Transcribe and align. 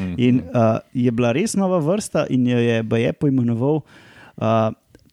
Mhm. 0.00 0.14
In 0.18 0.42
uh, 0.54 0.78
je 0.96 1.10
bila 1.12 1.32
res 1.36 1.54
nova 1.54 1.78
vrsta, 1.78 2.26
in 2.30 2.46
jo 2.48 2.58
je 2.58 2.82
Baje 2.82 3.12
poimenoval 3.12 3.82
uh, 3.82 4.70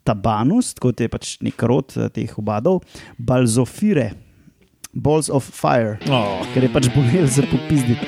Tabanus, 0.08 0.74
kot 0.79 1.00
je 1.04 1.10
pač 1.12 1.36
nek 1.44 1.60
rod 1.67 1.92
uh, 1.98 2.08
teh 2.08 2.32
obadov, 2.40 2.82
Balzofire, 3.19 4.13
Balls 4.93 5.29
of 5.29 5.43
Fire, 5.43 5.97
Oh. 6.09 6.39
ker 6.53 6.63
je 6.63 6.69
pač 6.71 6.87
bolel 6.95 7.27
za 7.27 7.43
popizditi. 7.43 8.07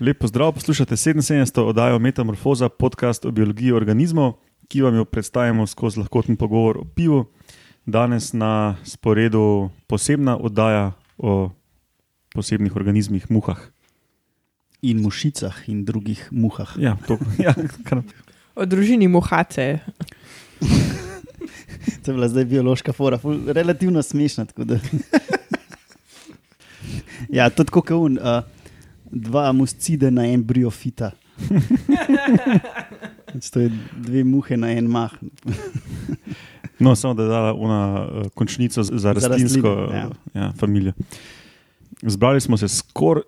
Lep 0.00 0.18
pozdrav, 0.18 0.52
poslušate 0.52 0.96
77. 0.96 1.60
oddajo 1.60 1.98
Metamorfoza, 1.98 2.68
podcast 2.68 3.24
o 3.24 3.30
biologiji 3.30 3.72
organizmov, 3.72 4.32
ki 4.68 4.80
vam 4.82 4.94
jo 4.96 5.04
predstavljamo 5.04 5.66
skozi 5.66 6.00
lahkoten 6.00 6.36
pogovor 6.36 6.78
o 6.78 6.84
pivu. 6.84 7.24
Danes 7.86 8.32
na 8.32 8.76
sporedu 8.84 9.68
posebna 9.86 10.36
oddaja 10.36 10.92
o 11.18 11.50
posebnih 12.32 12.76
organizmih, 12.76 13.26
muhah. 13.30 13.58
In 14.82 15.02
mušicah 15.02 15.68
in 15.68 15.84
drugih 15.84 16.28
muhah. 16.30 16.72
Ja, 16.78 16.96
to, 17.06 17.18
ja, 17.46 17.52
kar, 17.84 18.00
O 18.54 18.64
družini 18.64 19.08
Mohace. 19.08 19.78
To 22.04 22.10
je 22.10 22.14
bila 22.14 22.28
zdaj 22.28 22.44
biološka 22.44 22.92
fora, 22.92 23.18
ful, 23.18 23.52
relativno 23.52 24.02
smešna. 24.02 24.44
tako 24.44 24.64
da. 24.64 24.78
ja, 27.38 27.50
to 27.50 27.62
je 27.62 27.66
kot 27.66 27.90
un, 27.90 28.18
uh, 28.18 28.59
dva 29.10 29.52
muscide 29.52 30.10
na 30.10 30.26
en 30.26 30.42
briofita. 30.42 31.10
Pač 33.30 33.50
To 33.50 33.60
je 33.62 33.70
dve 33.96 34.24
muhe 34.26 34.56
na 34.56 34.72
en 34.74 34.86
mah. 34.90 35.12
no, 36.78 36.94
samo 36.96 37.14
da 37.14 37.22
je 37.22 37.28
dala 37.28 37.54
ona 37.54 37.80
uh, 38.02 38.26
končnico 38.34 38.82
za, 38.82 38.98
za 38.98 39.12
rastlinsko 39.12 39.68
rastlino, 39.68 39.94
ja. 39.94 40.08
ja. 40.34 40.42
Ja, 40.42 40.52
familijo. 40.58 40.92
Zbrali 42.02 42.40
smo 42.40 42.56
se 42.56 42.68
skoraj 42.68 43.22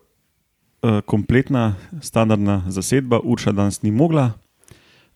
uh, 0.83 1.01
kompletna, 1.07 1.75
standardna 2.01 2.63
zasedba, 2.69 3.21
Urša 3.25 3.53
danes 3.53 3.83
ni 3.83 3.91
mogla, 3.91 4.33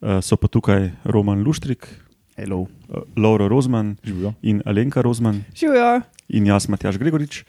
uh, 0.00 0.20
so 0.22 0.36
pa 0.36 0.48
tukaj 0.48 0.90
Roman 1.04 1.42
Luštrik, 1.42 1.88
Hello. 2.36 2.60
uh, 2.60 2.68
Laura 3.16 3.48
Rozman 3.48 3.96
Živijo. 4.04 4.34
in 4.42 4.62
Alenka 4.64 5.02
Rozman. 5.02 5.44
Živijo. 5.54 6.00
in 6.28 6.46
jaz, 6.46 6.68
Matjaš 6.68 6.98
Gregorič. 6.98 7.44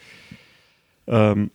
Um, 1.08 1.50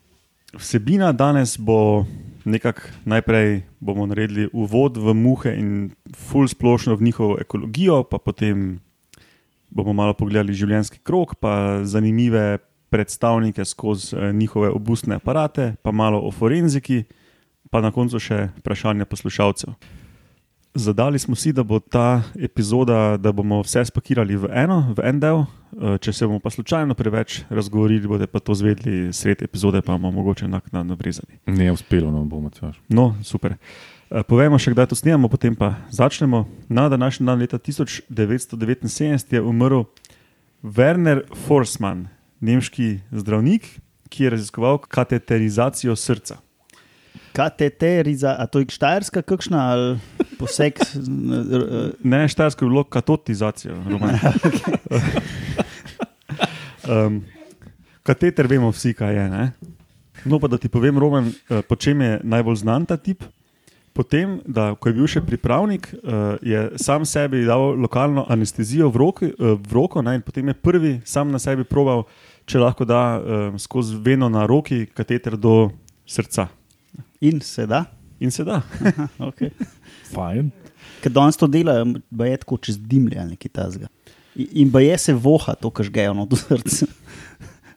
vsebina 0.58 1.12
danes 1.12 1.58
bo 1.58 2.04
nekako 2.44 2.80
najprej 3.04 3.62
bomo 3.80 4.06
naredili 4.06 4.48
uvod 4.52 4.96
v 4.96 5.14
muhe 5.14 5.54
in 5.58 5.90
full 6.16 6.48
splošno 6.48 6.96
v 6.96 7.02
njihovo 7.02 7.38
ekologijo, 7.40 8.02
pa 8.02 8.18
potem 8.18 8.80
bomo 9.70 9.92
malo 9.92 10.14
pogledali 10.14 10.54
življenjski 10.54 10.98
krok, 11.02 11.34
pa 11.40 11.84
zanimive 11.84 12.58
predstavnike 12.92 13.64
skozi 13.64 14.16
eh, 14.16 14.32
njihove 14.32 14.68
obustne 14.68 15.14
aparate, 15.14 15.74
pa 15.82 15.90
malo 15.92 16.20
o 16.20 16.30
forenziki, 16.30 17.04
pa 17.70 17.80
na 17.80 17.90
koncu 17.90 18.20
še 18.20 18.50
vprašanja 18.58 19.08
poslušalcev. 19.08 19.72
Zadali 20.74 21.18
smo 21.18 21.34
si, 21.34 21.52
da 21.52 21.62
bo 21.62 21.78
ta 21.78 22.22
epizoda, 22.40 23.16
da 23.16 23.32
bomo 23.32 23.60
vse 23.60 23.84
spakirali 23.84 24.36
v 24.36 24.48
eno, 24.56 24.94
v 24.96 25.04
en 25.04 25.20
del. 25.20 25.44
Eh, 25.76 25.98
Če 26.00 26.12
se 26.12 26.26
bomo 26.26 26.40
pa 26.40 26.50
slučajno 26.50 26.94
preveč 26.96 27.42
razgovorili, 27.50 28.08
boste 28.08 28.26
pa 28.26 28.40
to 28.40 28.56
zvedeli 28.56 29.12
sred 29.12 29.42
epizode, 29.44 29.82
pa 29.84 29.92
bomo 29.92 30.10
mogoče 30.10 30.48
naknadno 30.48 30.96
brezali. 30.96 31.36
Ne 31.46 31.68
je 31.68 31.72
uspelo, 31.72 32.10
no 32.10 32.24
bomo 32.24 32.50
češ. 32.50 32.80
No, 32.88 33.12
super. 33.24 33.56
Eh, 34.08 34.22
Povejmo 34.24 34.56
še, 34.56 34.72
kdaj 34.72 34.88
to 34.92 34.96
snemamo, 34.96 35.28
potem 35.28 35.52
pa 35.56 35.74
začnemo. 35.92 36.46
Na 36.72 36.88
današnji 36.88 37.26
dan, 37.28 37.44
leta 37.44 37.58
1979, 37.60 39.32
je 39.32 39.42
umrl 39.44 39.84
Werner 40.62 41.24
Forsman, 41.46 42.08
nemški 42.40 43.02
zdravnik, 43.12 43.68
ki 44.08 44.24
je 44.24 44.30
raziskoval 44.30 44.80
kateterizacijo 44.88 45.96
srca. 45.96 46.40
Kateteriza, 47.32 48.36
a 48.38 48.46
to 48.46 48.60
je 48.60 48.68
štajerska 48.68 49.22
kakšna 49.24 49.60
ali 49.72 49.96
poseg? 50.42 50.78
eh, 50.82 51.90
Ne, 52.02 52.28
štajersko 52.28 52.64
je 52.64 52.70
bilo 52.70 52.84
katotizacijo. 52.84 53.76
Roman. 53.88 54.14
um, 56.90 57.22
kateter 58.02 58.50
vemo 58.50 58.72
vsi, 58.74 58.94
kaj 58.98 59.14
je. 59.16 59.28
Ne? 59.30 59.52
No, 60.24 60.40
pa 60.42 60.50
da 60.50 60.58
ti 60.58 60.68
povem, 60.68 60.98
Roman, 60.98 61.30
eh, 61.30 61.62
po 61.62 61.76
čem 61.76 62.00
je 62.00 62.18
najbolj 62.22 62.62
znan 62.64 62.86
ta 62.86 62.96
tip. 62.96 63.24
Potem, 63.92 64.40
da 64.48 64.72
ko 64.74 64.88
je 64.88 64.94
bil 64.96 65.04
še 65.04 65.20
pripravnik, 65.20 65.90
uh, 65.92 66.40
je 66.40 66.80
sam 66.80 67.04
sebi 67.04 67.42
dal 67.44 67.76
lokalno 67.76 68.24
anestezijo 68.24 68.88
v, 68.88 68.96
roki, 68.96 69.28
uh, 69.36 69.52
v 69.60 69.76
roko, 69.76 70.00
ne, 70.00 70.14
in 70.16 70.24
potem 70.24 70.48
je 70.48 70.54
prvi 70.56 70.92
sam 71.04 71.28
na 71.28 71.36
sebi 71.36 71.66
proval, 71.68 72.06
če 72.48 72.62
lahko 72.62 72.86
da 72.88 73.20
skozi 73.60 74.00
veno 74.00 74.30
na 74.32 74.46
roki 74.48 74.86
kateter 74.88 75.36
do 75.36 75.68
srca. 76.08 76.48
In 77.20 77.44
se 77.44 77.68
da. 77.68 77.84
In 78.18 78.30
se 78.30 78.48
da. 78.48 78.62
Okay. 79.28 79.52
Fajn. 80.12 80.50
Ker 81.02 81.12
danes 81.14 81.38
to 81.40 81.48
delajo, 81.50 81.86
je 82.26 82.40
tako 82.44 82.58
čez 82.62 82.78
dimlje 82.78 83.18
ali 83.18 83.34
nekaj 83.36 83.52
tasga. 83.52 83.90
In 84.36 84.70
ba 84.72 84.80
je 84.80 84.96
se 84.98 85.14
voha 85.14 85.54
to, 85.54 85.70
kar 85.70 85.86
žgejo 85.88 86.14
no, 86.16 86.26
do 86.26 86.38
srca. 86.40 86.86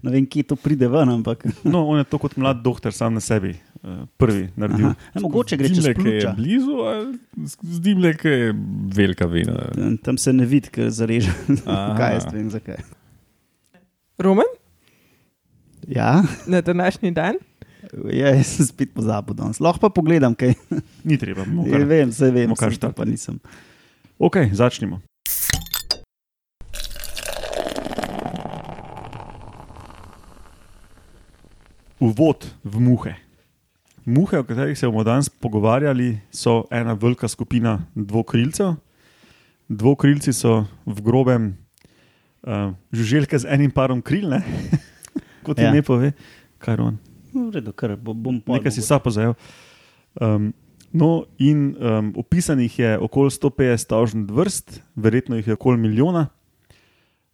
Ne 0.05 0.11
vem, 0.13 0.25
kje 0.29 0.43
to 0.51 0.55
pride 0.55 0.87
ven, 0.87 1.09
ampak 1.09 1.41
No, 1.73 1.81
on 1.89 1.97
je 1.97 2.05
to 2.05 2.19
kot 2.21 2.35
mlad 2.37 2.59
doktor 2.63 2.93
sam 2.93 3.15
na 3.17 3.21
sebi 3.23 3.55
uh, 3.81 4.03
prvi 4.21 4.51
naredil. 4.55 4.91
ne, 4.93 5.21
mogoče 5.23 5.57
gre 5.57 5.71
čez 5.71 5.81
Dimle, 5.81 5.95
ki 5.97 6.13
je 6.13 6.33
blizu, 6.37 6.75
ali 6.85 7.47
z 7.49 7.81
dimle, 7.81 8.11
ki 8.19 8.35
je 8.35 8.51
velika 8.99 9.25
vena. 9.25 9.65
Tam 10.05 10.19
se 10.21 10.33
ne 10.33 10.45
vidi, 10.45 10.69
ker 10.69 10.93
zareže. 10.93 11.33
Aha. 11.65 11.97
kaj 11.97 12.13
jaz 12.19 12.29
vem, 12.33 12.51
zakaj. 12.53 12.85
Roman 14.21 14.53
Ja, 15.87 16.23
na 16.47 16.61
današnji 16.61 17.11
dan. 17.11 17.35
Ja 18.11 18.31
jaz 18.31 18.47
sem 18.55 18.65
spet 18.65 18.93
pozabil 18.93 19.35
danes. 19.35 19.59
Lahko 19.59 19.79
pa 19.79 19.89
pogledam, 19.91 20.35
kaj 20.35 20.53
Ni 21.07 21.17
treba. 21.17 21.45
bomo 21.45 21.65
ja, 21.65 21.73
kar- 21.73 21.87
vem, 21.87 22.11
se 22.11 22.31
vem, 22.31 22.53
kar 22.53 22.71
sem 22.71 22.79
to 22.79 22.91
pa 22.91 23.05
nisem. 23.05 23.39
Ok, 24.17 24.37
začnimo. 24.53 25.01
Uvod 31.99 32.43
v 32.63 32.75
muhe. 32.77 33.13
Muhe, 34.05 34.37
o 34.37 34.43
katerih 34.45 34.77
se 34.77 34.85
bomo 34.85 35.03
danes 35.03 35.29
pogovarjali, 35.31 36.19
so 36.29 36.65
ena 36.71 36.93
velika 36.93 37.27
skupina 37.27 37.79
dvokrilcev. 37.95 38.75
Dvokrilci 39.69 40.33
so 40.33 40.65
v 40.85 41.01
grobem 41.01 41.55
uh, 42.45 42.69
žuželke 42.93 43.39
z 43.39 43.49
enim 43.49 43.71
parom 43.71 44.01
kril, 44.01 44.29
ne? 44.29 44.43
kot 45.45 45.57
Ja. 45.57 45.71
ime 45.71 45.81
pove, 45.81 46.11
kaj 46.61 46.77
on. 46.79 46.99
No, 47.35 47.49
v 47.51 47.59
redu, 47.59 47.73
kar 47.75 47.95
bo- 47.99 48.15
bom 48.15 48.39
pol 48.39 48.55
Nekaj 48.55 48.71
si 48.71 48.81
sapo 48.81 49.11
zajel. 49.11 49.35
Um, 50.15 50.53
no, 50.95 51.27
in 51.35 51.75
um, 51.75 52.13
opisanih 52.15 52.71
je 52.71 52.91
okoli 52.97 53.29
150 53.29 53.91
tavžnih 53.91 54.31
vrst, 54.31 54.79
verjetno 54.95 55.35
jih 55.35 55.47
je 55.51 55.57
okoli 55.59 55.77
milijona. 55.77 56.29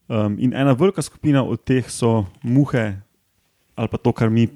Um, 0.09 0.35
in 0.41 0.57
ena 0.57 0.73
velika 0.73 1.01
skupina 1.01 1.43
od 1.45 1.61
teh 1.63 1.85
so 1.87 2.25
muhe, 2.43 2.97
ali 3.77 3.87
pa 3.87 3.97
to, 4.01 4.11
kar 4.11 4.33
mi 4.33 4.49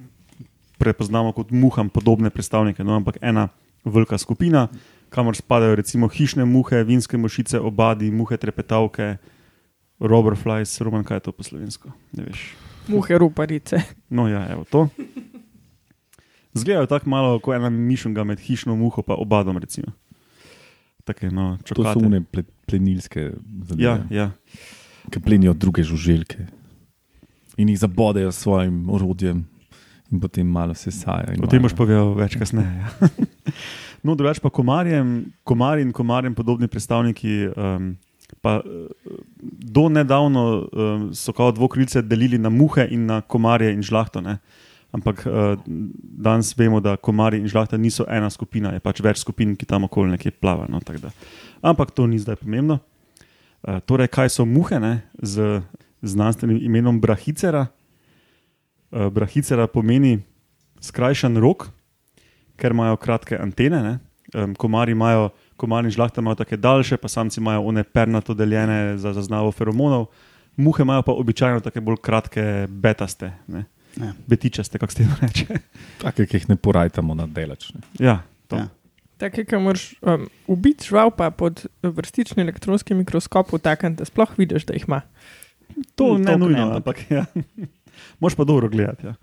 prepoznamo 0.77 1.31
kot 1.31 1.53
muham, 1.53 1.87
podobne 1.89 2.29
predstavnike. 2.29 2.83
No, 2.83 2.97
ampak 2.97 3.21
ena 3.21 3.47
velika 3.85 4.17
skupina, 4.17 4.67
kamor 5.13 5.37
spadajo 5.37 5.75
recimo 5.77 6.09
hišne 6.09 6.43
muhe, 6.45 6.83
vinske 6.83 7.17
mušice, 7.17 7.61
obadi, 7.61 8.11
muhe 8.11 8.35
trepetavke, 8.37 9.15
roberflies, 9.99 10.81
roman, 10.81 11.05
kaj 11.07 11.21
je 11.21 11.25
to 11.29 11.31
po 11.31 11.43
slovensko. 11.43 11.93
Ne 12.17 12.25
veš. 12.27 12.49
Muhe 12.91 13.17
ruparice. 13.17 13.79
No, 14.09 14.27
ja, 14.27 14.43
evo 14.51 14.65
to. 14.67 14.89
Zgledajo 16.55 16.87
tako 16.87 17.09
malo 17.09 17.39
kot 17.39 17.55
ena 17.55 17.69
mišunga 17.69 18.23
med 18.23 18.39
hišno 18.39 18.75
muho 18.75 19.03
in 19.07 19.15
obadom. 19.19 19.57
Recimo. 19.57 19.91
Take, 21.05 21.29
no, 21.29 21.57
To 21.57 21.75
so 21.75 21.83
čokate. 21.83 22.05
une 22.05 22.23
ple, 22.23 22.43
plenilske 22.65 23.31
zadeve, 23.63 23.83
Ja, 23.83 23.99
ja. 24.09 24.31
ki 25.11 25.19
plenijo 25.19 25.53
druge 25.53 25.83
žuželke 25.83 26.47
in 27.57 27.69
jih 27.69 27.79
zabodejo 27.79 28.31
s 28.31 28.39
svojim 28.41 28.89
orodjem, 28.89 29.45
in 30.11 30.19
potem 30.19 30.47
malo 30.47 30.73
se 30.73 30.91
sajajo. 30.91 31.43
O 31.43 31.47
tem 31.47 31.61
boš 31.61 31.75
povedal 31.75 32.13
več 32.15 32.35
kasneje. 32.35 32.65
Ja. 32.65 33.09
No, 34.05 34.13
drugače 34.13 34.37
pa 34.41 34.49
komarjem, 34.53 35.31
komarji 35.43 35.81
in 35.81 35.91
komarjem 35.91 36.35
podobni 36.37 36.67
predstavniki. 36.67 37.47
Um, 37.57 37.97
pa, 38.41 38.59
eh, 38.61 39.15
do 39.41 39.87
nedavno 39.89 40.43
um, 40.69 41.07
so 41.13 41.33
kao 41.33 41.49
dvokrilce 41.51 42.01
delili 42.05 42.37
na 42.37 42.49
muhe 42.49 42.85
in 42.91 43.07
na 43.09 43.21
komarje 43.21 43.71
in 43.73 43.81
žlahto. 43.81 44.21
Ne? 44.21 44.37
Ampak 44.95 45.25
uh, 45.27 45.59
danes 46.23 46.53
vemo, 46.55 46.79
da 46.79 46.95
komarji 46.95 47.41
in 47.43 47.49
žlahta 47.51 47.77
niso 47.77 48.05
ena 48.07 48.29
skupina, 48.31 48.71
je 48.71 48.79
pač 48.83 49.01
več 49.03 49.19
skupin, 49.25 49.55
ki 49.59 49.67
tam 49.67 49.87
okoli 49.89 50.13
nekje 50.13 50.31
plava. 50.39 50.69
No. 50.71 50.79
Ampak 51.59 51.91
to 51.91 52.07
ni 52.07 52.19
zdaj 52.21 52.39
pomembno. 52.39 52.79
Uh, 53.65 53.81
torej, 53.83 54.07
kaj 54.13 54.31
so 54.37 54.45
muhe 54.47 54.79
ne? 54.79 55.01
z 55.19 55.59
znanstvenim 56.05 56.61
imenom 56.63 57.01
Brahicera? 57.03 57.67
Uh, 58.93 59.09
Brahicera 59.11 59.67
pomeni 59.67 60.21
skrajšan 60.79 61.35
rok, 61.43 61.69
ker 62.55 62.71
imajo 62.71 63.01
kratke 63.01 63.35
antene. 63.35 63.81
Ne? 63.83 63.95
Um, 64.35 64.55
komarji 64.55 64.95
imajo 64.95 65.29
komarni 65.57 65.91
žlahte 65.91 66.21
imajo 66.21 66.35
tako 66.35 66.57
daljše, 66.57 66.97
pa 66.97 67.07
samci 67.07 67.39
imajo 67.39 67.61
one 67.61 67.83
pernato 67.83 68.33
deljene 68.33 68.97
za 68.97 69.13
zaznavo 69.13 69.51
feromonov. 69.51 70.07
Muhe 70.55 70.83
imajo 70.83 71.01
pa 71.01 71.11
običajno 71.11 71.59
tako 71.59 71.81
bolj 71.81 71.99
kratke, 72.01 72.67
betaste, 72.69 73.33
ne? 73.47 73.65
Ja. 73.95 74.13
betičaste, 74.27 74.79
kako 74.79 74.91
se 74.91 74.97
temu 74.97 75.15
reče. 75.21 75.59
Take, 76.01 76.25
ki 76.27 76.37
jih 76.37 76.49
ne 76.49 76.55
porajtamo 76.55 77.15
na 77.15 77.27
delač. 77.27 77.69
Ne. 77.73 77.81
Ja, 77.99 78.17
to. 78.47 78.59
Ja. 78.59 78.67
Tako, 79.17 79.45
ki 79.47 79.59
moraš 79.63 79.85
um, 80.03 80.25
ubiti 80.51 80.89
žival, 80.89 81.11
pa 81.15 81.29
pod 81.31 81.61
vrstični 81.83 82.43
elektronski 82.43 82.93
mikroskop, 82.93 83.53
takem, 83.63 83.95
da 83.95 84.05
sploh 84.05 84.33
vidiš, 84.37 84.65
da 84.67 84.75
jih 84.75 84.83
ima. 84.87 85.01
to 85.95 86.17
ne 86.17 86.25
toliko 86.25 86.37
nujno, 86.37 86.65
ne, 86.65 86.75
ampak- 86.81 87.05
ja. 87.09 87.25
Moš 88.21 88.35
pa 88.35 88.43
dobro 88.43 88.67
gledati. 88.69 89.07
Ja. 89.07 89.15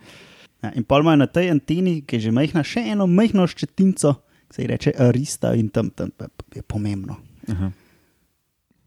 Ja, 0.62 0.70
in 0.78 0.84
pol 0.84 1.00
imajo 1.04 1.16
na 1.16 1.26
tej 1.26 1.50
anteni, 1.50 2.00
ki 2.06 2.16
je 2.16 2.20
že 2.20 2.32
majhna, 2.32 2.62
še 2.64 2.80
eno 2.94 3.06
majhno 3.10 3.44
ščetinco, 3.50 4.14
ki 4.48 4.54
se 4.56 4.62
ji 4.62 4.68
reče 4.70 4.92
arista 4.98 5.52
in 5.58 5.68
tam, 5.68 5.90
tam 5.90 6.08
pa 6.16 6.30
je 6.54 6.62
pomembno. 6.62 7.16
Aha. 7.50 7.68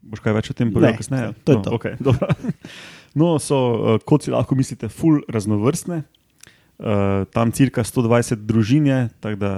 Boš 0.06 0.22
kaj 0.24 0.32
več 0.38 0.50
o 0.50 0.54
tem 0.56 0.70
povedal 0.72 0.94
Ne, 0.94 0.98
kasneje? 0.98 1.32
to 1.44 1.52
je 1.52 1.56
no, 1.58 1.62
to. 1.62 1.70
Okay, 1.76 1.94
dobro. 2.00 2.26
No, 3.16 3.36
so, 3.40 3.56
uh, 3.56 3.98
kot 4.04 4.26
si 4.26 4.32
lahko 4.34 4.54
mislite, 4.58 4.90
ful 4.92 5.22
raznovrstne. 5.32 6.02
Uh, 6.76 7.24
tam 7.32 7.48
cirka 7.56 7.80
120 7.80 8.44
družin 8.44 8.86
je, 8.90 8.98
tako 9.24 9.40
da 9.40 9.52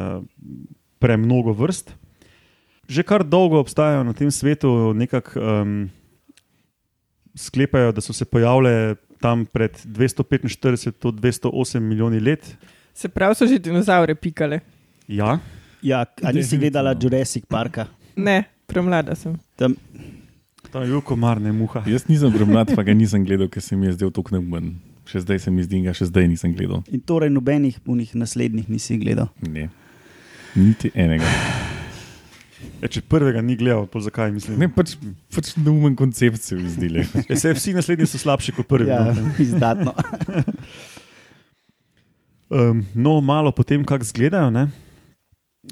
premnogo 1.03 1.53
vrst. 1.59 1.91
Že 2.89 3.03
kar 3.05 3.27
dolgo 3.27 3.59
obstajajo 3.61 4.07
na 4.07 4.15
tem 4.17 4.31
svetu, 4.31 4.95
nekako 4.97 5.43
um, 5.43 5.75
sklepajo, 7.35 7.93
da 7.93 8.01
so 8.01 8.15
se 8.15 8.25
pojavile 8.25 8.97
tam 9.19 9.43
pred 9.45 9.75
245 9.83 10.95
do 11.03 11.11
208 11.11 11.83
milijoni 11.83 12.23
let. 12.23 12.47
Se 12.95 13.11
pravi, 13.11 13.35
so 13.35 13.47
že 13.47 13.59
dinozaure 13.59 14.15
pikale. 14.15 14.63
Ja, 15.11 15.37
Ja, 15.83 16.01
a 16.01 16.07
nisi 16.07 16.23
Definitivno. 16.23 16.61
gledala 16.61 16.95
Jurassic 17.03 17.47
Parka? 17.47 17.87
Ne, 18.17 18.45
premlada 18.67 19.15
sem. 19.15 19.39
Tam, 19.57 19.75
tam 20.73 20.85
je 20.85 20.93
bil 20.93 21.01
komar, 21.05 21.41
ne 21.41 21.53
muha. 21.53 21.83
Jaz 21.89 22.07
nisem 22.09 22.33
gromad, 22.35 22.75
pa 22.77 22.85
ga 22.87 22.95
nisem 22.97 23.25
gledal, 23.25 23.49
ker 23.53 23.65
se 23.65 23.77
mi 23.77 23.89
je 23.89 23.97
zdel 23.99 24.13
tako 24.15 24.37
neumen. 24.37 24.77
Še 25.09 25.25
zdaj 25.25 25.41
se 25.47 25.53
mi 25.55 25.65
zdi, 25.65 25.81
ga 25.87 25.95
še 25.97 26.11
zdaj 26.11 26.29
nisem 26.29 26.53
gledal. 26.53 26.83
in 26.93 27.01
torej 27.01 27.33
nobenih 27.33 27.79
unih 27.87 28.15
naslednjih 28.15 28.69
nisi 28.69 28.99
gledal. 29.01 29.31
Ne. 29.41 29.69
Niti 30.57 30.91
enega. 30.95 31.25
Ja, 32.83 32.91
če 32.91 33.01
prvega 33.03 33.41
ni 33.43 33.57
gledal, 33.59 33.87
pa 33.91 34.03
zakaj 34.03 34.33
mislim? 34.35 34.59
Ne, 34.61 34.69
pač, 34.69 34.97
pač 35.35 35.55
neumen 35.57 35.97
koncept 35.97 36.43
se 36.43 36.59
mi 36.59 36.69
zdi. 36.71 36.91
Ja, 37.31 37.39
se, 37.39 37.55
vsi 37.57 37.75
naslednji 37.77 38.07
so 38.11 38.21
slabši 38.21 38.55
kot 38.59 38.69
prvi. 38.69 38.91
Ja, 38.91 39.15
no. 39.15 39.33
izdatno. 39.43 39.95
Um, 42.49 42.87
no, 42.95 43.21
malo 43.21 43.53
potem, 43.53 43.85
kako 43.85 44.07
izgledajo. 44.07 44.51
Ne? 44.51 44.69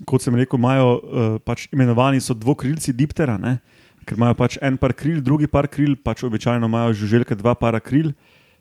Kot 0.04 0.24
sem 0.24 0.34
rekel, 0.36 0.58
imajo 0.60 0.88
uh, 0.92 1.36
pač 1.40 1.68
imenovani 1.72 2.20
so 2.20 2.36
dvokrilci 2.36 2.92
diptera, 2.92 3.38
ne? 3.40 3.58
Ker 4.06 4.18
imajo 4.18 4.38
pač 4.38 4.56
en 4.62 4.78
par 4.78 4.94
kril, 4.96 5.20
drugi 5.24 5.48
par 5.50 5.68
kril, 5.68 5.96
pač 5.98 6.22
običajno 6.26 6.68
imajo 6.70 6.94
žuželke 7.02 7.36
dva 7.38 7.56
para 7.58 7.80
kril, 7.82 8.12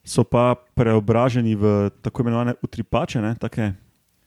so 0.06 0.26
pa 0.26 0.54
preobraženi 0.78 1.56
v 1.58 1.90
tako 2.06 2.26
imenovane 2.26 2.56
utripače, 2.66 3.22
ne? 3.22 3.36
take 3.42 3.74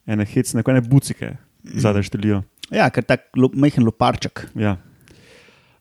ene 0.09 0.25
hecne, 0.25 0.63
ene 0.65 0.81
bucike, 0.83 1.35
zadaj 1.63 2.07
štelijo. 2.09 2.43
Ja, 2.73 2.87
ker 2.93 3.05
tak 3.05 3.29
lo, 3.37 3.49
majhen 3.53 3.85
loparček. 3.87 4.47
Ja. 4.59 4.77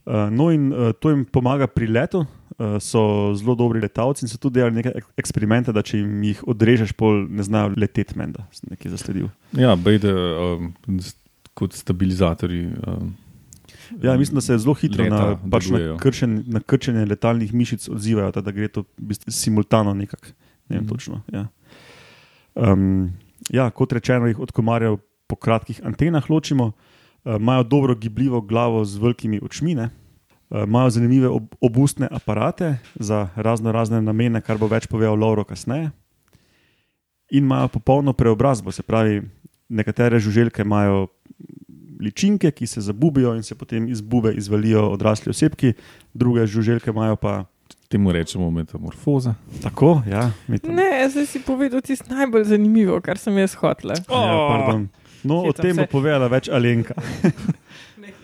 Uh, 0.09 0.31
no, 0.33 0.49
in 0.55 0.71
uh, 0.73 0.93
to 0.97 1.13
jim 1.13 1.27
pomaga 1.29 1.67
pri 1.69 1.87
letu, 1.93 2.23
uh, 2.25 2.79
so 2.81 3.35
zelo 3.37 3.53
dobri 3.59 3.83
letalci 3.83 4.25
in 4.25 4.31
so 4.31 4.39
tudi 4.41 4.57
delali 4.57 4.79
nekaj 4.79 4.95
ek- 5.03 5.11
eksperimente, 5.21 5.75
da 5.77 5.83
če 5.85 6.01
jim 6.01 6.23
jih 6.31 6.41
odrežeš, 6.49 6.95
pol 6.97 7.27
ne 7.29 7.45
znajo 7.45 7.75
leteti, 7.77 8.17
menda, 8.17 8.47
nekaj 8.71 8.95
zasledil. 8.95 9.29
Ja, 9.59 9.75
bejde 9.77 10.15
um, 10.15 10.73
kot 11.59 11.77
stabilizatorji. 11.77 12.71
Um, 12.89 13.13
Ja, 14.03 14.17
mislim, 14.17 14.35
da 14.35 14.41
se 14.41 14.59
zelo 14.59 14.75
hitro 14.75 15.05
na, 15.05 15.39
pač 15.51 15.67
na, 15.67 15.77
delujejo. 15.77 15.97
kršen, 15.97 16.45
na 16.47 16.61
krčenje 16.61 17.07
letalnih 17.07 17.55
mišic 17.55 17.89
odzivajo, 17.89 18.33
da 18.33 18.51
gre 18.51 18.69
to 18.69 18.85
simultano 19.29 19.95
nekako. 19.95 20.27
Ne 20.69 20.77
vem 20.77 20.85
Mhm. 20.85 20.89
točno. 20.89 21.23
Ja. 21.33 21.47
Um, 22.55 23.13
ja, 23.51 23.71
kot 23.71 23.93
rečeno, 23.93 24.27
jih 24.27 24.39
od 24.39 24.53
komarjev 24.53 24.97
po 25.27 25.37
kratkih 25.37 25.81
antenah 25.85 26.31
ločimo, 26.31 26.73
Uh, 27.25 27.35
imajo 27.35 27.63
dobro 27.63 27.95
gibljivo 27.95 28.41
glavo 28.41 28.85
z 28.85 28.97
velikimi 28.97 29.41
očmi, 29.43 29.75
ne. 29.75 29.91
Uh, 30.51 30.63
imajo 30.65 30.91
zanimive 30.91 31.29
ob, 31.29 31.55
obustne 31.61 32.09
aparate 32.11 32.77
za 32.95 33.29
razno 33.37 33.73
razne 33.73 34.03
namene, 34.03 34.41
kar 34.41 34.59
bo 34.59 34.67
več 34.67 34.87
povedal 34.87 35.19
Lauro 35.19 35.45
kasneje. 35.45 35.91
In 37.31 37.45
imajo 37.45 37.69
popolno 37.69 38.13
preobrazbo, 38.13 38.73
se 38.73 38.83
pravi, 38.83 39.23
nekatere 39.69 40.19
žuželke 40.19 40.63
imajo 40.63 41.07
ličinke, 42.01 42.51
ki 42.51 42.67
se 42.67 42.81
zabubijo 42.81 43.35
in 43.35 43.43
se 43.43 43.55
potem 43.55 43.89
iz 43.89 44.01
bube 44.01 44.33
izvalijo 44.33 44.89
odrasli 44.89 45.31
osebki, 45.31 45.73
druge 46.15 46.47
žuželke 46.47 46.91
imajo 46.91 47.17
pa 47.17 47.45
temu 47.89 48.13
rečemo 48.13 48.51
metamorfoza. 48.51 49.35
tako. 49.63 50.03
Ja, 50.07 50.31
metam- 50.49 50.75
Ne, 50.75 51.09
zdaj 51.11 51.27
si 51.27 51.41
povedal 51.41 51.81
tisto 51.81 52.15
najbolj 52.15 52.45
zanimivo, 52.45 53.01
kar 53.01 53.19
sem 53.19 53.39
jaz 53.39 53.55
hotla. 53.55 53.95
Ja, 53.95 54.05
pardon. 54.49 54.89
no, 55.25 55.41
o 55.41 55.45
Hecam 55.47 55.63
tem 55.63 55.77
bo 55.77 55.83
se. 55.83 55.89
povedala 55.89 56.29
več 56.29 56.49
Alenka. 56.49 56.95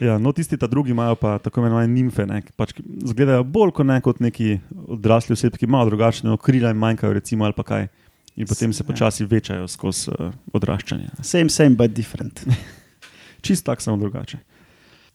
Ja, 0.01 0.19
no, 0.19 0.33
tisti 0.33 0.57
ta 0.57 0.67
drugi 0.67 0.91
imajo 0.91 1.15
pa 1.15 1.39
tako 1.39 1.61
imenovane 1.61 1.87
nimfe, 1.89 2.25
ne, 2.27 2.41
ki 2.43 2.53
pač 2.53 2.73
ki 2.73 2.83
izgledajo 3.05 3.45
bolj 3.45 3.71
kot, 3.71 3.87
ne, 3.87 4.01
kot 4.01 4.19
neki 4.19 4.57
odrasli 4.89 5.33
osebki, 5.33 5.59
ki 5.59 5.65
imajo 5.65 5.87
drugačne 5.87 6.31
no, 6.31 6.37
krila 6.37 6.71
in 6.71 6.77
manjkajo, 6.77 7.13
recimo, 7.13 7.45
ali 7.45 7.55
pa 7.55 7.63
kaj. 7.63 7.87
In 8.37 8.47
potem 8.47 8.73
se 8.73 8.83
počasi 8.83 9.25
večajo 9.25 9.69
skozi 9.69 10.11
uh, 10.11 10.33
odraščanje. 10.53 11.09
Same, 11.23 11.49
same, 11.49 11.71
but 11.71 11.93
different. 11.93 12.43
Čist 13.45 13.67
tak, 13.67 13.83
samo 13.85 14.01
drugače. 14.01 14.39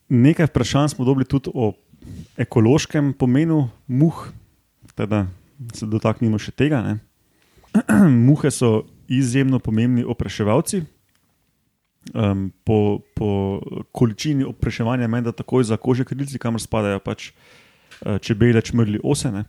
Nekaj 0.09 0.49
vprašanj 0.49 0.93
smo 0.93 1.05
dobili 1.05 1.25
tudi 1.25 1.49
o 1.53 1.73
ekološkem 2.37 3.13
pomenu 3.13 3.69
muh, 3.87 4.27
teda 4.95 5.25
se 5.73 5.85
dotaknemo 5.89 6.37
še 6.37 6.53
tega. 6.53 6.83
Muhe 8.27 8.51
so 8.53 8.83
izjemno 9.09 9.59
pomembni 9.59 10.05
opraševalci. 10.05 10.83
Um, 12.13 12.47
po, 12.63 13.01
po 13.15 13.59
količini 13.91 14.45
opraševanja, 14.47 15.09
menda 15.11 15.33
takoj 15.35 15.65
za 15.67 15.77
kože 15.77 16.05
krilci, 16.07 16.39
kamor 16.39 16.61
spadajo 16.61 17.01
pač 17.03 17.31
uh, 17.31 18.17
čebele, 18.23 18.61
čmrli 18.61 19.01
osene. 19.03 19.43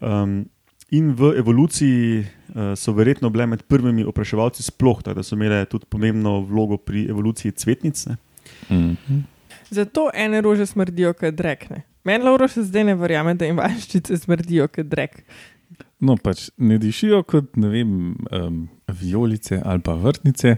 Um, 0.00 0.44
in 0.90 1.12
v 1.12 1.34
evoluciji 1.38 2.20
uh, 2.20 2.72
so 2.76 2.92
verjetno 2.96 3.30
bile 3.30 3.46
med 3.46 3.62
prvimi 3.68 4.04
opraševalci 4.08 4.62
sploh, 4.62 5.02
tako 5.02 5.20
da 5.20 5.22
so 5.22 5.36
imele 5.36 5.64
tudi 5.68 5.86
pomembno 5.88 6.40
vlogo 6.40 6.76
pri 6.76 7.06
evoluciji 7.10 7.52
cvetnic. 7.52 8.06
Ne. 8.06 8.16
Mhm. 8.70 9.20
Zato 9.70 10.08
ene 10.14 10.40
rože 10.40 10.66
smrdijo, 10.66 11.12
kot 11.12 11.34
drekne. 11.34 11.82
Meni 12.04 12.24
Lauro 12.24 12.46
še 12.48 12.62
zdaj 12.64 12.86
ne 12.88 12.94
verjame, 12.96 13.34
da 13.36 13.48
imaščice 13.50 14.16
smrdijo, 14.22 14.68
kot 14.72 14.88
drek. 14.88 15.20
No, 16.00 16.14
pač 16.16 16.46
ne 16.56 16.78
dišijo 16.80 17.20
kot 17.28 17.58
ne 17.60 17.68
vem, 17.72 17.90
um, 18.32 18.62
vijolice 18.88 19.58
ali 19.60 19.82
pa 19.84 19.96
vrtnice, 19.98 20.54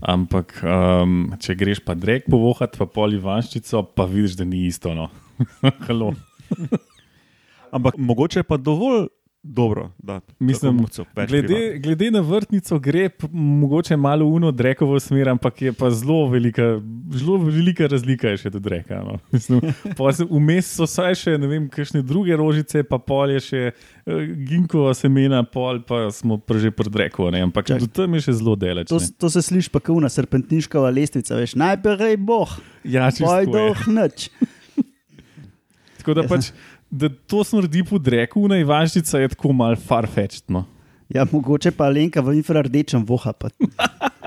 ampak 0.00 0.56
um, 0.64 1.28
če 1.38 1.54
greš 1.60 1.82
pa 1.86 1.94
drek 1.94 2.26
povohat, 2.32 2.74
pa 2.80 2.88
poli 2.90 3.20
vanščico, 3.22 3.84
pa 3.94 4.08
vidiš, 4.10 4.38
da 4.40 4.48
ni 4.48 4.64
isto. 4.66 4.96
No. 4.96 5.10
Halo. 5.86 6.14
Ampak 7.70 8.00
mogoče 8.02 8.40
je 8.40 8.48
pa 8.48 8.58
dovolj 8.58 9.06
dobro, 9.42 9.90
da 9.98 10.20
Mislim, 10.38 10.82
več 11.16 11.30
Glede, 11.30 11.78
glede 11.80 12.10
na 12.10 12.20
vrtnico 12.20 12.78
gre 12.78 13.08
mogoče 13.32 13.96
malo 13.96 14.26
uno 14.26 14.50
drekovo 14.52 15.00
smer, 15.00 15.28
ampak 15.28 15.62
je 15.62 15.72
pa 15.72 15.90
zelo 15.90 16.28
velika, 16.28 16.80
zelo 17.14 17.36
velika 17.36 17.86
razlika 17.86 18.28
je 18.34 18.42
še 18.44 18.50
do 18.50 18.60
dreka. 18.60 19.00
No. 19.06 19.16
Mislim, 19.32 19.60
Vmes 20.30 20.74
so 20.76 20.84
vsaj 20.84 21.16
še 21.22 21.38
ne 21.40 21.48
vem, 21.48 21.68
kakšne 21.72 22.02
druge 22.04 22.36
rožice, 22.36 22.84
pa 22.84 23.00
pol 23.00 23.32
je 23.38 23.40
še 23.48 23.62
uh, 23.72 24.20
ginkova 24.44 24.92
semena, 24.94 25.42
pol 25.42 25.80
pa 25.88 26.06
smo 26.12 26.36
pa 26.38 26.60
že 26.60 26.70
pri 26.70 26.92
dreku, 26.92 27.30
ne. 27.32 27.42
ampak 27.48 27.72
Čak. 27.72 27.80
do 27.80 27.88
tam 27.88 28.14
je 28.20 28.28
še 28.28 28.36
zelo 28.42 28.58
daleč. 28.60 28.92
To, 28.92 29.00
to 29.00 29.32
se 29.32 29.42
sliši 29.42 29.72
pa 29.72 29.80
kot 29.80 29.96
una 29.96 30.12
serpentniškova 30.12 30.92
lestvica, 30.92 31.40
veš, 31.40 31.56
najprej 31.56 32.20
boh, 32.20 32.52
Ja, 32.84 33.08
čisto 33.08 33.24
poj 33.28 33.44
je. 33.48 33.52
doh 33.56 33.86
nič. 33.88 34.30
Tako 36.00 36.14
da 36.16 36.22
pač, 36.24 36.48
da 36.90 37.08
to 37.26 37.44
smrdi 37.44 37.84
po 37.86 37.98
dreku, 37.98 38.48
na 38.48 38.58
Ivanščica 38.60 39.22
je 39.22 39.32
tako 39.34 39.52
mal 39.56 39.76
farfetched. 39.76 40.48
No. 40.48 40.64
Ja, 41.10 41.26
mogoče 41.32 41.72
pa 41.74 41.88
Lenka 41.90 42.22
v 42.22 42.36
infrardečem 42.38 43.04
voha. 43.06 43.32
Pa. 43.32 43.50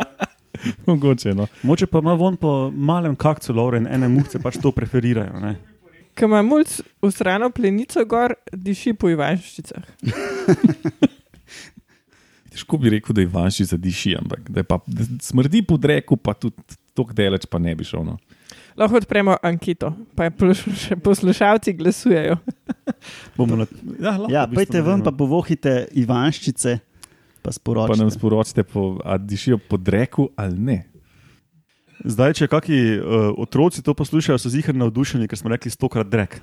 Mogoče, 0.88 1.34
no. 1.36 1.48
Moče 1.64 1.88
pa 1.92 2.00
ima 2.00 2.14
von 2.20 2.38
po 2.40 2.72
malem 2.72 3.16
kakcu, 3.20 3.54
Laure, 3.56 3.82
in 3.84 3.88
ene 3.88 4.08
muhce 4.12 4.40
pač 4.44 4.60
to 4.64 4.72
preferirajo. 4.72 5.40
Ne? 5.44 5.56
Ko 6.16 6.28
ima 6.30 6.44
mulj 6.46 6.80
usrano 7.04 7.50
plenico 7.52 8.04
gor, 8.06 8.36
diši 8.52 8.94
po 9.00 9.10
ivanščicah. 9.12 9.84
Težko 12.54 12.78
bi 12.78 12.92
rekel, 12.94 13.16
da 13.18 13.24
je 13.24 13.28
Ivanščica 13.32 13.80
diši, 13.82 14.12
ampak 14.20 14.50
da, 14.54 14.62
pa, 14.68 14.78
da 14.86 15.08
smrdi 15.26 15.64
po 15.66 15.80
dreku, 15.82 16.20
pa 16.22 16.36
tudi 16.38 16.78
tako 16.94 17.16
daleč 17.18 17.48
pa 17.50 17.58
ne 17.58 17.74
bi 17.76 17.88
šel. 17.88 18.06
No. 18.06 18.20
Lahko 18.78 18.98
odpremo 18.98 19.36
anketo, 19.42 19.94
pa 20.16 20.32
poslušalci 21.04 21.74
glasujejo. 21.74 22.38
Na, 23.38 23.66
ja, 24.00 24.18
Ja, 24.30 24.48
pejte 24.48 24.82
ven, 24.82 25.04
pa 25.06 25.12
povohite 25.12 25.88
Ivanščice, 25.92 26.80
pa 27.42 27.52
Pa 27.52 27.52
nam 27.52 28.10
sporočite. 28.10 28.10
sporočite, 28.10 28.64
po, 28.64 28.98
a 29.06 29.18
dišijo 29.18 29.60
po 29.70 29.78
dreku 29.78 30.30
ali 30.36 30.60
ne. 30.60 30.80
Zdaj, 32.04 32.34
če 32.34 32.48
kakšni 32.48 32.80
uh, 32.98 33.04
otroci 33.38 33.84
to 33.84 33.94
poslušajo, 33.94 34.38
so 34.42 34.50
zihar 34.50 34.76
navdušeni, 34.76 35.28
ker 35.28 35.38
smo 35.38 35.54
rekli 35.54 35.72
stokrat 35.72 36.10
drek. 36.10 36.42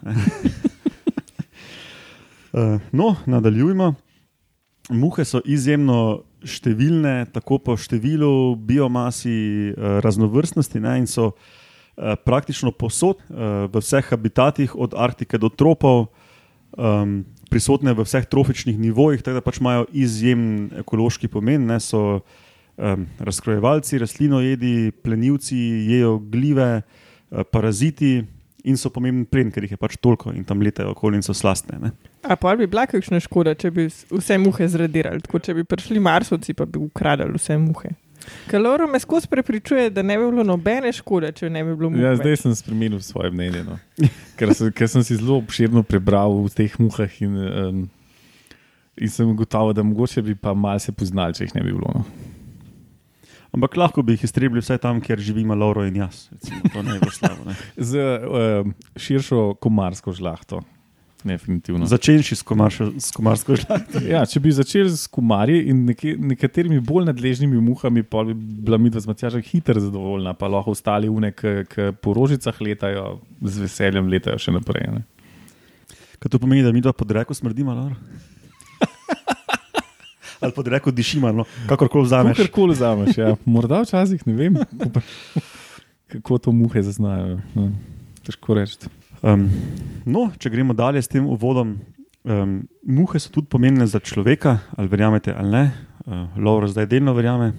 uh, 2.52 2.78
no, 2.98 3.16
nadaljujmo. 3.26 3.94
Muhe 4.90 5.24
so 5.24 5.42
izjemno 5.44 6.22
številne, 6.46 7.26
tako 7.34 7.58
po 7.58 7.76
številu, 7.76 8.56
biomasi, 8.56 9.74
uh, 9.74 9.98
raznovrstnosti 10.04 10.80
ne, 10.80 10.94
in 11.02 11.10
so 11.10 11.32
uh, 11.34 11.58
praktično 12.24 12.72
posod 12.72 13.20
uh, 13.28 13.66
v 13.70 13.82
vseh 13.82 14.06
habitatih, 14.12 14.76
od 14.76 14.94
Arktike 14.96 15.38
do 15.38 15.48
tropov, 15.48 16.08
um, 16.76 17.24
prisotne 17.50 17.92
v 17.92 18.06
vseh 18.06 18.26
trofičnih 18.30 18.78
nivojih, 18.78 19.22
tako 19.22 19.40
da 19.40 19.44
pač 19.44 19.60
imajo 19.60 19.86
izjemen 19.92 20.70
ekološki 20.84 21.28
pomen. 21.28 21.66
Ne, 21.66 21.80
so 21.82 22.20
um, 22.20 23.06
razkrojevalci, 23.18 23.98
rastlinojedi, 23.98 24.92
plenilci, 25.02 25.58
jejo 25.90 26.18
glive, 26.18 26.82
uh, 26.82 27.42
paraziti 27.50 28.20
in 28.64 28.76
so 28.76 28.90
pomemben 28.92 29.24
plen, 29.24 29.50
ker 29.52 29.64
jih 29.64 29.74
je 29.74 29.80
pač 29.80 29.96
toliko 30.00 30.32
in 30.36 30.44
tam 30.44 30.60
letajo 30.62 30.92
okoli 30.92 31.20
in 31.20 31.24
so 31.24 31.34
slastne. 31.36 31.78
Ne. 31.80 31.92
A 32.22 32.36
pa 32.36 32.52
bi 32.58 32.68
bila 32.68 32.84
kakšna 32.88 33.20
škoda, 33.24 33.54
če 33.56 33.70
bi 33.72 33.86
vse 33.88 34.36
muhe 34.40 34.68
zradirali, 34.68 35.22
tako 35.24 35.40
če 35.40 35.56
bi 35.56 35.64
prišli 35.64 36.02
marsovci, 36.04 36.54
pa 36.56 36.66
bi 36.68 36.80
ukradali 36.82 37.40
vse 37.40 37.56
muhe. 37.60 37.94
Kaloro 38.50 38.86
me 38.90 39.00
skozi 39.00 39.28
prepričuje, 39.30 39.90
da 39.90 40.02
ne 40.02 40.18
bi 40.18 40.26
bilo 40.30 40.42
nobene 40.46 40.92
škode, 40.92 41.32
če 41.32 41.50
ne 41.50 41.62
bi 41.64 41.76
bilo 41.76 41.90
muhe. 41.90 42.02
Ja, 42.02 42.16
zdaj 42.18 42.36
sem 42.42 42.54
spremenil 42.58 43.00
svoje 43.04 43.30
mnenje. 43.30 43.62
No. 43.66 43.78
Ker, 44.38 44.54
sem, 44.56 44.72
ker 44.74 44.90
sem 44.90 45.04
si 45.06 45.18
zelo 45.20 45.38
obširno 45.38 45.84
prebral 45.86 46.34
v 46.46 46.52
teh 46.54 46.74
muhah 46.82 47.20
in, 47.22 47.36
um, 47.36 47.84
in 48.98 49.12
sem 49.12 49.30
ugotovil, 49.30 49.74
da 49.76 49.86
mogoče 49.86 50.24
bi 50.26 50.34
pa 50.34 50.54
malo 50.54 50.82
se 50.82 50.92
poznali, 50.92 51.36
če 51.38 51.46
jih 51.46 51.56
ne 51.58 51.64
bi 51.66 51.76
bilo. 51.76 51.94
No. 52.00 52.04
Ampak 53.50 53.76
lahko 53.76 54.02
bi 54.06 54.14
jih 54.14 54.28
iztrebili 54.28 54.62
vsaj 54.62 54.78
tam, 54.82 55.00
kjer 55.02 55.18
živimo 55.18 55.54
Lauro 55.58 55.82
in 55.86 55.96
jaz. 55.98 56.28
Recimo, 56.30 56.70
to 56.70 56.82
ne 56.86 56.98
bo 57.02 57.10
slabo. 57.10 57.48
Ne. 57.48 57.56
Z 57.76 57.98
um, 57.98 58.74
širšo 58.94 59.54
komarsko 59.62 60.14
žlahto. 60.14 60.62
Definitivno. 61.24 61.86
Začenši 61.86 62.36
s, 62.36 62.42
komaršo, 62.42 62.92
s 62.96 63.12
komarsko 63.12 63.56
žlahto. 63.58 64.00
Ja, 64.08 64.22
če 64.28 64.40
bi 64.40 64.52
začeli 64.56 64.88
s 64.88 65.04
komarji 65.10 65.66
in 65.68 65.82
neke, 65.90 66.14
nekaterimi 66.16 66.80
bolj 66.80 67.10
nadležnimi 67.10 67.60
muhami, 67.60 68.02
pa 68.08 68.22
bi 68.24 68.34
bila 68.34 68.78
mi 68.80 68.90
dva 68.92 69.00
z 69.04 69.10
Matjažem 69.10 69.42
hitro 69.44 69.80
zadovoljna, 69.80 70.32
pa 70.38 70.48
lahko 70.48 70.72
ostali 70.72 71.08
unek, 71.12 71.42
ki 71.68 71.90
po 72.00 72.14
rožicah 72.16 72.56
letajo, 72.64 73.18
z 73.44 73.66
veseljem 73.66 74.08
letajo 74.12 74.38
še 74.40 74.54
naprej. 74.56 74.88
Ne. 74.94 75.02
Kaj 76.20 76.32
to 76.32 76.40
pomeni, 76.40 76.64
da 76.64 76.72
mi 76.72 76.84
dva 76.84 76.92
pod 76.96 77.12
reko 77.16 77.36
smrdimo? 77.36 77.76
Ali 80.40 80.56
pod 80.56 80.68
reko 80.72 80.88
dišimo, 80.94 81.28
no, 81.36 81.44
kakorkoli 81.68 82.08
vzameš. 82.08 82.40
Karkoli 82.40 82.72
vzameš, 82.78 83.18
ja. 83.20 83.34
morda 83.44 83.82
včasih 83.84 84.24
ne 84.24 84.34
vem, 84.38 84.56
kako 86.08 86.40
to 86.40 86.56
muhe 86.56 86.82
zaznajo. 86.82 87.42
No. 87.52 87.68
Težko 88.24 88.56
reči. 88.56 88.88
Um, 89.22 89.48
no, 90.08 90.30
če 90.40 90.50
gremo 90.52 90.74
dalje 90.76 91.02
s 91.04 91.10
tem 91.12 91.26
uvodom, 91.28 91.74
um, 92.24 92.54
muhe 92.88 93.20
so 93.20 93.32
tudi 93.32 93.50
pomembne 93.52 93.84
za 93.88 94.00
človeka, 94.00 94.58
ali 94.76 94.88
verjamete 94.88 95.34
ali 95.36 95.52
ne. 95.52 95.64
Uh, 96.06 96.24
Lauro 96.40 96.68
zdaj 96.68 96.88
delno 96.88 97.12
verjame. 97.14 97.52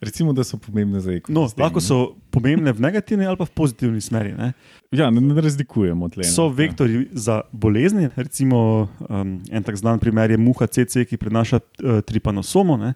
Recimo, 0.00 0.30
da 0.32 0.44
so 0.46 0.56
pomembne 0.62 1.00
za 1.02 1.10
No, 1.10 1.18
ekosistem. 1.18 1.62
lahko 1.62 1.80
so 1.82 1.96
pomembne 2.30 2.70
v 2.72 2.80
negativni 2.80 3.26
ali 3.26 3.36
pa 3.36 3.44
v 3.44 3.50
pozitivni 3.50 4.00
smeri. 4.00 4.30
Ne? 4.32 4.52
Ja, 4.94 5.10
ne, 5.10 5.20
ne 5.20 5.34
razlikujemo 5.34 6.08
tle. 6.08 6.22
no. 6.22 6.30
So 6.32 6.46
vektori 6.48 7.08
za 7.12 7.42
bolezni, 7.52 8.08
recimo 8.16 8.88
um, 9.10 9.40
en 9.50 9.62
tak 9.66 9.76
znan 9.76 9.98
primer 9.98 10.30
je 10.30 10.38
muha 10.38 10.70
CC, 10.70 11.02
ki 11.04 11.18
prenaša 11.18 11.58
uh, 11.60 11.98
tripanosomo 12.06 12.78
ne, 12.78 12.94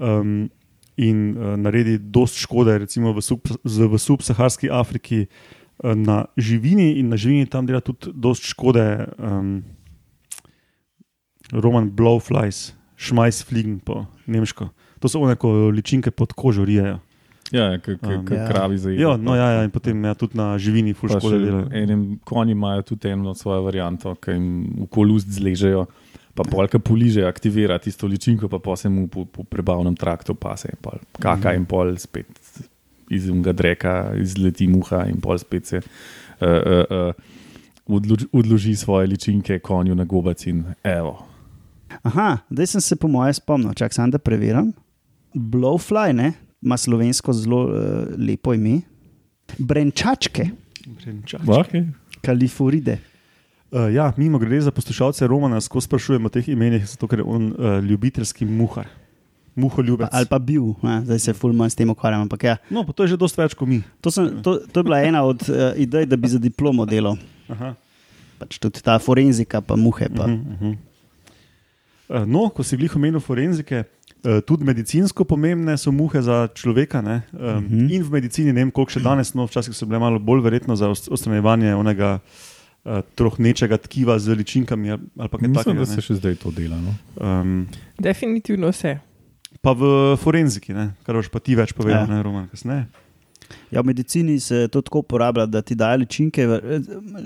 um, 0.00 0.48
in 0.96 1.36
uh, 1.36 1.52
naredi 1.60 1.98
dost 2.00 2.40
škode, 2.40 2.72
recimo 2.80 3.12
v, 3.12 3.20
sub, 3.20 3.44
v 3.62 4.00
subsaharski 4.00 4.72
Afriki 4.72 5.26
uh, 5.28 5.65
na 5.84 6.24
živini 6.36 6.92
in 6.98 7.08
na 7.08 7.16
živini 7.16 7.46
tam 7.46 7.66
dela 7.66 7.80
tudi 7.80 8.10
dost 8.14 8.42
škode. 8.44 9.06
Um, 9.18 9.62
Roman 11.52 11.90
Blowflies, 11.90 12.72
Schmeißfliegen 12.96 13.78
po 13.80 14.06
nemško. 14.26 14.68
To 15.00 15.08
so 15.08 15.20
one, 15.20 15.36
ko 15.36 15.68
ličinke 15.70 16.10
pod 16.10 16.32
kožo 16.32 16.64
rijejo. 16.64 16.98
Ja, 17.52 17.78
kot 17.78 18.02
Um, 18.02 18.26
ja. 18.26 18.48
kravi 18.48 18.78
za 18.78 18.90
Ja, 18.90 19.16
no, 19.16 19.36
ja, 19.36 19.50
ja, 19.50 19.62
in 19.64 19.70
potem 19.70 20.04
ja, 20.04 20.14
tudi 20.14 20.34
na 20.34 20.58
živini 20.58 20.94
ful 20.94 21.08
škode 21.08 21.38
delajo. 21.38 21.68
Enim 21.72 22.18
konji 22.24 22.52
imajo 22.52 22.82
tudi 22.82 23.08
eno 23.08 23.34
svojo 23.34 23.62
varianto, 23.62 24.14
ki 24.14 24.30
jim 24.34 24.46
v 24.82 24.86
kolust 24.90 25.28
zležejo, 25.30 25.86
pa 26.34 26.42
polka 26.42 26.78
poliže, 26.78 27.22
aktivira 27.22 27.78
tisto 27.78 28.06
ličinko, 28.06 28.48
pa 28.48 28.76
se 28.76 28.88
mu 28.88 29.06
po, 29.08 29.24
po 29.24 29.44
prebavnem 29.44 29.94
traktu 29.94 30.34
pase, 30.34 30.74
pol 30.82 30.98
kaka 31.20 31.52
Mhm. 31.52 31.56
in 31.56 31.64
pol 31.66 31.94
spet 31.96 32.26
iz 33.10 33.28
unga 33.30 33.52
dreka, 33.52 34.12
izleti 34.20 34.66
muha 34.66 35.04
in 35.10 35.20
pol 35.20 35.38
spet 35.38 35.66
se 35.66 35.76
uh, 35.78 35.84
uh, 36.40 36.84
uh, 36.90 37.14
odloži, 37.86 38.26
odloži 38.32 38.76
svoje 38.76 39.06
ličinke 39.06 39.58
konju 39.58 39.94
na 39.94 40.04
gobac 40.04 40.46
in 40.46 40.64
evo. 40.84 41.26
Aha, 42.02 42.38
zdaj 42.50 42.66
sem 42.66 42.80
se 42.80 42.96
po 42.96 43.08
moje 43.08 43.34
spomnil, 43.38 43.74
čak 43.74 43.94
sem 43.94 44.10
da 44.10 44.18
preverjam. 44.18 44.72
Blowfly 45.34 46.12
ne, 46.12 46.32
ima 46.62 46.76
slovensko 46.76 47.32
zelo 47.32 47.64
uh, 47.64 47.72
lepo 48.18 48.54
ime. 48.54 48.80
Brenčačke, 49.58 50.50
Okay. 51.46 51.86
kaliforide. 52.22 52.98
Uh, 53.70 53.94
ja, 53.94 54.12
mimo 54.16 54.38
grede 54.38 54.60
za 54.60 54.70
poslušalce 54.70 55.26
Romana, 55.26 55.60
skozi 55.60 55.84
sprašujemo 55.84 56.26
o 56.26 56.30
teh 56.30 56.48
imenih, 56.48 56.86
zato 56.86 57.08
ker 57.10 57.18
je 57.18 57.24
on 57.24 57.48
uh, 57.50 57.84
ljubiteljski 57.84 58.46
muhar, 58.46 58.86
muholjubec. 59.56 60.08
Ali 60.12 60.26
pa 60.28 60.38
bil, 60.38 60.74
ne, 60.82 61.00
zdaj 61.04 61.18
se 61.18 61.32
fulman 61.32 61.70
s 61.70 61.74
tem 61.74 61.88
ukvarjam. 61.90 62.22
Ampak 62.28 62.42
Ja, 62.44 62.56
No, 62.70 62.84
pa 62.84 62.92
to 62.92 63.02
je 63.04 63.08
že 63.08 63.16
dosti 63.16 63.40
več 63.40 63.54
kot 63.54 63.68
mi. 63.68 63.82
to, 64.00 64.10
sem, 64.10 64.42
to, 64.42 64.60
to 64.72 64.80
je 64.80 64.84
bila 64.84 65.00
ena 65.02 65.22
od 65.24 65.42
uh, 65.48 65.72
idej, 65.76 66.06
da 66.06 66.16
bi 66.16 66.28
za 66.28 66.38
diplomo 66.38 66.86
delal. 66.86 67.16
Aha. 67.48 67.74
Pač 68.38 68.58
tudi 68.60 68.82
ta 68.84 68.98
forenzika, 69.00 69.60
pa 69.64 69.76
muhe. 69.76 70.08
Pa. 70.12 70.24
Uh 70.24 70.30
-huh, 70.30 70.52
uh 70.52 70.60
-huh. 70.60 70.76
Uh, 72.08 72.22
no, 72.26 72.48
ko 72.54 72.62
si 72.62 72.76
glih 72.76 72.96
omenil 72.96 73.20
forenzike, 73.20 73.84
uh, 74.24 74.38
tudi 74.46 74.64
medicinsko 74.64 75.24
pomembne 75.24 75.76
so 75.78 75.90
muhe 75.92 76.22
za 76.22 76.48
človeka. 76.54 77.00
Ne? 77.02 77.22
Um, 77.32 77.40
uh. 77.40 77.62
-huh. 77.62 77.94
In 77.94 78.02
v 78.02 78.10
medicini, 78.10 78.52
ne 78.52 78.60
vem, 78.60 78.70
koliko 78.70 78.92
še 78.92 79.00
danes, 79.00 79.34
no, 79.34 79.46
včasih 79.46 79.74
so 79.74 79.86
bile 79.86 79.98
malo 79.98 80.18
bolj 80.18 80.40
verjetno 80.42 80.76
za 80.76 80.88
odstranjevanje 80.88 81.74
onega 81.74 82.18
uh, 82.84 83.00
trohnečega 83.14 83.76
tkiva 83.76 84.18
z 84.18 84.28
ličinkami 84.34 84.90
ali 84.90 85.02
ali 85.18 85.28
pa 85.28 85.38
kaj 85.38 85.48
Mislim, 85.48 85.64
takega. 85.64 85.80
da 85.80 85.86
se 85.86 86.00
še 86.00 86.14
zdaj 86.14 86.34
to 86.34 86.50
dela. 86.50 86.76
No? 86.76 86.94
Um, 87.40 87.66
Definitivno 87.98 88.68
vse. 88.68 88.98
Pa 89.66 89.74
v 89.74 90.14
forenziki, 90.22 90.70
ne? 90.76 90.92
kar 91.02 91.18
boš 91.18 91.26
pa 91.34 91.42
ti 91.42 91.56
več 91.58 91.74
povedal, 91.74 92.06
Ja. 92.06 92.10
ne, 92.14 92.22
Roman, 92.22 92.46
kasneje. 92.52 92.86
Ja, 93.70 93.82
v 93.82 93.90
medicini 93.90 94.38
se 94.42 94.66
to 94.70 94.80
tako 94.82 95.04
uporablja, 95.04 95.46
da 95.46 95.62
ti 95.62 95.74
dajo 95.78 96.00
ličinke. 96.02 96.46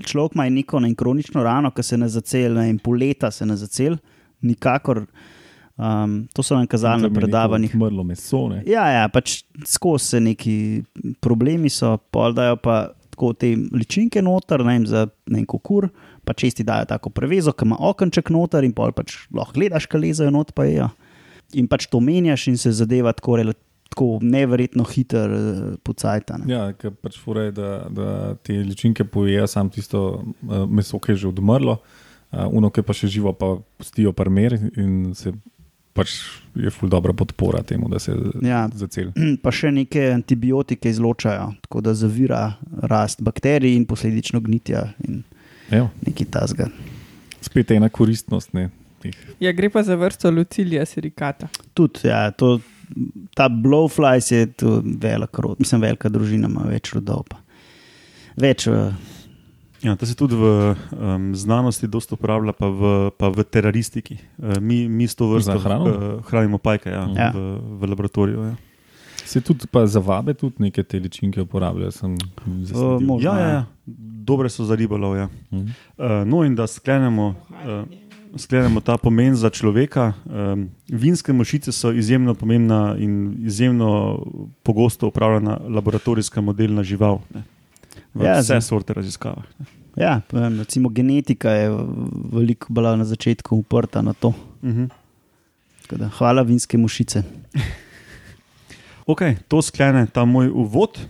Človek 0.05 0.37
ima 0.37 0.49
neko 0.53 0.81
ne, 0.81 0.93
kronično 0.97 1.45
rano, 1.45 1.71
ki 1.73 1.85
se 1.85 1.97
ne 2.01 2.09
zaceli, 2.13 2.65
in 2.69 2.79
pol 2.81 2.99
leta 3.01 3.31
se 3.33 3.47
ne 3.49 3.57
zaceli, 3.57 3.97
nikakor. 4.45 5.05
Um, 5.81 6.29
to 6.37 6.45
so 6.45 6.59
nam 6.59 6.67
kazali 6.69 7.07
na 7.07 7.09
je 7.09 7.17
predavanjih. 7.17 7.73
Mrlo 7.77 8.05
meso. 8.05 8.43
Ne? 8.53 8.61
Ja, 8.69 8.85
ja, 8.93 9.07
pač 9.09 9.39
skozi 9.65 10.11
se 10.13 10.21
neki 10.21 10.57
problemi 11.25 11.73
so, 11.73 11.95
pol 12.13 12.37
dajo 12.37 12.59
pa 12.61 12.91
tako 13.15 13.33
te 13.33 13.55
ličinke 13.57 14.21
noter, 14.25 14.61
ne 14.61 14.77
vem, 14.77 14.85
za 14.89 15.07
neko 15.33 15.57
kur, 15.65 15.89
pa 16.25 16.37
česti 16.37 16.65
dajo 16.69 16.85
tako 16.93 17.13
prevezo, 17.17 17.53
ki 17.57 17.65
ima 17.69 17.81
okenček 17.81 18.29
noter 18.33 18.65
in 18.69 18.77
pol 18.77 18.93
pač 18.93 19.23
lahko 19.33 19.57
gledaš, 19.57 19.89
kaj 19.89 20.05
lezajo 20.05 20.37
not 20.37 20.53
pa 20.53 20.69
jejo. 20.69 20.91
In 21.53 21.67
pač 21.67 21.87
to 21.87 21.99
menjaš 21.99 22.47
in 22.47 22.57
se 22.57 22.73
zadeva 22.73 23.13
tako, 23.13 23.39
tako 23.89 24.19
neverjetno 24.23 24.85
hiter 24.85 25.31
uh, 25.31 25.41
pocajta. 25.83 26.39
ne. 26.39 26.47
Ja, 26.49 26.73
ker 26.73 26.91
pač 26.93 27.19
fura 27.19 27.43
je, 27.43 27.53
da, 27.53 27.71
da 27.89 28.09
te 28.37 28.53
ličinke 28.55 29.05
pojejo 29.05 29.47
samo 29.47 29.71
tisto 29.71 30.03
uh, 30.43 30.67
meso, 30.67 30.99
ki 30.99 31.13
je 31.13 31.17
že 31.17 31.29
odmrlo, 31.29 31.79
uh, 32.31 32.45
uno, 32.49 32.71
ki 32.71 32.83
pa 32.83 32.93
še 32.93 33.09
živo, 33.09 33.33
pa 33.33 33.57
pustijo 33.77 34.13
parmer 34.13 34.55
in 34.77 35.15
se 35.15 35.33
pač 35.93 36.13
je 36.55 36.71
ful 36.71 36.89
dobra 36.89 37.11
podpora 37.13 37.63
temu, 37.63 37.89
da 37.89 37.99
se 37.99 38.15
Ja. 38.41 38.69
zaceli. 38.71 39.11
Pa 39.43 39.51
še 39.51 39.73
neke 39.73 40.13
antibiotike 40.13 40.87
izločajo, 40.87 41.57
tako 41.61 41.81
da 41.81 41.95
zavira 41.95 42.45
rast 42.81 43.19
bakterij 43.21 43.75
in 43.75 43.85
posledično 43.85 44.39
gnitja 44.41 44.85
in 45.03 45.25
Evo, 45.69 45.91
nekaj 46.01 46.27
tasga. 46.29 46.69
spet 47.41 47.71
ena 47.71 47.89
koristnost. 47.89 48.55
Ne, 48.55 48.69
teh. 49.01 49.17
Ja, 49.41 49.53
gre 49.53 49.71
pa 49.71 49.83
za 49.83 49.97
vrsto 49.97 50.31
Lucilija 50.31 50.87
sirikata. 50.87 51.49
Tudi 51.75 52.05
ja, 52.05 52.31
to, 52.31 52.59
ta 53.35 53.49
blowflies 53.49 54.31
je 54.31 54.47
tu 54.55 54.75
velik 54.85 55.39
rod, 55.39 55.57
mislim, 55.59 55.81
velika 55.83 56.09
družina 56.09 56.49
ima 56.49 56.67
več 56.67 56.93
rodov. 56.93 57.25
Pa. 57.29 57.41
Več, 58.37 58.67
uh, 58.67 58.93
Ja, 59.81 59.95
to 59.97 60.05
se 60.05 60.13
tudi 60.13 60.37
v 60.37 60.45
um, 60.93 61.31
znanosti 61.33 61.89
dosta 61.89 62.13
uporablja, 62.13 62.53
pa 62.53 62.69
v, 62.69 62.81
pa 63.11 63.31
v 63.31 63.41
teraristiki. 63.43 64.19
Uh, 64.37 64.59
mi, 64.61 64.85
mi 64.85 65.09
s 65.09 65.17
to 65.17 65.25
vrsto 65.27 65.57
hrano? 65.59 65.85
uh, 65.87 65.95
hranimo 66.23 66.59
pajke 66.59 66.91
ja, 66.91 67.07
Ja. 67.17 67.31
v, 67.33 67.41
v 67.81 67.89
laboratoriju. 67.89 68.43
Ja. 68.45 68.55
Se 69.25 69.41
tudi 69.41 69.65
pa 69.67 69.87
za 69.87 70.01
vabe 70.01 70.35
tudi 70.35 70.61
neke 70.61 70.83
te 70.83 71.01
ličinke 71.01 71.41
uporabljajo. 71.41 71.91
sem 71.91 72.13
zasledil. 72.61 73.01
možno, 73.01 73.25
Ja, 73.25 73.35
ja, 73.35 73.41
ja. 73.41 73.55
ja. 73.55 73.65
Dobre 74.23 74.49
so 74.49 74.69
za 74.69 74.77
ribolov. 74.77 75.17
Ja. 75.17 75.29
Mhm. 75.51 75.65
Uh, 75.97 76.29
no, 76.29 76.45
in 76.45 76.53
da 76.55 76.67
sklenemo, 76.67 77.31
uh, 77.49 77.89
sklenemo 78.37 78.81
ta 78.81 78.97
pomen 78.97 79.37
za 79.37 79.51
človeka. 79.51 80.13
Um, 80.25 80.69
vinske 80.89 81.33
mušice 81.33 81.73
so 81.73 81.93
izjemno 81.93 82.35
pomembna 82.35 82.97
in 82.99 83.37
izjemno 83.47 84.23
pogosto 84.63 85.09
upravljena 85.09 85.59
laboratorijska 85.69 86.41
modelna 86.41 86.83
žival. 86.83 87.21
Ne, 87.35 87.43
v 88.15 88.25
Ja, 88.25 88.41
vse 88.41 88.61
sorte 88.61 88.95
raziskavah. 88.95 89.45
Ne. 89.59 89.67
Ja, 89.97 90.21
recimo 90.33 90.89
genetika 90.89 91.51
je 91.51 91.71
veliko 92.33 92.73
bila 92.73 92.97
na 92.97 93.05
začetku 93.05 93.57
uprta 93.57 94.03
na 94.03 94.13
to. 94.13 94.29
Uh 94.29 94.35
-huh. 94.63 94.89
Tako 95.83 95.97
Da, 95.97 96.09
hvala, 96.09 96.43
vinske 96.43 96.79
mušice. 96.79 97.23
Ok, 99.07 99.21
to 99.49 99.63
sklene 99.63 100.07
ta 100.07 100.25
moj 100.25 100.49
uvod, 100.49 101.01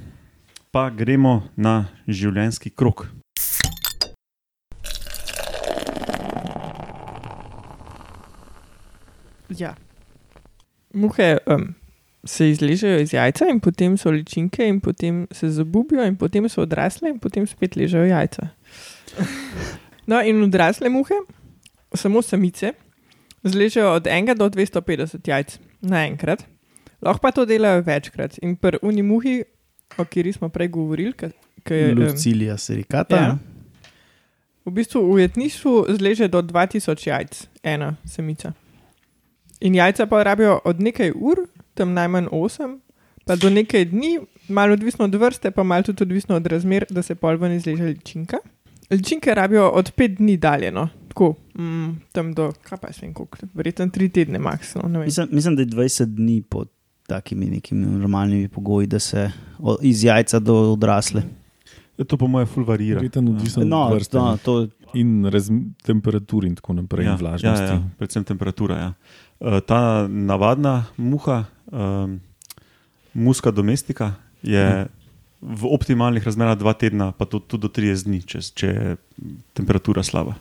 pa 0.70 0.90
gremo 0.90 1.42
na 1.56 1.86
življenjski 2.08 2.70
krok. 2.70 3.19
Ja. 9.58 9.74
Muhe 10.94 11.38
um, 11.46 11.74
se 12.24 12.50
izležejo 12.50 13.00
iz 13.00 13.12
jajca, 13.14 13.46
in 13.50 13.60
potem 13.60 13.96
so 13.96 14.10
ličinke, 14.10 14.66
in 14.68 14.80
potem 14.80 15.26
se 15.32 15.50
zabubijo, 15.50 16.04
in 16.04 16.16
potem 16.16 16.48
so 16.48 16.62
odrasle, 16.62 17.10
in 17.10 17.18
potem 17.18 17.46
spet 17.46 17.76
ležejo 17.76 18.04
jajca. 18.04 18.48
No, 20.06 20.20
in 20.20 20.42
odrasle 20.42 20.90
muhe, 20.90 21.14
samo 21.94 22.22
samice, 22.22 22.72
zležejo 23.44 23.94
od 23.94 24.06
1 24.06 24.34
do 24.38 24.48
250 24.50 25.28
jajc 25.28 25.58
naenkrat, 25.80 26.44
lahko 27.02 27.22
pa 27.22 27.30
to 27.32 27.46
delajo 27.46 27.82
večkrat. 27.86 28.38
In 28.42 28.56
pri 28.56 28.78
uni 28.82 29.02
muhi, 29.02 29.42
o 29.96 30.04
kateri 30.04 30.32
smo 30.32 30.48
prej 30.48 30.68
govorili, 30.68 31.12
ki 31.14 31.74
je. 31.74 31.90
em, 31.90 31.98
Lucilija 31.98 32.56
serikata. 32.56 33.16
Ja. 33.16 33.22
Ja. 33.22 33.38
V 34.64 34.70
bistvu 34.70 35.00
v 35.06 35.12
ujetništvu 35.12 35.86
zleže 35.88 36.28
do 36.28 36.42
2000 36.42 37.08
jajc, 37.08 37.46
ena 37.62 37.96
samica. 38.04 38.52
In 39.60 39.74
jajca 39.74 40.06
pa 40.06 40.22
rabijo 40.22 40.60
od 40.64 40.80
nekaj 40.80 41.12
ur, 41.14 41.38
tam 41.74 41.92
najmanj 41.92 42.26
8, 42.26 42.78
pa 43.24 43.36
do 43.36 43.50
nekaj 43.50 43.84
dni, 43.84 44.18
malo 44.48 44.72
odvisno 44.72 45.04
od 45.04 45.14
vrste, 45.14 45.50
pa 45.50 45.62
malo 45.62 45.82
tudi 45.82 46.02
odvisno 46.02 46.36
od 46.36 46.46
razmer, 46.46 46.84
da 46.90 47.02
se 47.02 47.14
pol 47.14 47.36
ven 47.36 47.52
izleže 47.52 47.84
ličinka. 47.84 48.36
Ličinke 48.90 49.34
rabijo 49.34 49.68
od 49.68 49.92
5 49.96 50.16
dni 50.16 50.36
dalje, 50.36 50.70
no. 50.70 50.88
tako 51.08 51.34
mm, 51.54 52.00
tam 52.12 52.34
do, 52.34 52.52
kaj 52.62 52.78
pa 52.78 52.88
jaz 52.88 53.02
vem, 53.02 53.14
koliko, 53.14 53.38
verjetno 53.54 53.86
3 53.86 54.12
tedne 54.12 54.38
maksimalno. 54.38 55.00
Mislim, 55.00 55.28
mislim, 55.32 55.56
da 55.56 55.62
je 55.62 55.66
20 55.66 56.04
dni 56.06 56.42
pod 56.42 56.68
takimi 57.06 57.46
nekimi 57.46 57.86
normalnimi 57.86 58.48
pogoji, 58.48 58.86
da 58.86 58.98
se 58.98 59.30
o- 59.58 59.78
iz 59.82 60.04
jajca 60.04 60.38
do 60.38 60.72
odrasle. 60.72 61.22
Ja, 62.00 62.04
To 62.08 62.16
po 62.16 62.26
mojem 62.32 62.48
ful 62.48 62.64
varira. 62.64 62.96
Verjetno 62.96 63.30
odvisno 63.30 63.64
No, 63.68 63.82
vrste 63.92 64.16
no, 64.16 64.36
to, 64.40 64.54
in 64.96 65.26
razm- 65.28 65.74
temperaturi 65.84 66.48
in 66.48 66.54
tako 66.56 66.72
naprej, 66.78 67.04
in 67.06 67.18
vlažnosti. 67.20 67.66
Ja, 67.66 67.76
ja, 67.76 67.90
predvsem 68.00 68.24
temperatura. 68.24 68.78
Ja. 68.78 68.88
Uh, 69.40 69.60
ta 69.60 70.08
navadna 70.08 70.86
muha, 70.96 71.44
um, 71.68 72.16
muska 73.12 73.52
domestika, 73.52 74.14
je 74.42 74.88
v 75.40 75.62
optimalnih 75.68 76.24
razmerah 76.24 76.56
dva 76.56 76.72
tedna, 76.72 77.12
pa 77.12 77.28
tudi, 77.28 77.44
tudi 77.48 77.68
do 77.68 77.68
30 77.68 78.08
dni, 78.08 78.20
če, 78.24 78.40
če 78.40 78.66
je 78.72 78.96
temperatura 79.56 80.02
slaba. 80.04 80.34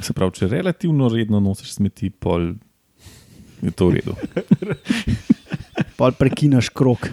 Se 0.00 0.12
pravi, 0.12 0.36
če 0.36 0.48
relativno 0.52 1.08
redno 1.08 1.40
nosiš 1.40 1.78
smeti, 1.80 2.10
pol 2.10 2.52
je 3.64 3.72
to 3.72 3.88
v 3.88 3.98
redu. 3.98 4.14
pol 5.98 6.12
prekinaš 6.12 6.68
krok. 6.70 7.08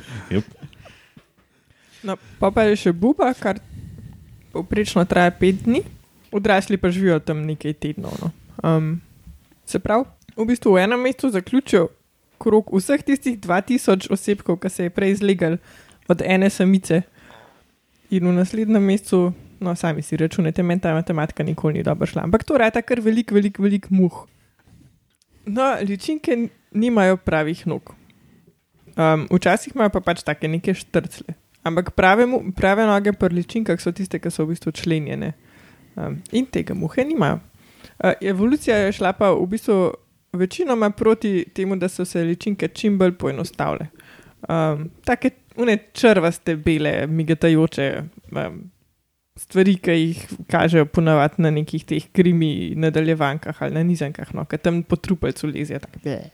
No, 2.06 2.18
pa 2.40 2.52
pa 2.54 2.68
je 2.70 2.78
še 2.88 2.94
buba, 2.94 3.32
kar 3.34 3.60
povprečno 4.54 5.04
traja 5.10 5.34
pet 5.36 5.66
dni, 5.66 5.82
odrasli 6.32 6.78
pa 6.78 6.92
živijo 6.94 7.20
tam 7.20 7.44
nekaj 7.48 7.74
tednov. 7.82 8.14
No. 8.22 8.32
Um, 8.62 9.02
se 9.66 9.82
pravi, 9.82 10.06
v 10.38 10.46
bistvu 10.48 10.76
v 10.76 10.86
enem 10.86 11.02
mestu 11.02 11.32
zaključijo 11.34 11.90
krok 12.38 12.70
vseh 12.76 13.02
tistih 13.04 13.40
2000 13.40 14.12
osebkov, 14.12 14.60
ki 14.62 14.70
se 14.70 14.88
je 14.88 14.94
prej 14.94 15.18
izlegal 15.18 15.58
od 16.12 16.22
ene 16.22 16.50
samice, 16.50 17.02
in 18.10 18.28
v 18.28 18.34
naslednjem 18.36 18.84
mestu, 18.84 19.34
no, 19.60 19.76
sami 19.76 20.02
si 20.02 20.18
računate, 20.18 20.64
meni 20.64 20.82
ta 20.82 20.94
matematika 20.94 21.44
nikoli 21.44 21.80
ni 21.80 21.84
dobro 21.84 22.06
šla. 22.08 22.24
Ampak 22.24 22.44
to 22.44 22.58
rata 22.58 22.82
kar 22.82 23.02
velik, 23.02 23.32
velik, 23.32 23.60
velik 23.60 23.90
muh. 23.90 24.26
No, 25.46 25.76
ličinke 25.82 26.50
nimajo 26.72 27.18
pravih 27.18 27.68
nog. 27.68 27.94
Um, 28.96 29.28
včasih 29.32 29.76
imajo 29.76 29.90
pa 29.90 30.02
pač 30.02 30.24
take 30.24 30.48
neke 30.48 30.74
štrcle. 30.74 31.36
Ampak 31.66 31.92
prave, 31.98 32.28
mu- 32.30 32.44
prave 32.56 32.86
noge 32.86 33.14
pri 33.18 33.34
ličinkah 33.36 33.82
so 33.82 33.92
tiste, 33.96 34.20
ki 34.22 34.32
so 34.32 34.46
v 34.46 34.54
bistvu 34.54 34.72
členjene. 34.72 35.34
Um, 35.96 36.20
in 36.36 36.46
tega 36.46 36.76
muhe 36.78 37.06
nimajo. 37.08 37.40
Uh, 37.96 38.14
evolucija 38.22 38.78
je 38.86 38.92
šla 39.00 39.14
pa 39.18 39.32
v 39.34 39.48
bistvu 39.50 39.80
večinoma 40.36 40.90
proti 40.90 41.46
temu, 41.54 41.76
da 41.76 41.90
so 41.90 42.06
se 42.06 42.24
ličinke 42.24 42.68
čim 42.68 42.98
bolj 43.00 43.16
poenostavile. 43.18 43.88
Um, 44.50 44.90
take 45.06 45.32
une 45.58 45.78
črvaste, 45.94 46.56
bele, 46.56 47.08
migetajoče 47.08 47.90
um, 48.32 48.60
stvari, 49.40 49.76
ki 49.82 49.92
jih 49.92 50.26
kažejo 50.52 50.86
ponavadi 50.86 51.42
na 51.44 51.52
nekih 51.56 51.86
teh 51.88 52.10
krimi 52.14 52.76
nadaljevankah 52.76 53.62
ali 53.64 53.74
na 53.74 53.84
nizankah, 53.84 54.34
no, 54.36 54.46
ki 54.46 54.58
tam 54.58 54.84
po 54.84 54.96
trupelcu 54.96 55.48
lezijo. 55.48 55.80
bleh. 56.04 56.30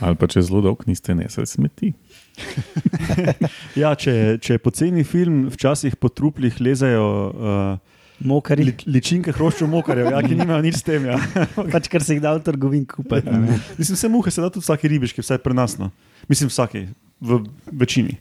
Ali 0.00 0.16
pa 0.16 0.26
če 0.30 0.42
zelo 0.42 0.62
dolgo 0.62 0.86
niste 0.86 1.14
nesli 1.14 1.46
smeti. 1.46 1.92
Ja, 3.82 3.94
če, 3.98 4.38
če 4.42 4.56
je 4.56 4.62
poceni 4.62 5.04
film, 5.06 5.48
včasih 5.52 5.96
po 5.98 6.10
truplih 6.12 6.60
lezajo 6.62 7.06
uh, 7.30 7.94
Mokari, 8.24 8.68
li, 8.68 8.74
ličinke 8.86 9.34
hroščev 9.34 9.68
mokarjev, 9.70 10.12
ja, 10.14 10.20
ki 10.22 10.36
nimajo 10.38 10.62
nič 10.62 10.78
s 10.78 10.86
tem. 10.86 11.08
Ja. 11.10 11.18
pač 11.74 11.90
kar 11.92 12.04
se 12.04 12.16
jih 12.16 12.22
da 12.22 12.36
v 12.36 12.44
trgovini 12.46 12.86
kupiti. 12.90 13.26
a 13.28 13.40
ne. 13.40 13.58
Mislim, 13.80 13.98
vse 13.98 14.10
muhe 14.12 14.30
se 14.30 14.44
da 14.44 14.52
tudi 14.54 14.64
vsake 14.64 14.90
ribiški, 14.94 15.24
vsaj 15.24 15.42
pri 15.42 15.58
nas. 15.58 15.76
No. 15.80 15.90
Mislim, 16.30 16.52
vsake, 16.52 16.86
v 17.20 17.42
večini. 17.70 18.18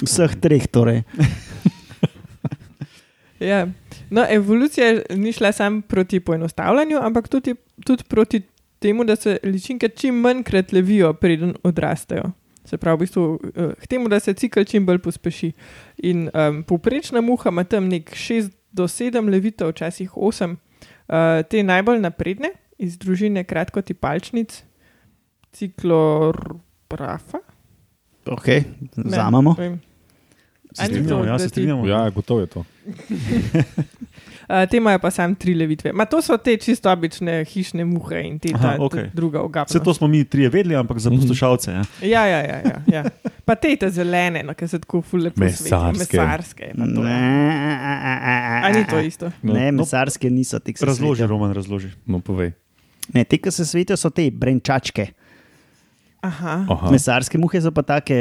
Vseh 0.00 0.32
treh, 0.40 0.64
torej. 0.72 1.02
Ja. 3.42 3.66
No, 4.10 4.24
evolucija 4.30 5.02
ni 5.18 5.32
šla 5.32 5.52
samo 5.52 5.80
proti 5.80 6.20
poenostavljanju, 6.20 6.98
ampak 7.02 7.28
tudi, 7.28 7.54
tudi 7.84 8.04
proti 8.08 8.42
temu, 8.78 9.04
da 9.04 9.16
se 9.16 9.38
ličinke 9.42 9.88
čim 9.88 10.14
manjkrat 10.14 10.72
levijo, 10.72 11.12
preden 11.12 11.54
odrastejo. 11.62 12.30
Se 12.64 12.78
pravi, 12.78 12.96
v 12.96 13.00
bistvu, 13.00 13.22
eh, 13.54 13.74
k 13.80 13.86
temu, 13.86 14.08
da 14.08 14.20
se 14.20 14.34
cikl 14.34 14.64
čim 14.64 14.86
bolj 14.86 14.98
pospeši. 15.02 15.52
In 16.06 16.28
um, 16.30 16.62
povprečna 16.62 17.20
muha 17.20 17.50
ima 17.50 17.64
tam 17.64 17.88
nek 17.88 18.10
6 18.14 18.50
do 18.72 18.88
7 18.88 19.30
levitev, 19.30 19.72
včasih 19.72 20.16
8, 20.16 20.56
uh, 20.56 21.42
te 21.50 21.62
najbolj 21.62 22.00
napredne 22.00 22.54
iz 22.78 22.98
družine 22.98 23.44
kratkotipalčnic, 23.44 24.62
ciklorafa. 25.52 27.42
Ok, 28.26 28.46
zamemo. 28.96 29.56
Ne 29.58 29.70
ni 29.70 29.91
strinjamo, 30.74 31.08
to, 31.10 31.24
ja, 31.24 31.38
se 31.38 31.48
strinjamo. 31.48 31.86
Ja, 31.86 32.10
gotovo 32.10 32.40
je 32.40 32.46
to. 32.48 32.64
Uh, 34.44 34.68
te 34.68 34.76
imajo 34.76 34.98
pa 34.98 35.10
samo 35.10 35.34
tri 35.34 35.54
levitve. 35.54 35.92
Ma 35.92 36.04
to 36.04 36.18
so 36.18 36.36
te 36.36 36.56
čisto 36.56 36.90
obične 36.90 37.44
hišne 37.44 37.84
muhe 37.84 38.20
in 38.20 38.38
te 38.38 38.50
Aha, 38.54 38.72
ta, 38.74 38.88
ta 38.90 39.02
druga 39.14 39.40
ogabna. 39.40 39.66
Vse 39.70 39.80
to 39.80 39.94
smo 39.94 40.06
mi 40.08 40.24
trije 40.24 40.48
vedeli, 40.48 40.76
ampak 40.76 40.98
za 40.98 41.10
Mhm. 41.10 41.20
poslušalce. 41.20 41.70
Ja. 41.70 41.82
Ja, 42.02 42.26
ja, 42.26 42.38
ja, 42.38 42.58
ja, 42.60 42.82
ja. 42.88 43.02
Pa 43.44 43.54
te 43.54 43.76
te 43.76 43.90
zelene, 43.90 44.42
no, 44.42 44.54
ki 44.54 44.68
se 44.68 44.78
tako 44.78 45.00
fule 45.02 45.30
posvetijo. 45.30 45.78
Mesarske. 45.88 46.16
Mesarske. 46.18 46.72
pa 46.74 46.84
to. 46.86 47.02
A 48.62 48.70
ni 48.70 48.84
to 48.84 49.00
isto? 49.00 49.30
No, 49.42 49.52
Ne, 49.54 49.72
no. 49.72 49.78
mesarske 49.78 50.30
niso 50.30 50.58
te, 50.58 50.72
ki 50.72 50.78
se 50.78 50.86
Razloži, 50.86 51.08
svetijo. 51.16 51.26
Roman, 51.28 51.52
razloži. 51.52 51.88
No, 52.06 52.20
povej. 52.20 52.52
Ne, 53.08 53.24
te, 53.24 53.38
ki 53.38 53.50
se 53.50 53.64
svetijo, 53.64 53.96
so 53.96 54.10
te 54.10 54.30
brenčačke. 54.30 55.06
Aha. 56.22 56.66
Aha. 56.70 56.90
Mesarske 56.94 57.38
muhe 57.40 57.58
so 57.62 57.72
pa 57.74 57.82
take 57.82 58.16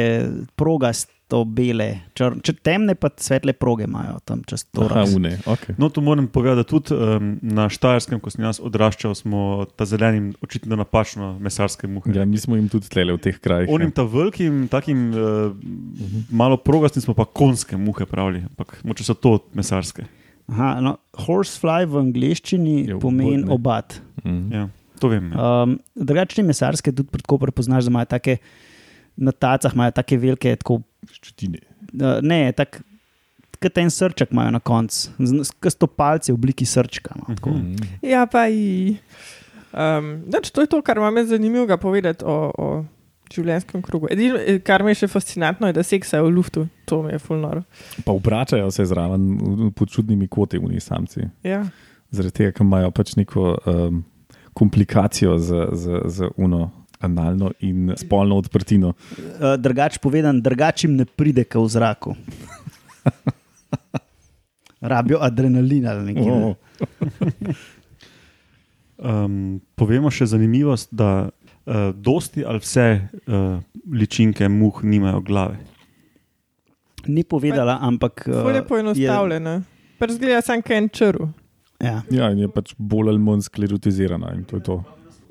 progasto 0.58 1.44
bele, 1.46 1.88
čr, 2.18 2.40
če 2.44 2.56
temne 2.66 2.96
pa 2.98 3.12
svetle 3.22 3.54
proge 3.54 3.86
imajo 3.86 4.18
tam 4.28 4.42
čez 4.50 4.66
to. 4.74 4.88
Aha, 4.88 5.04
une. 5.14 5.36
Okay. 5.46 5.78
No, 5.80 5.92
tu 5.94 6.02
moram 6.04 6.26
povedati, 6.28 6.60
da 6.60 6.66
tudi 6.68 6.98
um, 6.98 7.36
na 7.46 7.68
Štajerskem, 7.72 8.20
ko 8.20 8.34
sem 8.34 8.44
jaz 8.48 8.60
odraščal, 8.64 9.14
smo 9.16 9.68
ta 9.78 9.86
zelenim 9.88 10.32
očitno 10.44 10.80
napačno 10.82 11.36
mesarske 11.40 11.88
muhe. 11.88 12.12
Ja, 12.18 12.26
mi 12.26 12.42
smo 12.42 12.58
jim 12.58 12.68
tudi 12.74 12.90
tlele 12.92 13.16
v 13.16 13.22
teh 13.30 13.38
krajih. 13.38 13.70
Onim 13.72 13.94
ta 13.96 14.04
velikim, 14.04 14.66
takim 14.72 15.12
uh, 15.14 15.54
malo 16.34 16.58
progastim 16.58 17.06
smo 17.06 17.16
pa 17.16 17.30
konske 17.30 17.78
muhe 17.78 18.10
pravili, 18.10 18.44
ampak 18.50 18.80
moče 18.84 19.06
so 19.06 19.16
to 19.16 19.38
mesarske. 19.54 20.10
Aha, 20.52 20.74
no, 20.84 20.98
horsefly 21.22 21.86
v 21.88 22.02
angleščini 22.02 22.78
Je 22.90 23.00
pomeni 23.00 23.46
obat. 23.54 24.02
Mhm. 24.26 24.46
Ja, 24.52 24.68
to 25.02 25.10
vem. 25.10 25.32
Ja. 25.32 25.64
Um, 25.64 25.74
drugačne 25.98 26.46
mesarske 26.46 26.92
tudi 26.92 27.10
tako 27.18 27.40
prepoznaš, 27.40 27.86
da 27.86 27.92
imajo 27.92 28.10
take 28.10 28.38
na 29.18 29.34
tacah, 29.34 29.74
imajo 29.74 29.92
take 29.94 30.18
velike, 30.18 30.54
tako, 30.56 30.80
Ščetine. 31.12 31.60
uh, 31.96 32.22
ne, 32.22 32.52
tako. 32.54 32.86
Kot 33.62 33.76
en 33.78 33.92
srček 33.94 34.32
imajo 34.32 34.52
na 34.52 34.60
koncu, 34.60 35.12
kot 35.60 35.70
sto 35.72 35.86
palce 35.88 36.32
v 36.32 36.36
obliki 36.36 36.66
srčka. 36.66 37.14
No, 37.16 37.28
tako. 37.32 37.52
Mhm. 37.52 37.92
Ja, 38.04 38.24
pa 38.26 38.48
i. 38.48 38.96
Um, 39.72 40.24
dač, 40.28 40.50
to 40.50 40.62
je 40.62 40.68
to, 40.68 40.82
kar 40.82 40.98
imam 40.98 41.16
jaz 41.16 41.30
zanimivega 41.30 41.78
povedati 41.78 42.26
o, 42.26 42.38
o 42.52 42.66
življenjskem 43.32 43.80
krogu. 43.82 44.10
Edino, 44.10 44.36
eh, 44.38 44.58
kar 44.60 44.84
me 44.84 44.92
je 44.92 44.98
še 44.98 45.08
fascinantno, 45.08 45.70
je, 45.70 45.74
da 45.74 45.84
seksajo 45.84 46.26
v 46.26 46.34
luftu. 46.34 46.64
To 46.86 47.04
mi 47.06 47.14
je 47.14 47.20
fulnoro. 47.20 47.62
Pa 48.04 48.12
obračajo 48.12 48.68
se 48.72 48.84
zraven 48.86 49.30
v- 49.38 49.70
pod 49.72 49.88
čudnimi 49.90 50.28
koti 50.28 50.58
v 50.58 50.74
njih 50.74 50.84
samci. 50.84 51.30
Ja. 51.44 51.62
zaradi 52.12 52.34
tega, 52.34 52.52
ker 52.52 52.66
imajo 52.66 52.90
pač 52.92 53.14
neko 53.16 53.44
um, 53.64 54.02
komplikacijo 54.54 55.38
z, 55.40 55.68
z, 55.72 56.02
z 56.06 56.30
uno 56.38 56.72
analno 57.02 57.52
in 57.60 57.94
spolno 57.98 58.38
odprtino. 58.38 58.94
Uh, 58.94 59.58
drugač 59.58 59.98
povedan, 59.98 60.42
drugač 60.42 60.86
jim 60.86 60.96
ne 60.96 61.06
pride 61.06 61.46
k 61.46 61.58
v 61.58 61.68
zraku. 61.70 62.16
Rabijo 64.82 65.22
adrenalin 65.22 65.86
ali 65.88 66.14
nekaj. 66.14 66.32
Oh. 66.32 66.56
Um, 69.02 69.58
povemo 69.74 70.12
še 70.14 70.28
zanimivost, 70.30 70.92
da 70.94 71.26
uh, 71.26 71.90
dosti 71.90 72.44
ali 72.46 72.62
vse 72.62 72.86
uh, 73.02 73.58
ličinke 73.90 74.46
muh 74.46 74.84
nimajo 74.86 75.24
glave. 75.26 75.58
Ni 77.10 77.26
povedala, 77.26 77.80
ampak. 77.82 78.28
Uh, 78.30 78.46
je 78.54 78.62
poenostavljena. 78.62 79.56
Pač 79.98 80.14
zgleda 80.20 80.44
sam 80.46 80.62
kaj 80.62 80.78
en 80.78 80.90
črv. 80.94 81.26
Ja. 81.82 82.02
Ja, 82.12 82.30
in 82.32 82.38
je 82.44 82.48
pač 82.52 82.74
bolj 82.78 83.10
ali 83.10 83.20
manj 83.22 83.42
sklerotizirana 83.48 84.34
in 84.38 84.44
to 84.46 84.60
je 84.60 84.64
to. 84.64 84.76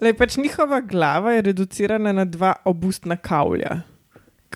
Lej, 0.00 0.14
pač 0.18 0.36
njihova 0.40 0.80
glava 0.80 1.32
je 1.36 1.42
reducirana 1.50 2.12
na 2.12 2.24
dva 2.24 2.54
obustna 2.64 3.16
kavlja. 3.16 3.82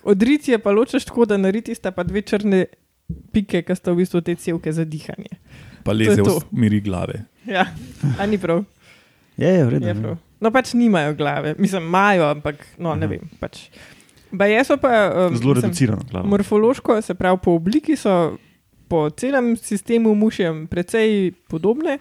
Odriti 0.03 0.51
je 0.51 0.59
pa 0.59 0.73
ločeš 0.75 1.05
tako, 1.05 1.25
da 1.29 1.37
nariti 1.37 1.75
sta 1.75 1.93
pa 1.95 2.03
dve 2.03 2.23
črne 2.23 2.65
pike, 3.33 3.63
ki 3.63 3.77
sta 3.77 3.93
v 3.93 4.03
bistvu 4.03 4.21
te 4.25 4.35
cevke 4.35 4.73
za 4.73 4.85
dihanje. 4.85 5.37
Pa 5.85 5.93
To 5.93 5.99
leze 5.99 6.19
je 6.19 6.25
v 6.25 6.27
to. 6.27 6.41
smeri 6.49 6.81
glave. 6.81 7.25
Ja, 7.47 7.67
a 8.19 8.27
ni 8.27 8.39
prav. 8.41 8.65
Je, 9.37 9.49
je, 9.49 9.65
v 9.65 9.69
redu. 9.77 9.87
Je 9.87 9.95
prav. 9.95 10.17
No, 10.41 10.51
pač 10.51 10.73
nimajo 10.75 11.15
glave, 11.15 11.55
mislim, 11.59 11.85
imajo, 11.87 12.31
ampak 12.33 12.65
no, 12.79 12.95
ne 12.97 13.07
vem. 13.07 13.29
Pač. 13.41 13.69
So 14.67 14.77
pa 14.83 15.29
um, 15.29 15.37
Zelo 15.37 15.55
reducirano 15.55 16.03
glavo. 16.11 16.27
morfološko, 16.27 16.99
se 17.03 17.15
pravi 17.15 17.39
po 17.43 17.55
obliki, 17.55 17.95
so 17.97 18.35
po 18.95 19.11
celem 19.11 19.57
sistemu 19.59 20.15
mušjem 20.15 20.67
precej 20.71 21.33
podobne, 21.51 21.99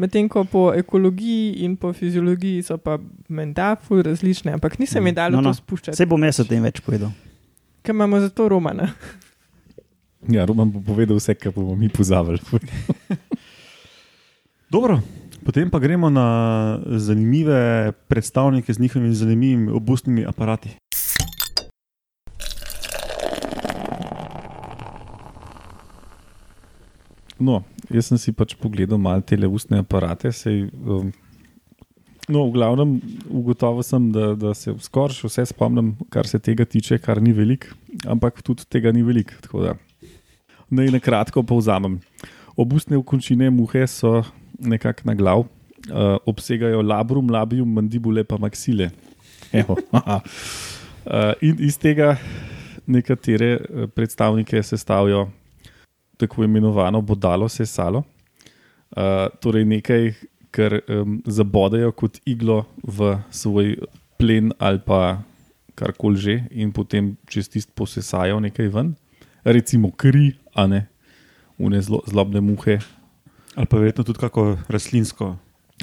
medtem 0.00 0.28
ko 0.28 0.44
po 0.44 0.72
ekologiji 0.72 1.64
in 1.66 1.76
po 1.76 1.92
fiziologiji 1.92 2.62
so 2.64 2.78
pa 2.80 2.96
menda 3.28 3.74
ful 3.76 4.00
različne, 4.02 4.52
ampak 4.52 4.78
nisem 4.80 5.04
jim 5.04 5.14
dal 5.14 5.32
No, 5.32 5.42
no. 5.44 5.52
to 5.52 5.60
spuščati, 5.60 5.96
Vse 5.98 6.06
bom 6.08 6.24
jaz 6.24 6.40
o 6.40 6.46
tem 6.48 6.62
več 6.64 6.80
povedal. 6.80 7.12
ker 7.84 7.92
imamo 7.92 8.20
za 8.20 8.30
to 8.30 8.48
romana. 8.48 8.88
Ja, 10.28 10.44
Roman 10.44 10.68
bo 10.68 10.80
povedal 10.80 11.16
vse, 11.16 11.34
kar 11.34 11.52
bomo 11.52 11.76
mi 11.76 11.88
pozavali. 11.88 12.40
Dobro, 14.70 15.00
potem 15.44 15.70
pa 15.70 15.78
gremo 15.78 16.10
na 16.10 16.26
zanimive 16.96 17.92
predstavnike 18.08 18.72
z 18.72 18.78
njihovimi 18.78 19.14
zanimivimi 19.14 19.72
obustnimi 19.72 20.24
aparati. 20.24 20.68
No, 27.40 27.62
jaz 27.88 28.10
sem 28.10 28.20
si 28.20 28.32
pač 28.36 28.52
pogledal 28.60 29.00
malo 29.00 29.24
te 29.24 29.36
ustne 29.48 29.80
aparate. 29.80 30.28
Sej, 30.32 30.68
um, 30.84 31.08
no, 32.28 32.44
v 32.44 32.52
glavnem 32.52 32.98
ugotovil 33.32 33.84
sem, 33.86 34.10
da, 34.12 34.34
da 34.36 34.52
se 34.54 34.74
skoraj 34.84 35.24
vse 35.24 35.46
spomnim, 35.48 35.94
kar 36.12 36.28
se 36.28 36.38
tega 36.38 36.68
tiče, 36.68 37.00
kar 37.00 37.22
ni 37.24 37.32
veliko, 37.32 37.72
ampak 38.04 38.42
tudi 38.44 38.68
tega 38.68 38.92
ni 38.92 39.02
da 39.02 39.78
Naj 40.70 40.92
na 40.92 41.00
kratko 41.02 41.42
povzamem. 41.42 41.98
Obustne 42.54 43.00
končine 43.02 43.48
muhe 43.50 43.86
so 43.88 44.20
nekako 44.60 45.08
na 45.08 45.16
glav, 45.16 45.48
uh, 45.88 46.20
obsegajo 46.28 46.82
labrum, 46.82 47.32
labium, 47.32 47.72
mandibule 47.72 48.22
pa 48.22 48.36
maksile. 48.38 48.90
Evo, 49.50 49.74
uh, 49.96 51.32
in 51.40 51.56
iz 51.58 51.80
tega 51.80 52.18
nekatere 52.90 53.50
eh, 53.52 53.86
predstavnike 53.94 54.62
sestavljajo 54.62 55.28
tako 56.20 56.44
imenovano 56.44 57.00
bodalo 57.00 57.48
sesalo. 57.48 58.04
Uh, 58.90 59.30
torej 59.40 59.64
nekaj, 59.64 60.12
kar 60.50 60.80
um, 60.82 61.20
zabodajo 61.26 61.92
kot 61.94 62.18
iglo 62.26 62.64
v 62.82 63.14
svoj 63.30 63.76
plen 64.18 64.50
ali 64.58 64.82
pa 64.82 65.22
karkoli 65.78 66.18
že, 66.18 66.34
in 66.50 66.74
potem 66.74 67.14
čez 67.30 67.48
tisto 67.48 67.72
posesajo 67.72 68.40
nekaj 68.42 68.68
ven, 68.68 68.94
recimo 69.46 69.94
kri, 69.94 70.34
a 70.52 70.66
ne 70.66 70.90
une 71.60 71.80
zlo, 71.82 72.00
zlobne 72.08 72.40
muhe. 72.40 72.80
Ali 73.54 73.66
pa 73.66 73.76
verjetno 73.76 74.04
tudi 74.04 74.18
kako 74.18 74.56
rastlinsko. 74.68 75.36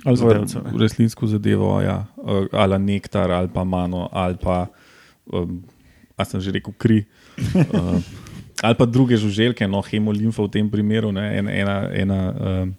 Ali 0.06 0.18
pa 0.18 0.30
Zadevco, 0.30 0.62
ne. 0.62 0.74
rastlinsko 0.82 1.28
zadevo, 1.28 1.82
ja, 1.82 2.06
uh, 2.18 2.46
ali 2.52 2.80
nektar, 2.80 3.32
ali 3.32 3.50
pa 3.54 3.64
mano, 3.64 4.10
ali 4.12 4.38
pa, 4.42 4.68
um, 5.34 5.62
a 6.18 6.26
sem 6.26 6.42
že 6.42 6.52
rekel, 6.52 6.74
kri. 6.78 7.06
Uh, 7.74 8.02
ali 8.64 8.76
pa 8.78 8.86
druge 8.86 9.18
žuželke, 9.18 9.68
no, 9.70 9.82
hemolimfa 9.86 10.44
v 10.44 10.52
tem 10.54 10.70
primeru. 10.70 11.12
Ne, 11.12 11.26
en, 11.40 11.50
ena 11.50 11.78
ena 11.94 12.20
um, 12.34 12.76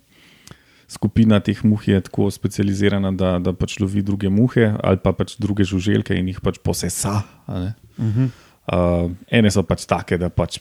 skupina 0.89 1.39
teh 1.45 1.61
muh 1.69 1.85
je 1.85 2.01
tako 2.01 2.31
specializirana, 2.33 3.13
da, 3.13 3.37
da 3.39 3.53
pač 3.53 3.77
lovi 3.83 4.03
druge 4.03 4.31
muhe 4.33 4.73
ali 4.81 5.01
pa 5.03 5.13
pač 5.13 5.37
druge 5.37 5.67
žuželke 5.69 6.17
in 6.17 6.33
jih 6.33 6.41
pač 6.41 6.59
posesa. 6.65 7.23
Uh 7.47 7.71
-huh. 7.99 8.31
Uh, 8.69 9.13
ene 9.33 9.51
so 9.51 9.63
pač 9.63 9.87
take, 9.89 10.19
da 10.19 10.29
pač, 10.29 10.59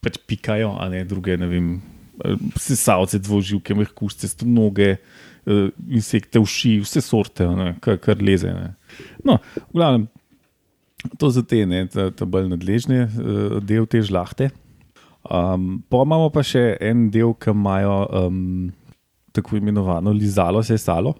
pač 0.00 0.18
pikajo, 0.26 0.74
a 0.80 0.88
ne 0.88 1.04
druge, 1.04 1.36
ne 1.40 1.46
vem, 1.48 1.80
eh, 2.24 2.36
sesalce, 2.60 3.18
dvoživke, 3.18 3.74
mehkužce, 3.74 4.28
noge, 4.44 4.98
uh, 5.46 5.70
insekte, 5.88 6.38
uši, 6.38 6.80
vse 6.84 7.00
sorte, 7.00 7.46
ne, 7.48 7.76
kar, 7.80 7.96
kar 7.96 8.20
leze. 8.20 8.52
Ne. 8.52 8.74
No, 9.24 9.38
v 9.56 9.72
glavnem, 9.72 10.08
to 11.18 11.30
za 11.30 11.42
te, 11.42 11.64
ne, 11.66 11.84
ta, 11.90 12.10
ta 12.10 12.28
bolj 12.28 12.48
nadležne 12.52 13.04
uh, 13.06 13.58
del 13.64 13.88
te 13.90 14.02
žlahte. 14.04 14.50
Um, 15.24 15.78
pa 15.88 16.02
imamo 16.04 16.28
pa 16.32 16.44
še 16.44 16.74
en 16.84 17.08
del, 17.12 17.32
ki 17.40 17.54
imajo 17.54 17.98
um, 18.12 18.40
tako 19.34 19.56
imenovano 19.56 20.12
lizalo 20.12 20.62
sesalo. 20.64 21.14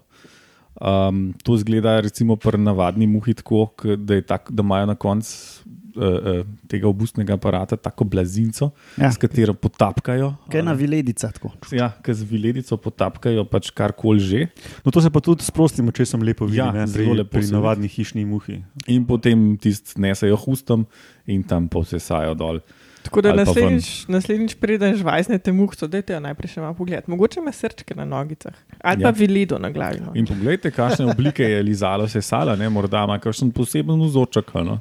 Um, 0.75 1.29
to 1.43 1.55
zgleda, 1.57 2.01
recimo, 2.03 2.35
pri 2.35 2.59
navadni 2.59 3.07
muhi 3.07 3.33
tako, 3.39 3.69
da, 3.95 4.19
tak, 4.21 4.51
da 4.51 4.65
imajo 4.65 4.91
na 4.91 4.95
koncu 4.99 5.74
uh, 5.95 6.03
uh, 6.03 6.39
tega 6.65 6.85
obustnega 6.85 7.33
aparata 7.33 7.75
tako 7.75 8.03
blazinco, 8.05 8.71
Ja. 8.95 9.09
s 9.09 9.17
katero 9.17 9.53
potapkajo. 9.53 10.33
Kaj 10.47 10.59
a 10.59 10.63
na 10.63 10.73
viledica 10.73 11.29
tako. 11.29 11.51
Ja, 11.71 11.91
ki 11.97 12.13
z 12.13 12.23
viledico 12.23 12.77
potapkajo 12.77 13.45
pač 13.45 13.71
karkoli 13.71 14.19
že, 14.19 14.41
No, 14.81 14.89
to 14.89 14.99
se 14.99 15.09
pa 15.09 15.19
tudi 15.19 15.41
s 15.41 15.51
prostim 15.51 15.87
očesom 15.87 16.21
lepo 16.21 16.45
vidi 16.45 16.57
Ja, 16.57 16.71
ne, 16.71 16.85
zelo 16.85 17.11
pri, 17.11 17.17
lepo 17.17 17.29
pri 17.31 17.43
se 17.43 17.53
navadni 17.53 17.87
hišni 17.87 18.25
muhi. 18.25 18.61
in 18.87 19.03
potem 19.03 19.57
tisti 19.57 19.95
nesejo 19.97 20.35
hustom 20.37 20.85
in 21.25 21.41
tam 21.41 21.67
posesajo 21.67 22.33
dol. 22.33 22.59
Tako 23.01 23.21
da 23.21 23.35
naslednjič, 23.35 24.07
naslednjič 24.07 24.55
preden 24.55 24.95
žvajznete 24.95 25.51
muhco, 25.51 25.85
dajte 25.85 26.13
jo 26.13 26.19
najprej 26.19 26.49
še 26.49 26.59
malo 26.59 26.73
pogled. 26.73 27.05
Mogoče 27.05 27.37
ima 27.37 27.51
srčke 27.51 27.93
na 27.93 28.01
nogicah 28.03 28.53
ali 28.81 28.97
Ja. 28.97 29.05
pa 29.05 29.11
viledo 29.11 29.59
na 29.59 29.69
glavi. 29.69 29.99
No. 29.99 30.09
In 30.15 30.25
poglejte, 30.25 30.71
kakšne 30.71 31.05
oblike 31.05 31.43
je 31.43 31.61
lizalo 31.61 32.07
sesala, 32.07 32.55
ne, 32.55 32.65
morda 32.67 33.03
ima 33.03 33.19
kakšen 33.19 33.51
poseben 33.51 34.01
vzorček. 34.01 34.49
No. 34.55 34.79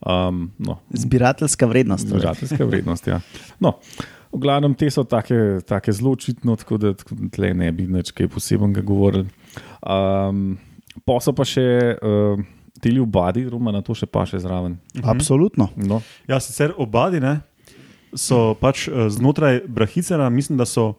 Um, 0.00 0.50
no, 0.58 0.78
Zbirateljska 0.90 1.66
vrednost. 1.66 2.08
torej. 2.08 2.20
Zbirateljska 2.20 2.64
vrednost. 2.64 3.06
Ja. 3.06 3.20
No, 3.60 3.74
v 4.32 4.38
glavnem 4.40 4.74
te 4.74 4.88
so 4.90 5.04
take, 5.04 5.60
take 5.66 5.92
zelo 5.92 6.14
očitno, 6.16 6.56
tako 6.56 6.78
da 6.78 6.94
tle 7.32 7.54
ne 7.54 7.72
bi 7.72 7.86
nič 7.86 8.10
kaj 8.16 8.28
posebnega 8.32 8.80
govorili. 8.80 9.28
Um, 9.82 10.56
pa 11.04 11.18
so 11.20 11.32
pa 11.36 11.44
še 11.44 11.66
uh, 12.00 12.40
ti 12.80 12.88
ljubadi, 12.96 13.44
Roma 13.48 13.72
na 13.72 13.82
to 13.84 13.94
še 13.94 14.06
pa 14.08 14.24
še 14.24 14.40
zraven. 14.40 14.78
Absolutno. 15.04 15.68
No, 15.76 16.00
Ja, 16.28 16.40
sicer 16.40 16.72
obadi 16.80 17.20
ne, 17.20 17.40
so 18.16 18.54
pač 18.58 18.88
eh, 18.88 19.06
znotraj 19.12 19.60
Brahicera, 19.68 20.30
mislim, 20.30 20.58
da 20.58 20.64
so. 20.64 20.94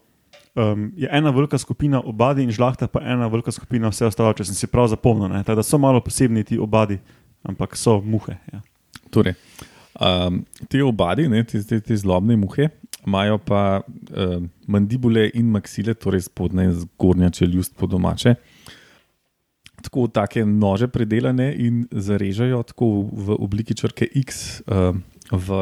Um, 0.52 0.90
je 1.00 1.08
ena 1.12 1.32
velika 1.32 1.56
skupina 1.58 2.02
obadi 2.04 2.44
in 2.44 2.52
žlahta, 2.52 2.88
pa 2.92 3.00
ena 3.08 3.28
velika 3.32 3.52
skupina 3.56 3.88
vse 3.88 4.06
ostalo, 4.10 4.34
če 4.36 4.44
sem 4.50 4.56
si 4.56 4.68
prav 4.68 4.90
zapomnil. 4.92 5.30
ne. 5.32 5.44
Tako 5.48 5.56
Da 5.56 5.64
so 5.64 5.78
malo 5.80 6.02
posebni 6.04 6.44
ti 6.44 6.60
obadi, 6.60 6.98
ampak 7.48 7.78
so 7.80 8.02
muhe. 8.04 8.36
Ja. 8.52 8.60
Torej, 9.12 9.36
um, 10.00 10.42
te 10.70 10.84
obadi, 10.84 11.28
ne, 11.32 11.44
te, 11.48 11.62
te, 11.68 11.82
te 11.84 11.98
zlobne 11.98 12.38
muhe, 12.40 12.70
imajo 13.06 13.38
pa 13.46 13.82
um, 13.82 14.50
mandibule 14.72 15.28
in 15.38 15.52
maksile, 15.54 15.96
torej 15.98 16.28
spodnja 16.30 16.70
in 16.70 16.76
zgornja 16.84 17.32
čeljust 17.34 17.76
po 17.78 17.90
domače. 17.90 18.36
Tako 19.82 20.06
take 20.14 20.46
nože 20.46 20.88
predelane 20.94 21.50
in 21.58 21.86
zarežejo 21.92 22.62
tako 22.70 22.92
v 23.12 23.38
obliki 23.42 23.74
črke 23.78 24.06
X 24.22 24.62
um, 24.70 25.02
v 25.32 25.62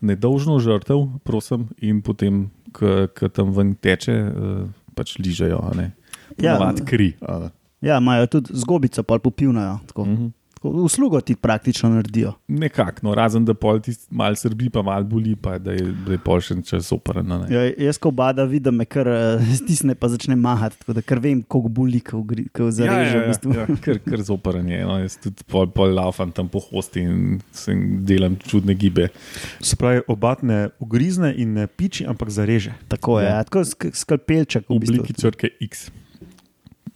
nedolžno 0.00 0.56
žrtev, 0.62 1.02
prosim, 1.26 1.68
in 1.84 2.00
potem, 2.00 2.46
ki 2.72 3.28
tam 3.36 3.52
ven 3.56 3.74
teče, 3.76 4.14
uh, 4.16 4.60
pač 4.96 5.18
ližejo, 5.20 5.60
ne. 5.76 5.90
Ja. 6.40 6.56
Kri. 6.86 7.14
ne. 7.20 7.50
Ja, 7.80 7.98
imajo 7.98 8.26
tudi 8.26 8.54
zgobico, 8.54 9.02
pa 9.02 9.18
popivnajo. 9.18 9.78
tako. 9.86 10.04
Mhm. 10.04 10.28
Uslugo 10.62 11.20
ti 11.20 11.32
praktično 11.36 11.88
naredijo. 11.88 12.34
Nekako, 12.48 13.00
no, 13.02 13.14
razen 13.14 13.44
da 13.44 13.54
pol 13.54 13.78
ti 13.80 13.94
malo 14.10 14.36
srbi, 14.36 14.68
pa 14.70 14.82
malo 14.82 15.04
boli, 15.04 15.32
pa 15.36 15.54
da 15.58 15.72
je, 15.72 15.86
da 16.04 16.12
je 16.12 16.18
pol 16.20 16.40
še 16.40 16.58
čas 16.62 16.90
operen. 16.92 17.26
ne. 17.26 17.46
Ja, 17.48 17.62
jaz, 17.86 17.96
ko 17.96 18.10
bada 18.10 18.44
vidim, 18.44 18.76
me 18.76 18.84
kar 18.84 19.08
eh, 19.08 19.40
stisne, 19.56 19.94
pa 19.96 20.08
začne 20.08 20.36
mahati, 20.36 20.76
tako 20.82 20.92
da 20.92 21.02
kar 21.02 21.18
vem, 21.18 21.40
koliko 21.42 21.68
boli, 21.70 22.00
ko, 22.00 22.20
ko 22.52 22.68
zareže. 22.70 23.18
v 23.18 23.30
bistvu. 23.30 23.54
ja, 23.56 23.64
kar, 23.80 24.02
kar 24.04 24.20
zoprn 24.20 24.68
je. 24.68 24.82
No. 24.84 24.98
Jaz 25.00 25.16
tudi 25.16 25.48
pol, 25.48 25.64
pol 25.72 25.96
laufam 25.96 26.28
tam 26.30 26.52
po 26.52 26.60
hosti 26.60 27.06
in 27.08 27.40
delam 28.04 28.36
čudne 28.36 28.76
gibe. 28.76 29.08
Se 29.64 29.80
pravi, 29.80 30.04
obat 30.12 30.42
ne 30.44 30.68
ugrizne 30.78 31.32
in 31.40 31.56
ne 31.56 31.66
piči, 31.66 32.04
ampak 32.04 32.28
zareže. 32.28 32.76
Tako 32.88 33.20
je, 33.20 33.26
Ja. 33.32 33.36
ja. 33.40 33.44
tako 33.48 33.64
sk 33.64 33.94
skalpelček 33.96 34.68
v 34.68 34.76
v 34.76 34.80
bistvu. 34.84 35.00
obliki 35.00 35.16
črke 35.16 35.48
X. 35.64 35.88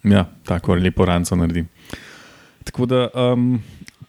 Ja, 0.05 0.27
tako 0.45 0.77
lepo 0.77 1.05
ranco 1.09 1.33
naredim. 1.37 1.65
Tako 2.65 2.89
da, 2.89 3.07
um, 3.13 3.59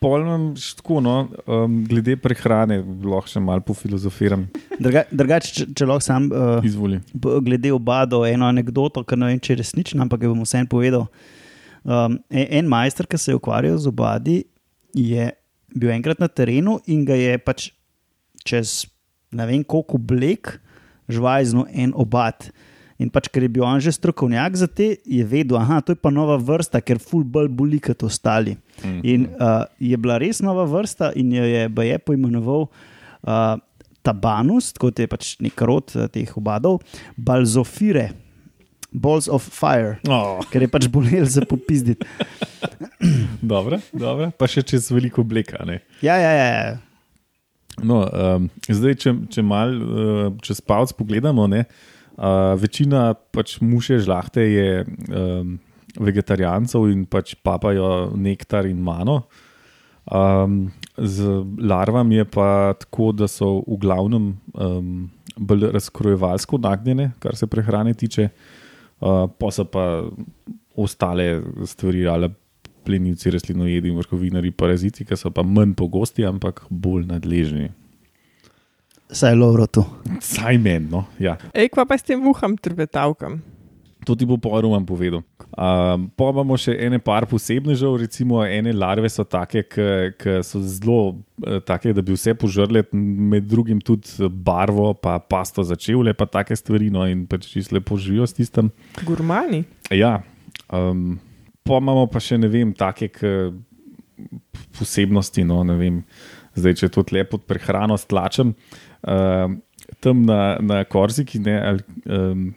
pol 0.01 0.23
imam 0.23 0.47
še 0.59 0.77
tako, 0.79 0.99
no, 1.03 1.15
um, 1.45 1.77
glede 1.89 2.15
prehrane, 2.21 2.79
lahko 3.03 3.31
še 3.31 3.43
malo 3.43 3.63
pofilozofiram. 3.67 4.47
Druga, 4.79 5.05
drugače, 5.11 5.53
če, 5.55 5.67
če 5.75 5.87
lahko 5.89 6.05
sam 6.05 6.29
uh, 6.31 6.65
Izvoli. 6.65 7.01
glede 7.45 7.73
obado 7.75 8.23
eno 8.27 8.47
anegdoto, 8.49 9.03
ki 9.03 9.19
ne 9.19 9.31
vem, 9.33 9.41
če 9.41 9.55
je 9.55 9.61
resnična, 9.63 10.05
ampak 10.05 10.25
jo 10.25 10.33
bom 10.33 10.45
vsem 10.47 10.67
povedal. 10.69 11.07
Um, 11.85 12.17
en, 12.31 12.69
majster, 12.71 13.07
ki 13.09 13.19
se 13.21 13.33
je 13.33 13.39
ukvarjal 13.39 13.77
z 13.77 13.91
obadi, 13.91 14.39
je 14.95 15.29
bil 15.75 15.91
enkrat 15.91 16.21
na 16.23 16.31
terenu 16.31 16.79
in 16.89 17.03
ga 17.05 17.17
je 17.19 17.35
pač 17.43 17.69
čez 18.45 18.85
ne 19.35 19.45
vem 19.49 19.63
koliko 19.63 19.99
oblek 19.99 20.55
žvajzno 21.11 21.65
en 21.73 21.91
obad. 21.95 22.47
In 22.95 23.11
pač, 23.11 23.27
ker 23.27 23.43
je 23.43 23.51
bil 23.51 23.65
on 23.67 23.81
že 23.83 23.91
strokovnjak 23.91 24.55
za 24.55 24.67
te, 24.71 24.95
je 25.03 25.23
vedel, 25.27 25.59
da 25.59 25.81
je 25.83 25.97
pa 25.99 26.11
nova 26.13 26.37
vrsta, 26.39 26.79
ker 26.79 26.99
ful 27.03 27.25
bolj 27.27 27.49
boli 27.51 27.79
kot 27.83 28.03
ostali. 28.07 28.55
Mhm. 28.79 28.99
In 29.03 29.27
uh, 29.35 29.67
je 29.79 29.97
bila 29.99 30.19
res 30.21 30.39
nova 30.39 30.63
vrsta 30.63 31.11
in 31.15 31.33
jo 31.35 31.43
je 31.43 31.67
BE 31.69 31.97
poimenoval 31.99 32.67
uh, 32.69 33.55
Tabanus, 34.05 34.71
kot 34.79 34.99
je 34.99 35.09
pač 35.09 35.35
nek 35.41 35.59
rod 35.65 35.91
teh 36.13 36.29
obadov, 36.37 36.79
Balzofire, 37.17 38.13
Balls 38.95 39.27
of 39.27 39.43
Fire, 39.43 39.97
Oh, 40.07 40.39
ker 40.47 40.63
je 40.63 40.69
pač 40.71 40.87
bolel 40.87 41.25
za 41.27 41.43
popizditi. 41.43 42.05
dobro, 43.43 43.81
dobro, 43.91 44.29
pa 44.31 44.47
še 44.47 44.63
čez 44.63 44.87
veliko 44.93 45.25
obleka. 45.25 45.65
Ne? 45.67 45.81
Ja, 46.05 46.15
ja, 46.15 46.31
ja. 46.31 46.47
ja. 46.47 46.77
No, 47.83 48.05
um, 48.07 48.47
zdaj, 48.71 48.95
če, 49.03 49.11
če 49.35 49.43
malo 49.43 49.75
uh, 49.83 50.29
čez 50.45 50.63
palc 50.63 50.93
pogledamo, 50.95 51.49
ne, 51.51 51.65
uh, 51.65 51.94
večina 52.61 53.13
pač 53.13 53.57
muše 53.61 53.99
žlahte 53.99 54.41
je 54.41 54.85
um, 54.85 55.57
vegetarijancev 55.99 56.87
in 56.91 57.05
pač 57.05 57.35
papajo 57.43 58.11
nektar 58.15 58.65
in 58.65 58.79
mano. 58.83 59.25
Um, 60.05 60.71
z 60.97 61.25
larvami 61.57 62.21
je 62.21 62.25
pa 62.29 62.75
tako, 62.77 63.11
da 63.11 63.27
so 63.27 63.63
v 63.65 63.77
glavnem 63.81 64.35
um, 64.53 65.09
bolj 65.35 65.71
razkrojevalsko 65.73 66.59
nagnjene, 66.61 67.11
kar 67.19 67.35
se 67.35 67.47
prehrane 67.47 67.93
tiče, 67.93 68.29
uh, 68.29 69.25
pa 69.27 69.51
so 69.51 69.65
pa 69.65 70.05
ostale 70.75 71.41
stvari, 71.65 72.05
ali 72.07 72.29
plenilci, 72.85 73.31
rastlinojedi, 73.33 73.91
vrhovinari, 73.97 74.51
paraziti, 74.51 75.07
ki 75.07 75.17
so 75.17 75.31
pa 75.33 75.43
manj 75.43 75.73
pogosti, 75.79 76.25
ampak 76.27 76.67
bolj 76.69 77.07
nadležni. 77.09 77.71
Saj 79.15 79.31
je 79.31 79.35
lovro 79.39 79.63
tu. 79.67 79.79
Saj 80.19 80.57
meni, 80.59 80.89
no. 80.91 81.05
Ja. 81.23 81.37
Ej, 81.55 81.69
kva 81.71 81.85
pa 81.87 81.95
s 81.95 82.03
tem 82.03 82.19
vuham 82.19 82.57
trpetavkam. 82.59 83.37
To 84.05 84.11
ti 84.11 84.27
bo 84.27 84.35
porum 84.37 84.75
povedal. 84.85 85.23
Um, 85.55 86.09
pa 86.11 86.27
imamo 86.35 86.57
še 86.59 86.75
ene 86.83 86.99
par 86.99 87.23
posebnežev, 87.25 87.95
recimo 88.03 88.41
ene 88.43 88.73
larve 88.75 89.07
so 89.09 89.23
take, 89.23 89.63
ki 90.19 90.33
so 90.43 90.59
zelo 90.59 91.15
eh, 91.47 91.61
take, 91.63 91.93
da 91.95 92.03
bi 92.03 92.11
vse 92.11 92.35
požrle, 92.35 92.83
med 92.91 93.47
drugim 93.47 93.79
tudi 93.79 94.27
barvo, 94.27 94.91
pa 94.99 95.15
pasto 95.23 95.63
za 95.63 95.79
čevlje, 95.79 96.11
pa 96.13 96.27
take 96.27 96.57
stvari, 96.59 96.91
no 96.91 97.07
in 97.07 97.23
pač 97.23 97.47
čisto 97.53 97.79
lepo 97.79 97.95
živijo 97.95 98.27
s 98.27 98.35
tistem. 98.35 98.67
Gurmani. 99.07 99.63
Ja, 99.95 100.19
um, 100.67 101.15
pa 101.63 101.79
imamo 101.79 102.03
pa 102.11 102.19
še 102.19 102.37
ne 102.37 102.51
vem, 102.51 102.75
take 102.75 103.09
k, 103.15 103.31
posebnosti. 104.75 105.47
No, 105.47 105.63
ne 105.63 105.79
vem, 105.79 106.03
zdaj, 106.59 106.81
če 106.83 106.91
to 106.93 107.05
lepo 107.15 107.37
pod 107.39 107.47
prehrano 107.49 107.97
stlačem. 107.99 108.53
Um, 109.05 109.61
tam 110.01 110.25
na, 110.25 110.57
na 110.61 110.83
Korziki, 110.85 111.39
ne, 111.39 111.55
ali, 111.61 111.83
um, 112.09 112.53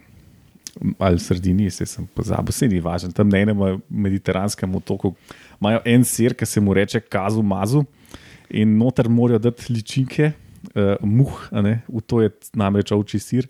ali 0.99 1.19
Sardini, 1.19 1.69
se 1.71 1.85
sem 1.85 2.07
pozabil, 2.15 2.53
se 2.55 2.67
ni 2.67 2.79
važno, 2.81 3.11
tam 3.13 3.29
na 3.29 3.41
enem 3.43 3.81
mediteranskem 3.89 4.75
otoku 4.75 5.13
imajo 5.59 5.81
en 5.85 6.05
sir, 6.07 6.33
ki 6.33 6.47
se 6.47 6.61
mu 6.63 6.73
reče 6.73 7.01
kazu 7.05 7.43
mazu, 7.45 7.83
in 8.49 8.77
noter 8.79 9.09
morajo 9.09 9.39
dati 9.49 9.73
ličinke. 9.73 10.33
Uh, 10.75 10.95
muh, 11.05 11.35
ne, 11.55 11.79
v 11.87 12.01
to 12.03 12.19
je 12.23 12.31
namreč 12.57 12.91
ovči 12.91 13.19
sir. 13.21 13.47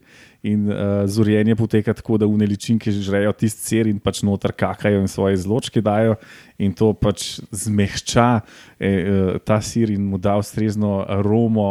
In 0.48 0.70
uh, 0.72 1.04
zorjenje 1.04 1.56
poteka 1.60 1.92
tako, 1.94 2.16
da 2.18 2.24
v 2.24 2.38
neličinke 2.40 2.92
žrejo 2.96 3.34
tisti 3.36 3.60
sir 3.60 3.90
in 3.92 3.98
pač 4.00 4.22
noter 4.24 4.54
kakajo 4.56 5.02
in 5.04 5.10
svoje 5.12 5.36
zločke 5.36 5.82
dajo, 5.84 6.16
in 6.60 6.72
to 6.76 6.92
pač 6.96 7.40
zmehča 7.52 8.42
eh, 8.80 9.40
ta 9.44 9.60
sir 9.64 9.92
in 9.92 10.06
mu 10.12 10.20
da 10.20 10.38
ustrezno 10.40 11.06
aromo 11.08 11.68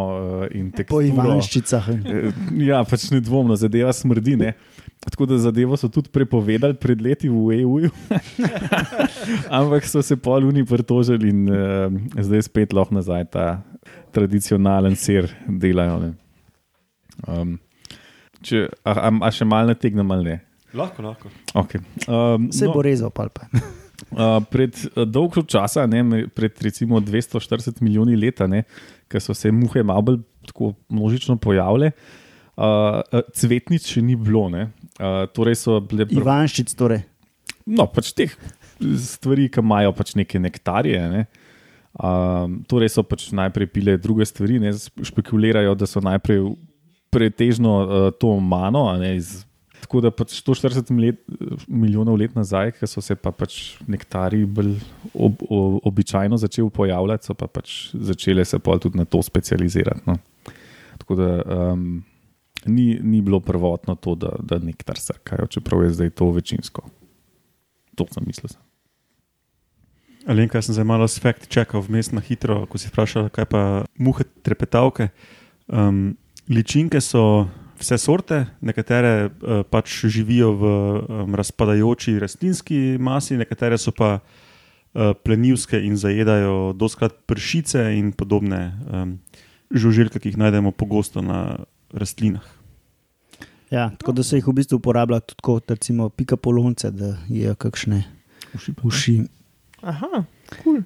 eh, 0.48 0.58
in 0.60 0.70
Po 0.72 0.82
teksturo. 0.82 1.04
Ivanščicah. 1.08 1.88
Eh, 1.88 2.42
Ja, 2.68 2.82
pač 2.84 3.08
nedvomno, 3.12 3.56
zadeva 3.56 3.92
smrdi. 3.92 4.36
Ne? 4.40 4.52
Tako 5.04 5.28
da 5.30 5.38
zadevo 5.40 5.76
so 5.78 5.88
tudi 5.92 6.10
prepovedali 6.12 6.76
pred 6.76 7.00
leti 7.00 7.28
v 7.30 7.60
EU, 7.62 7.88
ampak 9.60 9.86
so 9.86 10.02
se 10.02 10.16
poluni 10.16 10.64
pritožili 10.66 11.30
in 11.30 11.46
uh, 11.48 11.86
zdaj 12.18 12.48
spet 12.48 12.74
lahko 12.74 12.98
nazaj 12.98 13.28
ta 13.30 13.46
tradicionalen 14.12 14.96
sir 14.98 15.30
delajo. 15.46 16.00
ne. 16.02 16.10
Um, 17.28 17.56
če, 18.42 18.68
a, 18.84 18.92
a, 19.08 19.10
a 19.28 19.30
še 19.34 19.46
malo 19.48 19.72
nategnem 19.72 20.10
ali 20.14 20.24
ne? 20.30 20.36
Lahko, 20.76 21.02
lahko. 21.02 21.30
Okay. 21.56 21.80
Um, 22.06 22.50
Se 22.52 22.68
bo 22.68 22.84
rezal, 22.84 23.10
pa 23.14 23.28
pa. 23.32 23.48
Uh, 24.14 24.38
pred 24.46 24.72
uh, 24.94 25.02
dolgo 25.02 25.42
časa, 25.42 25.82
ne, 25.90 26.28
pred 26.30 26.54
recimo 26.62 27.00
240 27.02 27.82
milijoni 27.82 28.14
let, 28.16 28.38
ko 29.10 29.20
so 29.20 29.34
se 29.34 29.50
muhe 29.50 29.82
malo 29.82 30.02
bolj 30.06 30.20
tako 30.46 30.70
množično 30.88 31.34
pojavile, 31.36 31.90
uh, 32.56 33.02
uh, 33.02 33.26
cvetnic 33.34 33.84
še 33.90 34.00
ni 34.00 34.14
bilo. 34.16 34.46
ne. 34.48 34.70
Uh, 35.02 35.26
torej 35.34 35.58
so 35.60 35.80
bile 35.82 36.06
prv- 36.06 36.22
Ivanščic, 36.22 36.72
torej. 36.78 37.02
no, 37.66 37.86
pač 37.90 38.14
teh 38.14 38.32
stvari, 38.78 39.50
ki 39.50 39.60
imajo 39.60 39.92
pač 39.92 40.14
neke 40.14 40.38
nektarje. 40.38 41.02
Ne. 41.10 41.26
Um, 41.98 42.62
torej 42.70 42.94
so 42.94 43.02
pač 43.02 43.28
najprej 43.34 43.66
pile 43.66 43.98
druge 43.98 44.24
stvari, 44.24 44.60
ne, 44.62 44.70
špekulirajo, 44.78 45.74
da 45.74 45.90
so 45.90 46.00
najprej 46.00 46.54
pretežno 47.10 47.74
uh, 47.82 48.08
to 48.20 48.34
mano. 48.40 48.84
Ne, 49.00 49.16
iz, 49.16 49.46
tako 49.80 50.02
da 50.04 50.12
pač 50.14 50.36
140 50.42 50.92
let, 51.00 51.22
milijonov 51.68 52.18
let 52.20 52.34
nazaj, 52.36 52.74
ko 52.78 52.90
so 52.90 53.02
se 53.04 53.16
pa 53.16 53.32
pač 53.32 53.78
nektari 53.88 54.44
bolj 54.44 54.76
ob, 55.14 55.42
ob, 55.48 55.80
običajno 55.88 56.38
začeli 56.40 56.70
pojavljati, 56.74 57.30
so 57.30 57.36
pa 57.38 57.48
pač 57.50 57.94
začele 57.94 58.44
se 58.44 58.60
pol 58.60 58.80
tudi 58.82 59.00
na 59.00 59.08
to 59.08 59.22
specializirati. 59.24 60.04
No. 60.06 60.18
Tako 60.98 61.18
da 61.18 61.28
um, 61.42 62.04
ni, 62.66 62.98
ni 63.02 63.20
bilo 63.22 63.40
prvotno 63.40 63.94
to, 63.94 64.14
da, 64.14 64.34
da 64.42 64.58
nektar 64.58 64.98
srkajo, 64.98 65.46
čeprav 65.46 65.84
je 65.84 65.90
zdaj 66.00 66.10
to 66.10 66.30
večinsko. 66.30 66.82
To 67.94 68.06
sem 68.12 68.24
mislil. 68.26 68.52
Alenka, 70.28 70.58
jaz 70.58 70.68
sem 70.68 70.76
zdaj 70.76 70.84
malo 70.84 71.08
s 71.08 71.20
fact 71.22 71.48
checkal 71.48 71.80
vmes 71.80 72.10
na 72.12 72.20
hitro, 72.20 72.66
ko 72.68 72.76
si 72.76 72.90
vprašal, 72.90 73.30
kaj 73.32 73.46
pa 73.48 73.60
muhe 73.96 74.26
trepetavke. 74.44 75.08
Um, 75.68 76.18
ličinke 76.48 77.00
so 77.00 77.46
vse 77.78 77.98
sorte, 77.98 78.42
nekatere 78.60 79.28
uh, 79.28 79.62
pač 79.70 80.04
živijo 80.10 80.52
v 80.58 80.64
um, 80.64 81.34
razpadajoči 81.34 82.18
rastlinski 82.18 82.98
masi, 83.00 83.36
nekatere 83.38 83.78
so 83.78 83.92
pa 83.94 84.18
uh, 84.18 85.12
plenilske 85.24 85.78
in 85.78 85.96
zajedajo 85.96 86.72
doskrat 86.74 87.14
pršice 87.26 87.84
in 87.98 88.12
podobne 88.12 88.62
um, 88.90 89.18
žuželke, 89.70 90.18
ki 90.18 90.32
jih 90.32 90.40
najdemo 90.40 90.72
pogosto 90.72 91.22
na 91.22 91.64
rastlinah. 91.92 92.44
Ja, 93.70 93.90
tako 94.00 94.12
da 94.16 94.24
se 94.24 94.40
jih 94.40 94.46
v 94.48 94.56
bistvu 94.58 94.80
uporablja 94.80 95.20
tudi 95.20 95.44
kot 95.44 95.70
recimo 95.70 96.08
pika 96.08 96.36
polonce, 96.36 96.90
da 96.90 97.18
jejo 97.28 97.54
kakšne 97.54 98.04
Uši 98.54 98.72
uši. 98.82 99.18
Aha, 99.82 100.24
kul. 100.48 100.62
Cool. 100.62 100.82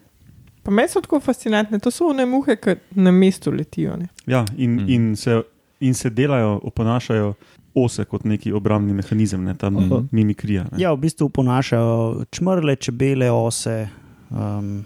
Pa 0.63 0.71
meni 0.71 0.89
so 0.89 1.01
tako 1.03 1.21
fascinantne, 1.21 1.79
to 1.79 1.91
so 1.91 2.09
one 2.11 2.27
muhe, 2.27 2.57
ki 2.57 2.77
na 2.95 3.11
mestu 3.11 3.51
letijo. 3.51 3.97
Ne? 3.99 4.09
Ja, 4.27 4.45
in, 4.57 4.77
mm. 4.77 4.89
in, 4.89 5.09
se, 5.17 5.41
in 5.83 5.95
se 5.95 6.11
delajo, 6.11 6.61
oponašajo 6.63 7.35
ose 7.75 8.05
kot 8.05 8.25
neki 8.29 8.53
obrambni 8.53 8.93
mehanizem, 8.93 9.45
ne, 9.45 9.55
ta 9.55 9.71
Mhm. 9.71 9.85
mm. 9.85 10.09
mimikrija. 10.13 10.67
Ne. 10.73 10.79
Ja, 10.79 10.93
v 10.93 11.01
bistvu 11.07 11.29
ponašajo 11.29 12.25
čmrle, 12.31 12.77
čebele, 12.77 13.31
ose, 13.31 13.89
um, 14.31 14.85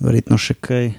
verjetno 0.00 0.38
še 0.38 0.54
kaj. 0.54 0.92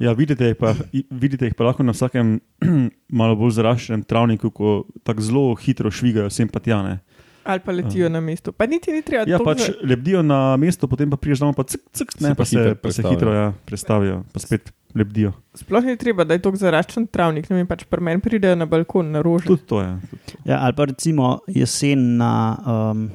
Ja, 0.00 0.12
vidite, 0.12 0.46
jih 0.46 0.56
pa, 0.58 0.72
vidite 1.10 1.46
jih 1.46 1.54
pa 1.54 1.64
lahko 1.64 1.82
na 1.82 1.92
vsakem 1.94 2.40
malo 3.20 3.36
bolj 3.36 3.56
zaraščenem 3.58 4.02
travniku, 4.02 4.50
ko 4.50 4.70
tako 5.06 5.22
zelo 5.22 5.44
hitro 5.54 5.90
švigajo 5.90 6.30
sem 6.30 6.48
pa 6.48 6.58
tjane. 6.60 7.00
Ali 7.44 7.60
pa 7.60 7.72
letijo 7.72 8.08
na 8.08 8.20
mestu. 8.20 8.52
Pa 8.52 8.66
niti 8.66 8.92
ni 8.92 9.02
treba 9.02 9.24
Ja, 9.28 9.38
pač 9.38 9.66
za- 9.66 9.74
lebdijo 9.82 10.22
na 10.22 10.56
mesto, 10.56 10.88
potem 10.88 11.10
pa 11.10 11.16
priješ 11.16 11.38
domov, 11.38 11.54
pa 11.54 11.64
cik, 11.64 11.80
cik, 11.92 12.12
Se 12.12 12.24
ne, 12.24 12.32
pa 12.32 12.42
pa, 12.42 12.44
se, 12.44 12.74
pa 12.74 12.92
se 12.92 13.02
hitro 13.02 13.32
ja, 13.32 13.52
prestavijo, 13.66 14.22
pa 14.32 14.40
spet 14.40 14.72
lebdijo. 14.94 15.32
Sploh 15.54 15.84
ni 15.84 15.96
treba, 15.96 16.24
da 16.24 16.34
je 16.34 16.42
to 16.42 16.54
zaraščen 16.56 17.06
travnik. 17.06 17.50
Ne 17.50 17.56
vem, 17.56 17.66
pač 17.66 17.84
pri 17.84 18.00
meni 18.00 18.22
pridejo 18.22 18.56
na 18.56 18.66
balkon, 18.66 19.10
na 19.12 19.20
rože. 19.20 19.46
Tudi 19.46 19.66
to 19.66 19.82
je. 19.82 19.92
Tudi 20.10 20.22
to. 20.32 20.38
Ja, 20.44 20.62
ali 20.64 20.72
pa 20.72 20.84
recimo 20.84 21.38
jesen 21.46 22.16
na 22.16 22.32
um, 22.64 23.10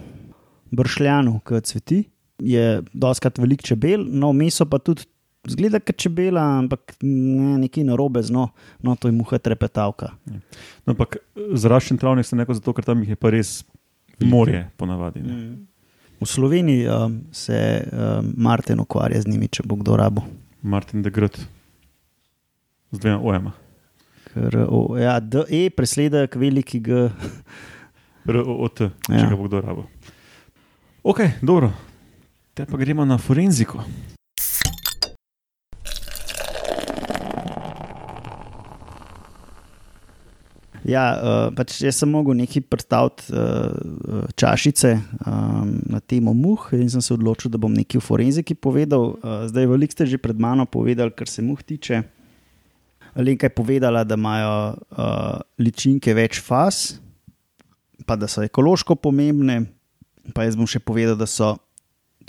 bršljanu, 0.71 1.39
ki 1.41 1.61
cveti, 1.65 2.03
je 2.39 2.81
doskrat 2.93 3.39
velik 3.39 3.63
čebel, 3.63 4.05
no, 4.05 4.33
meso 4.33 4.65
pa 4.65 4.77
tudi 4.79 5.03
zgleda 5.47 5.79
kot 5.79 5.97
čebela, 5.97 6.43
ampak 6.59 6.93
ne, 7.01 7.57
nekaj 7.63 7.83
narobe 7.87 8.21
z 8.23 8.31
no, 8.35 8.49
no, 8.83 8.95
to 8.99 9.07
je 9.07 9.15
muha 9.15 9.39
trepetavka. 9.39 10.11
No, 10.27 10.93
ampak 10.93 11.17
zaraščen 11.55 11.97
travnik 11.97 12.27
se 12.27 12.35
neko 12.35 12.53
zato, 12.53 12.73
ker 12.75 12.83
tam 12.85 13.03
jih 13.03 13.15
je 13.15 13.19
pa 13.19 13.31
res 13.33 13.63
morje, 14.25 14.69
ponavadi. 14.77 15.19
Ne. 15.21 15.58
V 16.21 16.25
Sloveniji 16.25 16.88
um, 16.88 17.21
se 17.32 17.55
um, 17.91 18.34
Martin 18.38 18.79
ukvarja 18.79 19.21
z 19.21 19.27
njimi, 19.27 19.47
če 19.47 19.63
bo 19.65 19.75
kdo 19.75 19.95
rabo. 19.95 20.21
Martin 20.62 21.01
de 21.01 21.10
Grot. 21.10 21.39
Z 22.91 22.99
dvema 22.99 23.19
ojema. 23.23 23.51
Ker, 24.34 24.65
o, 24.69 24.97
ja, 24.97 25.19
DE 25.19 25.69
presledek 25.69 26.36
veliki 26.36 26.79
G. 26.79 27.10
ROT, 28.25 28.77
če 29.08 29.15
Ja. 29.15 29.29
ga 29.29 29.36
bo 29.36 29.47
kdo 29.47 29.62
rabo. 29.62 29.86
Ok, 31.03 31.19
dobro. 31.41 31.71
Te 32.53 32.65
pa 32.65 32.77
gremo 32.77 33.05
na 33.05 33.17
forenziko. 33.17 33.84
Ja, 40.89 41.04
uh, 41.13 41.49
pač 41.54 41.78
jaz 41.84 41.99
sem 42.02 42.10
mogel 42.10 42.38
nekaj 42.39 42.63
predstaviti 42.65 43.30
uh, 43.30 44.25
čašice 44.34 44.95
um, 44.97 45.75
na 45.86 45.99
temo 46.02 46.34
muh 46.34 46.71
in 46.73 46.89
sem 46.89 47.04
se 47.04 47.13
odločil, 47.13 47.52
da 47.54 47.62
bom 47.62 47.73
nekaj 47.73 47.99
o 47.99 48.06
forenziki 48.06 48.58
povedal. 48.58 49.13
Uh, 49.19 49.43
zdaj, 49.49 49.69
veliko 49.69 49.93
ste 49.93 50.10
že 50.10 50.21
pred 50.21 50.39
mano 50.41 50.65
povedali, 50.65 51.13
kar 51.13 51.30
se 51.30 51.45
muh 51.45 51.62
tiče. 51.62 52.02
Lenka 53.19 53.49
je 53.49 53.54
povedala, 53.54 54.02
da 54.08 54.17
imajo 54.17 54.54
uh, 54.73 55.41
ličinke 55.62 56.13
več 56.17 56.41
faz, 56.41 56.97
pa 58.10 58.17
da 58.17 58.30
so 58.30 58.41
ekološko 58.45 58.97
pomembne. 58.97 59.67
Pa 60.34 60.45
jaz 60.45 60.58
bom 60.58 60.69
še 60.69 60.82
povedal, 60.82 61.17
da 61.17 61.30
so, 61.30 61.56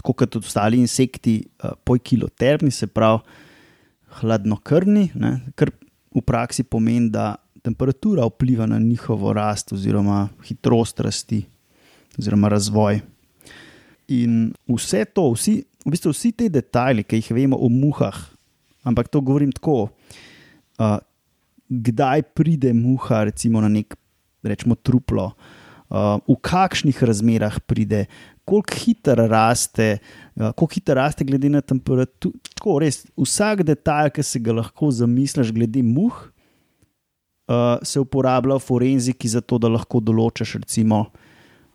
tako 0.00 0.16
kot 0.20 0.36
tudi 0.36 0.48
ostali 0.48 0.80
insekti, 0.80 1.40
uh, 1.64 1.76
pojkilotermni, 1.88 2.72
se 2.72 2.88
pravi 2.92 3.24
hladnokrvni, 4.20 5.12
kar 5.54 5.70
v 6.10 6.22
praksi 6.26 6.64
pomeni, 6.66 7.12
da 7.14 7.36
temperatura 7.62 8.26
vpliva 8.26 8.66
na 8.66 8.78
njihovo 8.78 9.32
rast 9.32 9.72
oziroma 9.72 10.28
hitrost 10.44 11.00
rasti 11.00 11.44
oziroma 12.18 12.48
razvoj. 12.48 13.00
In 14.08 14.52
vse 14.68 15.04
to, 15.14 15.28
vsi, 15.34 15.60
v 15.84 15.92
bistvu 15.94 16.12
vsi 16.12 16.32
ti 16.32 16.48
detajli, 16.50 17.04
ki 17.06 17.20
jih 17.20 17.30
vemo 17.36 17.56
o 17.60 17.68
muhah, 17.70 18.16
ampak 18.82 19.08
to 19.08 19.22
govorim 19.22 19.52
tako, 19.54 19.88
uh, 20.80 20.98
kdaj 21.68 22.24
pride 22.34 22.72
muha, 22.74 23.24
recimo 23.30 23.62
na 23.62 23.70
nek, 23.70 23.94
rečemo, 24.42 24.74
truplo, 24.74 25.30
uh, 25.30 26.18
v 26.26 26.36
kakšnih 26.42 26.98
razmerah 27.06 27.60
pride, 27.62 28.08
koliko 28.44 28.80
hitro 28.82 29.28
raste, 29.30 30.00
uh, 30.34 30.50
koliko 30.50 30.74
hitro 30.74 30.98
raste, 30.98 31.24
glede 31.24 31.52
na 31.52 31.62
temperaturo. 31.62 32.34
Tako 32.50 32.80
res, 32.82 33.04
vsak 33.14 33.62
detajl, 33.68 34.10
ki 34.16 34.26
se 34.26 34.42
ga 34.42 34.58
lahko 34.58 34.90
zamisliš, 34.90 35.54
glede 35.54 35.86
muh, 35.86 36.18
uh, 36.18 36.39
se 37.82 38.00
uporablja 38.00 38.56
v 38.56 38.62
forenziki, 38.62 39.28
zato 39.28 39.58
da 39.58 39.68
lahko 39.68 40.00
določiš, 40.00 40.54
recimo, 40.62 41.04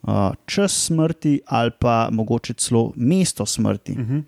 uh, 0.04 0.32
čas 0.46 0.76
smrti 0.86 1.42
ali 1.46 1.72
pa 1.80 2.10
mogoče 2.12 2.54
celo 2.54 2.92
mesto 2.96 3.46
smrti. 3.46 3.92
Uh 3.92 3.98
-huh. 3.98 4.24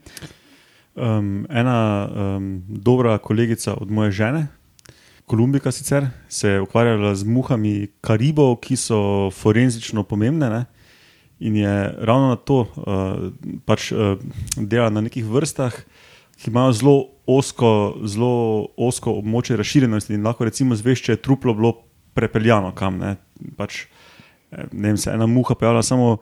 um, 0.96 1.48
ena 1.50 2.10
um, 2.10 2.64
dobra 2.68 3.18
kolegica 3.18 3.74
od 3.74 3.92
moje 3.92 4.12
žene, 4.12 4.48
Kolumbika 5.28 5.72
sicer, 5.72 6.08
se 6.30 6.50
je 6.50 6.62
ukvarjala 6.62 7.16
z 7.16 7.24
muhami 7.28 7.88
karibov, 8.02 8.54
ki 8.64 8.78
so 8.80 9.28
forenzično 9.36 10.06
pomembne. 10.08 10.48
Ne? 10.50 10.62
In 11.40 11.56
je 11.56 11.96
ravno 12.00 12.30
na 12.32 12.36
to 12.36 12.62
uh, 12.64 13.58
pač, 13.66 13.92
uh, 13.92 14.16
delala 14.56 14.90
na 14.90 15.04
nekih 15.04 15.26
vrstah, 15.28 15.76
ki 16.38 16.52
imajo 16.52 16.74
zelo 16.78 16.96
osko, 17.28 17.70
zelo 18.06 18.68
osko 18.78 19.14
območje 19.20 19.58
razširjenosti. 19.58 20.16
In 20.16 20.26
lahko 20.28 20.48
recimo 20.48 20.76
zveš, 20.78 21.04
če 21.06 21.16
je 21.18 21.22
truplo 21.22 21.56
bilo 21.58 21.74
prepeljano 22.18 22.72
kam. 22.78 23.00
Ne? 23.02 23.16
Pač, 23.58 23.86
eh, 24.52 24.68
ne 24.72 24.94
vem, 24.94 24.98
se 24.98 25.12
ena 25.12 25.28
muha 25.28 25.58
pojavlja 25.58 25.84
samo 25.84 26.18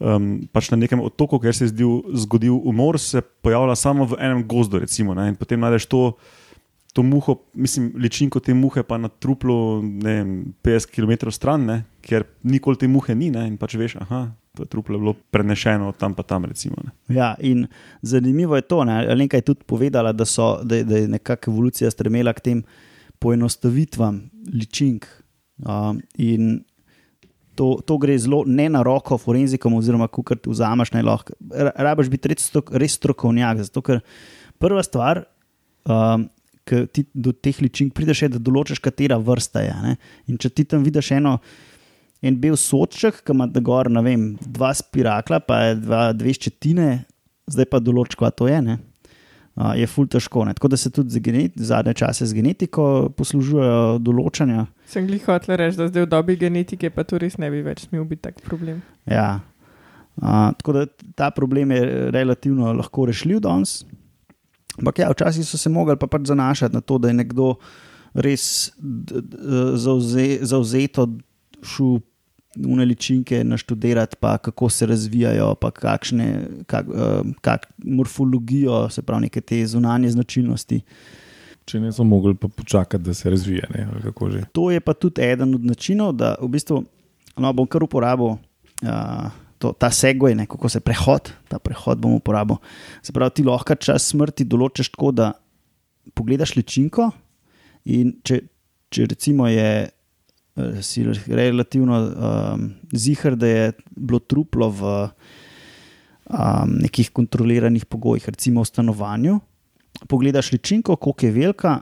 um, 0.00 0.28
pač 0.52 0.70
na 0.72 0.80
nekem 0.80 1.02
otoku, 1.04 1.40
kjer 1.42 1.56
se 1.56 1.68
je 1.68 1.72
zdil, 1.74 1.96
zgodil 2.24 2.56
umor, 2.56 2.98
se 2.98 3.22
pojavlja 3.22 3.76
samo 3.76 4.08
v 4.10 4.20
enem 4.20 4.44
gozdu. 4.48 4.80
Recimo, 4.82 5.14
ne? 5.14 5.30
in 5.32 5.40
potem 5.40 5.60
najdeš 5.60 5.90
to. 5.90 6.04
To 6.90 7.04
muho, 7.06 7.36
mislim, 7.54 7.92
ličinko 8.02 8.40
te 8.42 8.50
muhe 8.50 8.82
pa 8.82 8.96
na 8.98 9.06
truplu 9.06 9.78
vem, 10.02 10.56
50 10.66 10.90
km 10.90 11.30
stran, 11.30 11.62
ne, 11.62 11.76
kjer 12.02 12.24
nikoli 12.42 12.80
te 12.80 12.88
muhe 12.90 13.14
ni. 13.14 13.28
Ne, 13.30 13.44
in 13.46 13.54
pač 13.60 13.76
veš, 13.78 13.94
da 14.54 14.62
je 14.62 14.66
truplo 14.66 14.98
bilo 14.98 15.14
prenešeno 15.30 15.88
od 15.88 15.96
tam 15.96 16.14
pa 16.14 16.22
tam. 16.22 16.44
Recimo, 16.44 16.76
ne. 16.84 17.16
Ja, 17.16 17.36
zanimivo 18.02 18.56
je 18.56 18.62
to, 18.62 18.84
da 18.84 19.00
je 19.00 19.16
nekaj 19.16 19.40
tudi 19.40 19.64
povedala, 19.66 20.12
da, 20.12 20.24
so, 20.24 20.58
da, 20.62 20.82
da 20.84 20.96
je 20.96 21.08
nekakšna 21.08 21.52
evolucija 21.52 21.90
stremela 21.90 22.32
k 22.32 22.40
tem 22.40 22.62
poenostavitvam 23.18 24.30
ličink. 24.54 25.06
Um, 25.60 26.00
in 26.16 26.64
to, 27.54 27.78
to 27.86 27.98
gre 28.00 28.16
zelo 28.18 28.42
ne 28.46 28.68
na 28.72 28.82
roko 28.82 29.18
forenzikom, 29.18 29.74
oziroma 29.76 30.08
ko 30.08 30.24
ti 30.34 30.50
vzameš 30.50 30.94
najlahko. 30.96 31.36
Rabiš 31.76 32.08
biti 32.08 32.32
res, 32.32 32.50
res 32.72 32.96
strokovnjak. 32.96 33.64
Zato, 33.68 33.82
ker 33.84 34.00
prva 34.58 34.82
stvar, 34.86 35.24
um, 35.84 36.28
ki 36.64 36.86
ti 36.94 37.04
do 37.12 37.34
teh 37.36 37.60
ličink 37.60 37.92
prideš, 37.96 38.24
je, 38.24 38.32
da 38.36 38.40
določiš, 38.40 38.80
katera 38.80 39.18
vrsta 39.20 39.66
je. 39.66 39.74
Ne? 39.84 39.98
In 40.32 40.40
če 40.40 40.52
ti 40.54 40.64
tam 40.64 40.86
vidiš 40.86 41.12
eno. 41.18 41.38
En 42.20 42.36
bel 42.36 42.56
soček, 42.60 43.22
ki 43.24 43.32
ima 43.32 43.46
gor, 43.64 43.88
ne 43.88 44.02
vem, 44.04 44.24
dva 44.44 44.74
spirakla, 44.76 45.40
pa 45.40 45.72
dva, 45.78 46.10
dve 46.12 46.34
ščetine, 46.36 46.88
zdaj 47.48 47.68
pa 47.72 47.80
določ, 47.80 48.16
kaj 48.18 48.34
to 48.36 48.48
je. 48.50 48.58
Ne? 48.64 48.76
Uh, 49.60 49.72
je 49.76 49.86
ful 49.90 50.06
težko. 50.08 50.44
Ne? 50.46 50.54
Tako 50.56 50.70
da 50.72 50.78
se 50.80 50.92
tudi 50.94 51.20
genet, 51.20 51.56
zadnje 51.56 51.94
čase 52.00 52.28
z 52.28 52.36
genetiko 52.36 52.84
poslužujejo 53.16 53.98
določanja. 54.04 54.66
Sem 54.88 55.08
glih 55.08 55.24
hotel 55.26 55.56
reči, 55.60 55.80
da 55.80 55.88
zdaj 55.90 56.06
v 56.06 56.10
dobi 56.12 56.36
genetike 56.40 56.92
pa 56.94 57.04
to 57.08 57.18
res 57.20 57.38
ne 57.40 57.50
bi 57.52 57.64
več 57.64 57.86
smel 57.88 58.04
biti 58.08 58.28
tak 58.28 58.38
problem. 58.44 58.78
Ja. 59.10 59.40
Uh, 60.20 60.52
tako 60.60 60.76
da 60.76 60.84
ta 61.16 61.30
problem 61.34 61.72
je 61.72 62.10
relativno 62.14 62.74
lahko 62.76 63.08
rešljiv 63.10 63.40
danes. 63.48 63.80
Ampak 64.78 65.02
ja, 65.02 65.08
včasih 65.12 65.44
so 65.44 65.58
se 65.60 65.72
mogli 65.72 65.96
pa 65.98 66.08
pač 66.08 66.28
zanašati 66.30 66.76
na 66.76 66.84
to, 66.84 67.00
da 67.00 67.10
je 67.10 67.18
nekdo 67.18 67.54
res 68.14 68.44
zauze, 69.80 70.28
zauzeto 70.46 71.08
šel 71.64 72.00
une 72.56 72.84
ličinke 72.84 73.44
naštudirati, 73.44 74.16
pa 74.20 74.38
kako 74.38 74.68
se 74.68 74.86
razvijajo, 74.86 75.54
pa 75.54 75.70
kakšne 75.70 76.46
kak, 76.66 76.88
uh, 76.88 77.26
kak, 77.40 77.66
morfologijo, 77.84 78.88
se 78.90 79.02
pravi, 79.02 79.28
neke 79.28 79.40
te 79.40 79.66
zunanje 79.66 80.10
značilnosti. 80.10 80.80
Če 81.64 81.80
ne 81.80 81.92
so 81.92 82.04
mogli 82.04 82.34
pa 82.34 82.48
počakati, 82.48 83.04
da 83.04 83.14
se 83.14 83.30
razvije. 83.30 83.68
Ne. 83.74 83.86
To 84.52 84.70
je 84.70 84.80
pa 84.80 84.94
tudi 84.94 85.22
eden 85.22 85.54
od 85.54 85.64
načinov, 85.64 86.12
da 86.18 86.34
v 86.40 86.48
bistvu 86.48 86.82
no, 87.36 87.52
bom 87.52 87.68
kar 87.70 87.84
uporabil. 87.86 88.36
Uh, 88.82 89.30
To, 89.60 89.74
ta 89.76 89.90
segway, 89.92 90.32
ne, 90.32 90.46
kako 90.48 90.70
se 90.72 90.80
prehod, 90.80 91.28
ta 91.52 91.58
prehod 91.60 91.98
bom 92.00 92.14
uporabil. 92.16 92.56
Se 93.04 93.12
pravi, 93.12 93.34
ti 93.36 93.42
lahko 93.44 93.74
čas 93.76 94.06
smrti 94.08 94.46
določiš 94.48 94.88
tako, 94.94 95.10
da 95.12 95.26
pogledaš 96.16 96.54
ličinko 96.56 97.10
in 97.92 98.14
če, 98.24 98.38
če 98.88 99.04
recimo 99.10 99.50
je, 99.52 99.66
eh, 99.84 99.90
si 100.82 101.04
relativno 101.26 101.98
um, 102.00 102.70
zihar, 102.92 103.36
da 103.36 103.46
je 103.46 103.72
bilo 103.96 104.18
truplo 104.18 104.70
v 104.70 104.82
um, 106.30 106.74
nekih 106.82 107.10
kontroliranih 107.10 107.86
pogojih, 107.86 108.28
recimo 108.28 108.62
v 108.62 108.70
stanovanju, 108.70 109.38
pogledaš 110.08 110.52
ličinko, 110.52 110.96
koliko 110.96 111.26
je 111.26 111.32
velika 111.32 111.80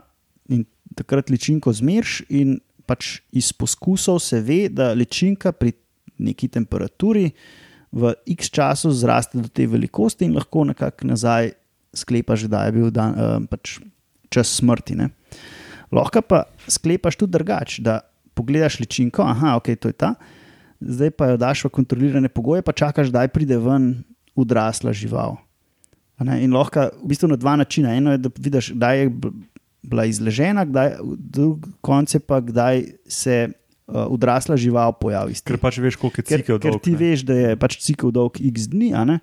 in 0.49 0.65
takrat 0.95 1.29
ličinko 1.29 1.73
zmeriš 1.73 2.21
in 2.29 2.59
pač 2.89 3.19
iz 3.31 3.51
poskusov 3.53 4.19
se 4.23 4.41
ve, 4.41 4.67
da 4.69 4.93
ličinka 4.97 5.51
pri 5.53 5.73
neki 6.19 6.49
temperaturi 6.49 7.29
v 7.91 8.13
x 8.35 8.49
času 8.53 8.91
zraste 8.93 9.39
do 9.39 9.47
te 9.47 9.67
velikosti 9.67 10.25
in 10.25 10.35
lahko 10.37 10.65
nekako 10.69 11.07
nazaj 11.09 11.53
sklepaš, 11.93 12.45
da 12.49 12.65
je 12.67 12.73
bil 12.75 12.91
dan, 12.93 13.15
uh, 13.15 13.37
pač 13.49 13.79
čas 14.29 14.51
smrti. 14.59 14.97
Ne. 14.99 15.09
Lahko 15.93 16.21
pa 16.21 16.43
sklepaš 16.69 17.17
tudi 17.17 17.33
drugače, 17.33 17.81
da 17.81 17.99
pogledaš 18.39 18.79
ličinko, 18.79 19.27
aha, 19.27 19.57
ok, 19.59 19.73
to 19.75 19.91
je 19.91 19.99
ta, 19.99 20.13
zdaj 20.79 21.11
pa 21.19 21.33
jo 21.33 21.37
daš 21.41 21.67
v 21.67 21.73
kontrolirane 21.75 22.31
pogoje, 22.31 22.63
pa 22.63 22.71
čakaš, 22.71 23.11
da 23.11 23.27
pride 23.27 23.59
ven 23.59 23.91
odrasla 24.39 24.95
žival. 24.95 25.37
In 26.19 26.51
lahko 26.51 26.89
v 26.99 27.13
bistvu 27.13 27.29
na 27.31 27.37
dva 27.39 27.55
načina. 27.55 27.95
Eno 27.95 28.11
je, 28.11 28.19
da 28.19 28.29
vidiš, 28.35 28.73
kdaj 28.75 28.97
je 28.99 29.11
bila 29.81 30.05
izležena, 30.05 30.65
kdaj, 30.67 30.97
drug 31.15 31.67
konec 31.81 32.13
je 32.13 32.19
pa, 32.19 32.41
kdaj 32.43 32.83
se 33.07 33.35
uh, 33.47 34.11
odrasla 34.11 34.57
žival 34.59 34.93
pojavi. 34.99 35.37
Ker 35.39 35.59
pač 35.61 35.79
veš, 35.79 35.95
koliko 35.95 36.19
je 36.19 36.25
ker, 36.27 36.43
cikel 36.43 36.59
ker 36.59 36.75
dolg. 36.75 36.83
ti 36.83 36.95
ne. 36.95 36.99
veš, 36.99 37.23
da 37.23 37.37
je 37.37 37.53
pač 37.59 37.79
cikl 37.83 38.11
dolg 38.11 38.35
x 38.35 38.67
dni, 38.73 38.91
uh, 38.91 39.15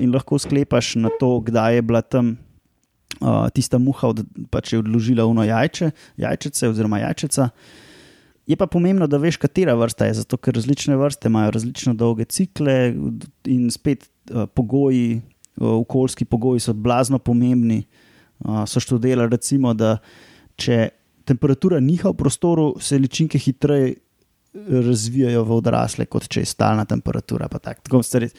in 0.00 0.14
lahko 0.14 0.40
sklepaš 0.40 0.96
na 1.04 1.12
to, 1.20 1.36
kdaj 1.44 1.76
je 1.76 1.84
bila 1.84 2.00
tam 2.00 2.32
uh, 3.20 3.52
tista 3.52 3.78
muha, 3.78 4.14
od, 4.14 4.24
pač 4.48 4.72
je 4.72 4.80
odložila 4.80 5.28
uno 5.28 5.44
jajče, 5.44 5.92
jajčece 6.16 6.72
oziroma 6.72 7.04
jajčeca. 7.04 7.50
Je 8.50 8.56
pa 8.58 8.66
pomembno, 8.66 9.06
da 9.06 9.20
veš, 9.22 9.36
katera 9.38 9.76
vrsta 9.78 10.08
je, 10.08 10.16
zato 10.24 10.38
ker 10.42 10.56
različne 10.56 10.96
vrste 10.98 11.30
imajo 11.30 11.52
različno 11.54 11.94
dolge 11.94 12.24
cikle 12.26 12.94
in 13.46 13.68
spet 13.70 14.08
uh, 14.08 14.48
pogoji, 14.54 15.20
uh, 15.20 15.68
okoljski 15.84 16.26
pogoji 16.26 16.60
so 16.64 16.74
blazno 16.74 17.20
pomembni. 17.22 17.84
Uh, 18.40 18.64
so 18.66 18.80
študirali, 18.82 19.30
recimo, 19.30 19.74
da 19.74 19.98
če 20.58 20.88
temperatura 21.28 21.78
niha 21.80 22.10
v 22.10 22.18
prostoru, 22.18 22.72
se 22.82 22.98
ličinke 22.98 23.38
hitreje 23.38 23.94
razvijajo 24.88 25.44
v 25.46 25.58
odrasle, 25.60 26.08
kot 26.10 26.26
če 26.26 26.42
je 26.42 26.50
stalna 26.50 26.84
temperatura. 26.90 27.48
tak. 27.48 27.84
Tako, 27.86 28.02
stvari, 28.02 28.30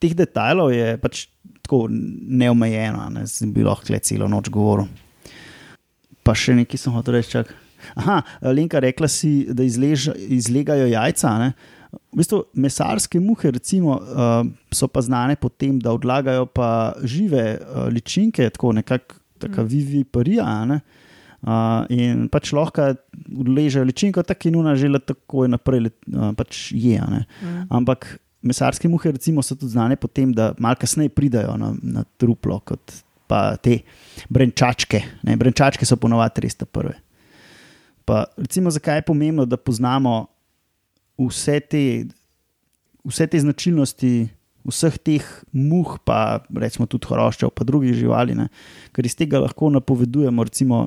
teh 0.00 0.16
detajlov 0.16 0.74
je 0.74 0.98
pač 1.00 1.28
tako 1.62 1.86
neomejeno, 1.88 3.08
ne 3.14 3.24
bi 3.54 3.64
lahko 3.64 3.96
celo 4.02 4.28
noč 4.28 4.50
govoril. 4.52 4.90
Pa 6.22 6.36
še 6.36 6.58
nekaj 6.58 6.76
sem 6.76 6.92
hotel 6.92 7.16
reči. 7.16 7.38
Čak. 7.38 7.69
Aha, 7.94 8.20
Lenka, 8.52 8.80
rekla 8.82 9.08
si, 9.08 9.46
da 9.50 9.66
izlež, 9.66 10.10
izlegajo 10.16 10.88
jajca. 10.90 11.34
Ne? 11.42 11.52
V 12.12 12.20
bistvu 12.20 12.44
mesarske 12.54 13.20
muhe 13.22 13.50
recimo, 13.54 13.98
uh, 13.98 14.42
so 14.74 14.88
pa 14.88 15.02
znane 15.02 15.36
po 15.36 15.50
tem, 15.50 15.78
da 15.82 15.94
odlagajo 15.96 16.46
pa 16.54 16.94
žive 17.02 17.44
uh, 17.58 17.86
ličinke, 17.92 18.50
tako 18.54 18.74
nekako 18.78 19.20
taka 19.40 19.62
vivi 19.62 20.04
parija. 20.04 20.64
ne. 20.64 20.80
Uh, 21.40 21.86
in 21.88 22.26
pač 22.28 22.50
lahko 22.52 22.90
odležejo 23.32 23.86
ličinko, 23.88 24.22
tako 24.28 24.50
in 24.50 24.58
una 24.60 24.74
žele 24.76 25.00
takoj 25.00 25.48
naprej 25.48 25.86
let, 25.86 25.96
uh, 26.12 26.34
pač 26.36 26.66
je. 26.76 27.00
ne. 27.00 27.24
Mm. 27.40 27.62
Ampak 27.80 28.18
mesarske 28.42 28.88
muhe 28.88 29.12
recimo, 29.12 29.42
so 29.42 29.56
tudi 29.56 29.72
znane 29.72 29.96
po 29.96 30.08
tem, 30.08 30.34
da 30.36 30.52
malo 30.58 30.76
kasneje 30.80 31.12
pridajo 31.16 31.56
na, 31.60 31.72
na 31.82 32.04
truplo, 32.20 32.60
kot 32.60 33.00
pa 33.30 33.56
te 33.56 33.78
brenčačke. 34.28 35.00
Ne? 35.24 35.36
Brenčačke 35.40 35.86
so 35.86 35.96
ponovadi 36.00 36.44
res 36.44 36.58
te 36.58 36.66
prve. 36.66 36.96
Pa, 38.10 38.24
recimo, 38.34 38.72
zakaj 38.74 38.98
je 38.98 39.06
pomembno, 39.06 39.44
da 39.46 39.54
poznamo 39.54 40.24
vse 41.14 41.60
te, 41.62 41.82
vse 43.06 43.26
te 43.30 43.38
značilnosti 43.38 44.12
vseh 44.66 44.96
teh 45.00 45.24
muh, 45.56 45.96
pa 46.04 46.42
recimo 46.52 46.86
tudi 46.90 47.08
horoščev, 47.08 47.52
pa 47.54 47.64
drugih 47.64 47.94
živali, 47.96 48.36
ne? 48.36 48.48
ker 48.92 49.06
iz 49.06 49.16
tega 49.16 49.40
lahko 49.40 49.70
napovedujemo, 49.72 50.44
recimo, 50.44 50.82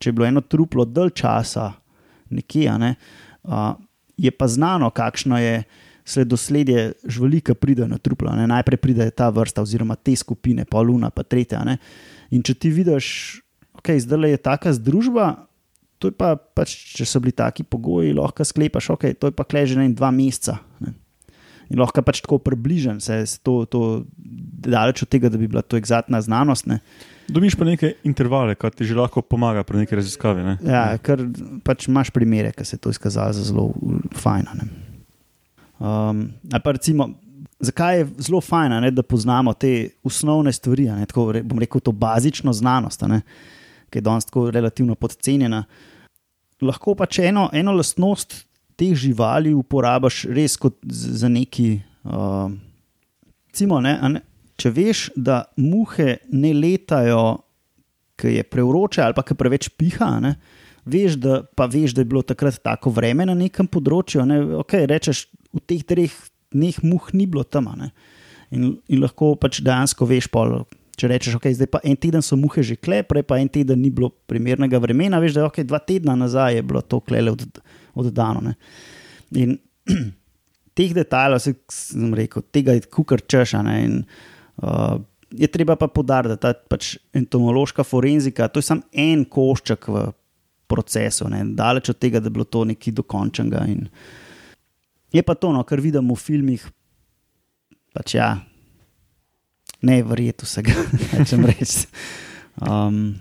če 0.00 0.10
je 0.10 0.16
bilo 0.16 0.28
eno 0.28 0.42
truplo 0.44 0.84
dalj 0.84 1.14
časa 1.22 1.70
nekje, 2.30 2.74
ne, 2.80 2.94
a, 3.44 3.74
je 4.20 4.32
pa 4.34 4.48
znano, 4.50 4.90
kakšno 4.92 5.40
je 5.40 5.62
sledosledje 6.04 6.90
živali, 7.06 7.40
ki 7.44 7.54
pridejo 7.54 7.88
na 7.88 7.96
truplo. 8.02 8.32
Ne? 8.36 8.48
Najprej 8.50 8.80
pride 8.82 9.06
ta 9.14 9.30
vrsta, 9.32 9.62
oziroma 9.62 9.94
te 9.96 10.12
skupine, 10.16 10.66
pa 10.68 10.82
luna, 10.82 11.12
pa 11.14 11.22
tretja. 11.22 11.62
Ne? 11.64 11.78
In 12.34 12.42
če 12.44 12.56
ti 12.58 12.72
vidiš, 12.74 13.06
da 13.38 13.78
okay, 13.80 14.00
zdaj 14.02 14.34
je 14.34 14.40
taka 14.42 14.72
združba, 14.76 15.28
to 16.00 16.08
je 16.08 16.16
pa, 16.16 16.32
pač, 16.34 16.72
če 16.96 17.04
so 17.04 17.20
bili 17.20 17.36
taki 17.36 17.66
pogoji, 17.68 18.14
lahko 18.16 18.44
sklepaš, 18.46 18.88
okay, 18.96 19.12
to 19.12 19.28
je 19.28 19.36
pa 19.36 19.44
kleže 19.44 19.76
na 19.76 19.84
en 19.84 19.92
dva 19.94 20.08
meseca. 20.14 20.56
Ne? 20.80 20.96
In 21.70 21.78
lahko 21.78 22.02
pač 22.02 22.22
tako 22.24 22.40
približen, 22.42 22.98
se 23.04 23.20
je 23.20 23.26
to, 23.46 23.62
to 23.70 23.80
daleč 24.64 25.04
od 25.04 25.10
tega, 25.12 25.30
da 25.30 25.38
bi 25.38 25.46
bila 25.46 25.62
to 25.62 25.78
eksaktna 25.78 26.18
znanost. 26.24 26.66
Ne? 26.66 26.80
Dobiš 27.30 27.54
pa 27.54 27.68
neke 27.68 27.92
intervale, 28.08 28.56
kar 28.58 28.74
ti 28.74 28.88
že 28.88 28.96
lahko 28.98 29.22
pomaga 29.22 29.62
pri 29.62 29.84
neki 29.84 30.00
raziskavi. 30.00 30.46
Ne? 30.48 30.54
Ja, 30.66 30.96
ker 30.98 31.22
pač 31.62 31.86
imaš 31.86 32.10
primere, 32.16 32.50
ki 32.56 32.66
se 32.66 32.74
je 32.74 32.82
to 32.82 32.90
izkazalo 32.90 33.36
za 33.36 33.44
zelo 33.52 33.70
fajn. 34.18 34.48
a 34.50 34.58
ne. 34.58 34.70
Um, 35.80 36.24
pa 36.50 36.74
recimo, 36.74 37.12
zakaj 37.60 37.98
je 37.98 38.08
zelo 38.18 38.40
fajn, 38.40 38.72
a 38.72 38.80
ne, 38.80 38.90
da 38.90 39.02
poznamo 39.02 39.52
te 39.54 39.90
osnovne 40.04 40.52
stvari, 40.52 40.88
ne, 40.90 41.06
tako 41.06 41.30
re- 41.36 41.42
bom 41.46 41.60
rekel, 41.60 41.80
to 41.80 41.92
bazično 41.92 42.52
znanost, 42.52 43.04
ne, 43.08 43.20
ki 43.90 44.00
je 44.00 44.06
danes 44.06 44.28
tako 44.28 44.48
relativno 44.54 44.94
podcenjena. 44.94 45.64
Lahko 46.62 46.94
pač 46.98 47.20
eno, 47.24 47.48
eno 47.56 47.74
lastnost 47.76 48.44
teh 48.80 48.96
živali 48.96 49.52
uporabiš 49.56 50.24
res 50.32 50.56
kot 50.60 50.78
za 50.86 51.28
neki. 51.28 51.74
Uh, 52.04 52.52
recimo, 53.50 53.80
ne, 53.84 53.96
ne, 54.14 54.22
če 54.60 54.72
veš, 54.72 55.04
da 55.16 55.42
muhe 55.60 56.20
ne 56.32 56.54
letajo, 56.56 57.22
ki 58.20 58.34
je 58.36 58.44
prevroče 58.44 59.00
ali 59.04 59.16
pa 59.16 59.24
ki 59.24 59.36
preveč 59.36 59.70
piha. 59.80 60.10
Ne, 60.24 60.34
veš, 60.88 61.16
da, 61.20 61.40
pa 61.56 61.68
veš, 61.70 61.96
da 61.96 62.04
je 62.04 62.10
bilo 62.12 62.22
takrat 62.26 62.60
tako 62.64 62.92
vreme 62.96 63.26
na 63.28 63.36
nekem 63.36 63.68
področju. 63.68 64.24
Ne, 64.28 64.40
okay, 64.60 64.88
rečeš, 64.88 65.26
v 65.56 65.64
teh 65.66 65.84
treh 65.84 66.14
dneh 66.52 66.80
muh 66.84 67.12
ni 67.16 67.26
bilo 67.26 67.44
tam. 67.44 67.70
ne. 67.76 67.92
In, 68.50 68.74
in 68.90 69.00
lahko 69.00 69.36
pač 69.38 69.60
dejansko 69.62 70.08
veš, 70.10 70.28
pol, 70.32 70.64
če 71.00 71.08
rečeš, 71.08 71.36
okay, 71.38 71.54
zdaj 71.56 71.70
pa 71.72 71.80
en 71.86 71.96
teden 72.00 72.24
so 72.24 72.36
muhe 72.36 72.62
že 72.66 72.76
kle, 72.76 73.00
prej 73.06 73.24
pa 73.26 73.40
en 73.40 73.48
teden 73.52 73.80
ni 73.80 73.90
bilo 73.94 74.12
primernega 74.28 74.80
vremena, 74.82 75.20
veš, 75.22 75.36
da 75.36 75.44
je 75.44 75.48
okay, 75.48 75.66
dva 75.66 75.80
tedna 75.80 76.16
nazaj 76.18 76.58
je 76.58 76.64
bilo 76.66 76.82
to 76.84 77.00
klele 77.04 77.32
od, 77.32 77.44
oddano. 77.98 78.42
Ne. 78.44 78.56
In 79.40 79.56
teh 80.76 80.92
detajlov, 80.96 81.40
se, 81.44 81.56
sem 81.72 82.12
rekel, 82.16 82.44
tega 82.52 82.76
je 82.76 82.84
kukar 82.92 83.24
češa. 83.24 83.62
Ne, 83.66 83.76
in, 83.86 83.96
uh, 84.62 84.98
je 85.30 85.46
treba 85.46 85.76
pa 85.80 85.88
podariti, 85.88 86.34
da 86.34 86.36
ta 86.36 86.52
pač 86.54 86.96
entomološka 87.16 87.84
forenzika, 87.86 88.48
to 88.48 88.60
je 88.60 88.68
samo 88.68 88.86
en 88.92 89.24
košček 89.24 89.88
v 89.88 90.08
procesu, 90.70 91.28
ne, 91.30 91.44
daleč 91.58 91.90
od 91.90 91.98
tega, 91.98 92.20
da 92.20 92.30
bi 92.30 92.38
bilo 92.38 92.46
to 92.46 92.64
nekaj 92.68 92.94
dokončnega. 92.98 93.64
In 93.70 93.88
je 95.14 95.22
pa 95.26 95.34
to, 95.34 95.52
no, 95.54 95.62
kar 95.66 95.82
vidimo 95.82 96.14
v 96.14 96.22
filmih, 96.22 96.66
pač 97.94 98.14
ja, 98.18 98.36
ne 99.82 100.02
verjeti 100.02 100.44
vsega, 100.44 100.74
rečem 101.12 101.46
reči. 101.50 101.86
Um, 102.60 103.14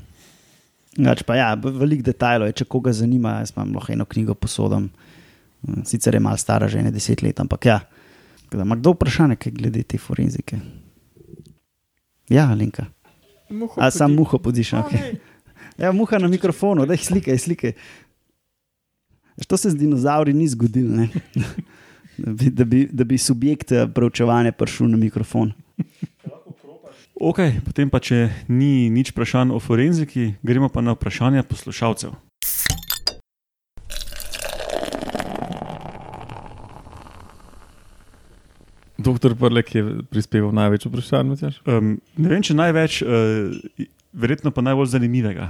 Gač 1.00 1.22
pa 1.24 1.38
ja, 1.38 1.54
veliko 1.56 2.04
detajlov 2.04 2.50
je, 2.50 2.58
če 2.60 2.66
koga 2.68 2.92
zanima, 2.96 3.38
jaz 3.40 3.54
pa 3.56 3.64
lahko 3.64 3.94
eno 3.94 4.08
knjigo 4.10 4.36
posodam. 4.36 4.90
Sicer 5.88 6.16
je 6.16 6.22
malo 6.24 6.40
stara, 6.40 6.68
že 6.72 6.82
ne 6.84 6.92
deset 6.92 7.22
let, 7.24 7.40
ampak 7.40 7.68
ja. 7.70 7.80
Da, 8.50 8.64
ima 8.64 8.76
kdo 8.76 8.96
vprašanje 8.96 9.38
glede 9.54 9.84
te 9.84 10.00
forenzike? 10.02 10.60
Ja, 12.30 12.50
Linka. 12.54 12.88
Muho 13.50 13.82
A 13.82 13.92
sam 13.92 14.14
muho 14.18 14.38
podiš. 14.38 14.74
Okay. 14.82 15.16
Ja, 15.78 15.92
muha 15.92 16.20
na 16.20 16.28
mikrofonu, 16.28 16.86
da 16.86 16.98
jih 16.98 17.06
slike, 17.06 17.38
slike. 17.38 17.74
To 19.48 19.58
se 19.58 19.70
z 19.70 19.80
dinozauri 19.80 20.34
ni 20.34 20.48
zgodilo, 20.48 20.96
ne? 20.96 21.10
da, 22.18 22.34
bi, 22.34 22.50
da, 22.50 22.66
bi, 22.66 22.88
da 22.92 23.04
bi 23.04 23.18
subjekt 23.18 23.72
eh, 23.72 23.88
preučevanja 23.88 24.52
prišel 24.52 24.92
na 24.92 24.98
mikrofon. 24.98 25.54
Ok, 27.20 27.40
potem 27.68 27.90
pa, 27.92 28.00
če 28.00 28.30
ni 28.48 28.88
nič 28.88 29.12
vprašanj 29.12 29.52
o 29.52 29.60
forenziki, 29.60 30.38
gremo 30.40 30.70
pa 30.72 30.80
na 30.80 30.94
vprašanja 30.96 31.44
poslušalcev. 31.44 32.14
Doktor 39.00 39.36
Prlek 39.36 39.74
je 39.76 39.84
prispeval 40.08 40.56
največ 40.56 40.88
vprašanj? 40.88 41.36
Um, 41.68 41.98
ne 42.16 42.32
vem, 42.32 42.40
če 42.40 42.56
največ, 42.56 43.02
uh, 43.04 43.52
verjetno 44.16 44.56
pa 44.56 44.64
najbolj 44.64 44.94
zanimivega. 44.96 45.50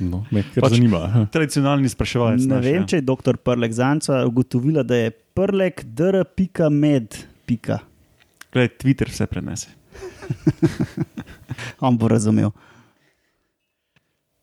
No, 0.00 0.24
me 0.32 0.46
Pač- 0.48 0.78
zanima. 0.78 1.28
Tradicionalni 1.32 1.92
spraševalec. 1.92 2.48
Ne 2.48 2.56
naš, 2.56 2.64
vem, 2.64 2.80
ja. 2.80 2.88
če 2.88 3.02
je 3.02 3.08
doktor 3.12 3.36
Prlek 3.36 3.76
Zanca 3.76 4.24
ugotovila, 4.28 4.80
da 4.80 5.04
je 5.04 5.12
prlek 5.36 5.84
dr.med. 5.92 7.20
Pika. 7.44 7.82
Glej, 8.52 8.72
Twitter 8.80 9.12
vse 9.12 9.28
prenese. 9.28 9.76
On 11.86 11.98
bo 11.98 12.08
razumel. 12.08 12.50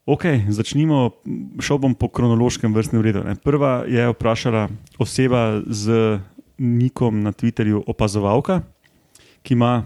Ok, 0.10 0.26
začnimo. 0.50 1.22
Šel 1.62 1.78
bom 1.78 1.94
po 1.94 2.08
kronološkem 2.10 2.74
vrstnem 2.74 3.02
redu. 3.06 3.22
Prva 3.44 3.86
je 3.86 4.10
vprašala 4.10 4.68
oseba 4.98 5.62
z 5.70 6.18
nikom 6.58 7.22
na 7.22 7.32
Twitterju 7.32 7.84
opazovalka, 7.88 8.62
ki 9.46 9.54
ima 9.54 9.86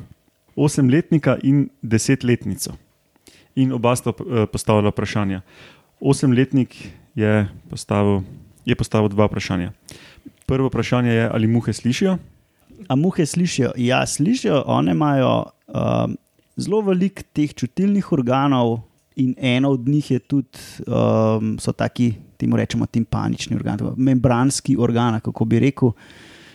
8-letnika 0.55 1.37
in 1.43 1.67
10-letnico. 1.83 2.73
In 3.55 3.73
oba 3.73 3.95
sta 3.95 4.13
eh, 4.15 4.45
postavila 4.47 4.89
vprašanja. 4.89 5.41
Osemletnik 5.99 6.75
je 7.15 7.47
postavil, 7.69 8.23
je 8.65 8.75
postavil 8.75 9.09
dva 9.09 9.27
vprašanja. 9.27 9.71
Prvo 10.45 10.67
vprašanje 10.67 11.11
je, 11.11 11.29
ali 11.29 11.47
muhe 11.47 11.73
slišijo. 11.73 12.17
A 12.87 12.95
muhe 12.95 13.25
slišijo? 13.25 13.71
Ja, 13.77 14.05
slišijo, 14.05 14.63
one 14.67 14.91
imajo 14.91 15.43
um, 15.67 16.17
zelo 16.55 16.81
veliko 16.81 17.21
teh 17.33 17.53
čutilnih 17.53 18.11
organov, 18.11 18.79
in 19.15 19.35
eno 19.37 19.69
od 19.69 19.87
njih 19.87 20.11
je 20.11 20.19
tudi, 20.19 20.57
um, 20.87 21.57
so 21.59 21.71
taki, 21.71 22.07
temu 22.37 22.57
rečemo, 22.57 22.85
timpanični 22.85 23.55
organ, 23.55 23.79
membranski 23.97 24.77
organ, 24.77 25.19
kako 25.19 25.45
bi 25.45 25.59
rekel, 25.59 25.91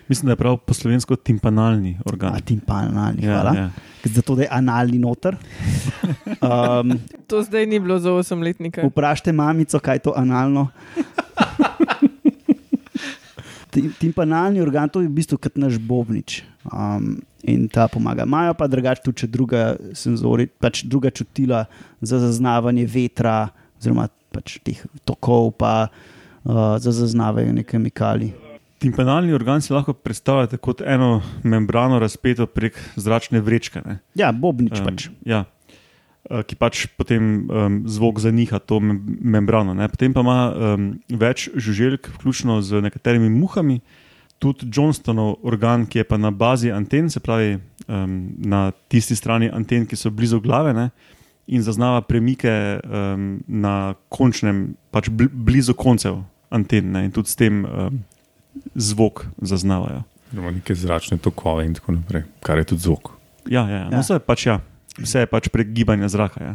Mislim, 0.08 0.26
da 0.26 0.32
je 0.32 0.36
prav 0.36 0.56
po 0.56 0.74
slovensko 0.74 1.16
timpanalni 1.16 1.98
organ. 2.04 2.32
a 2.34 2.40
timpanalni, 2.40 3.22
Ja, 3.22 3.32
hvala. 3.34 3.52
ja. 3.56 3.70
Zato, 4.04 4.40
je 4.40 4.48
analni 4.50 4.98
noter. 4.98 5.36
Um, 6.40 6.98
To 7.26 7.42
zdaj 7.42 7.66
ni 7.66 7.80
bilo 7.80 7.98
za 7.98 8.12
osemletnika. 8.12 8.86
Vprašajte 8.86 9.32
mamico, 9.32 9.78
kaj 9.78 9.94
je 9.94 9.98
to 9.98 10.12
analno. 10.16 10.68
Tim- 13.70 13.92
Timpanalni 13.98 14.60
organ, 14.60 14.88
to 14.88 15.00
je 15.00 15.08
v 15.08 15.16
bistvu 15.18 15.38
kot 15.38 15.56
naš 15.60 15.78
bobnič. 15.78 16.42
Um, 16.72 17.18
in 17.42 17.68
ta 17.68 17.88
pomaga. 17.88 18.24
Imajo 18.26 18.54
pa 18.54 18.66
drugače 18.66 19.02
tudi 19.04 19.26
druga, 19.30 19.76
senzori, 19.94 20.46
pač 20.46 20.82
druga 20.84 21.10
čutila 21.10 21.64
za 22.00 22.18
zaznavanje 22.18 22.86
vetra, 22.86 23.48
oziroma 23.78 24.08
pač 24.34 24.58
teh 24.64 24.80
tokov, 25.04 25.54
pa 25.56 25.88
uh, 25.88 26.76
za 26.80 26.92
zaznavanje 26.92 27.62
kemikalij. 27.64 28.32
Timpanalni 28.78 29.32
organ 29.34 29.62
si 29.62 29.72
lahko 29.72 29.92
predstavljate 29.92 30.56
kot 30.56 30.82
eno 30.86 31.22
membrano 31.42 31.98
razpeto 31.98 32.46
prek 32.46 32.76
zračne 32.96 33.40
vrečke. 33.40 33.82
Ne? 33.86 33.98
Ja, 34.14 34.30
bobnič 34.32 34.78
Em, 34.78 34.84
pač. 34.84 35.08
Ja. 35.26 35.44
Eh, 36.26 36.42
Ki 36.44 36.58
pač 36.58 36.84
potem 36.98 37.48
um, 37.48 37.78
zvok 37.88 38.20
zaniha 38.20 38.60
to 38.60 38.82
mem 38.84 39.00
membrano. 39.22 39.72
Ne? 39.72 39.88
Potem 39.88 40.12
pa 40.12 40.20
ima 40.20 40.40
um, 40.50 40.90
več 41.08 41.48
žuželk, 41.56 42.10
vključno 42.18 42.60
z 42.60 42.82
nekaterimi 42.84 43.30
muhami, 43.32 43.78
tudi 44.42 44.68
Johnstonov 44.68 45.38
organ, 45.46 45.86
ki 45.88 46.02
je 46.02 46.04
pa 46.04 46.18
na 46.20 46.28
bazi 46.30 46.68
anten, 46.74 47.08
se 47.08 47.22
pravi 47.24 47.56
um, 47.88 48.18
na 48.44 48.68
tisti 48.92 49.16
strani 49.16 49.48
anten, 49.48 49.86
ki 49.88 49.96
so 49.96 50.12
blizu 50.12 50.42
glave 50.44 50.74
ne? 50.76 50.90
in 51.48 51.64
zaznava 51.64 52.02
premike 52.04 52.50
um, 52.84 53.40
na 53.48 53.96
končnem, 54.12 54.76
pač 54.92 55.08
bl 55.08 55.32
blizu 55.32 55.72
koncev 55.72 56.20
anten 56.52 56.92
ne? 56.92 57.06
in 57.08 57.14
tudi 57.14 57.32
s 57.32 57.40
tem 57.40 57.64
um, 57.64 58.02
zvok 58.76 59.24
zaznavajo. 59.40 60.04
Neke 60.36 60.76
zračne 60.76 61.16
tokove 61.16 61.64
in 61.64 61.72
tako 61.72 61.96
naprej, 61.96 62.28
kar 62.44 62.60
je 62.60 62.74
tudi 62.74 62.84
zvok. 62.84 63.14
Ja, 63.48 63.64
ja, 63.64 63.70
ja. 63.70 63.86
Ja. 63.88 63.94
No, 63.94 64.04
vse, 64.04 64.20
je 64.20 64.26
pač, 64.28 64.44
ja. 64.50 64.58
Vse 65.02 65.24
je 65.24 65.30
pač 65.30 65.48
prek 65.52 65.74
gibanja 65.74 66.08
zraka. 66.08 66.44
Ja. 66.44 66.54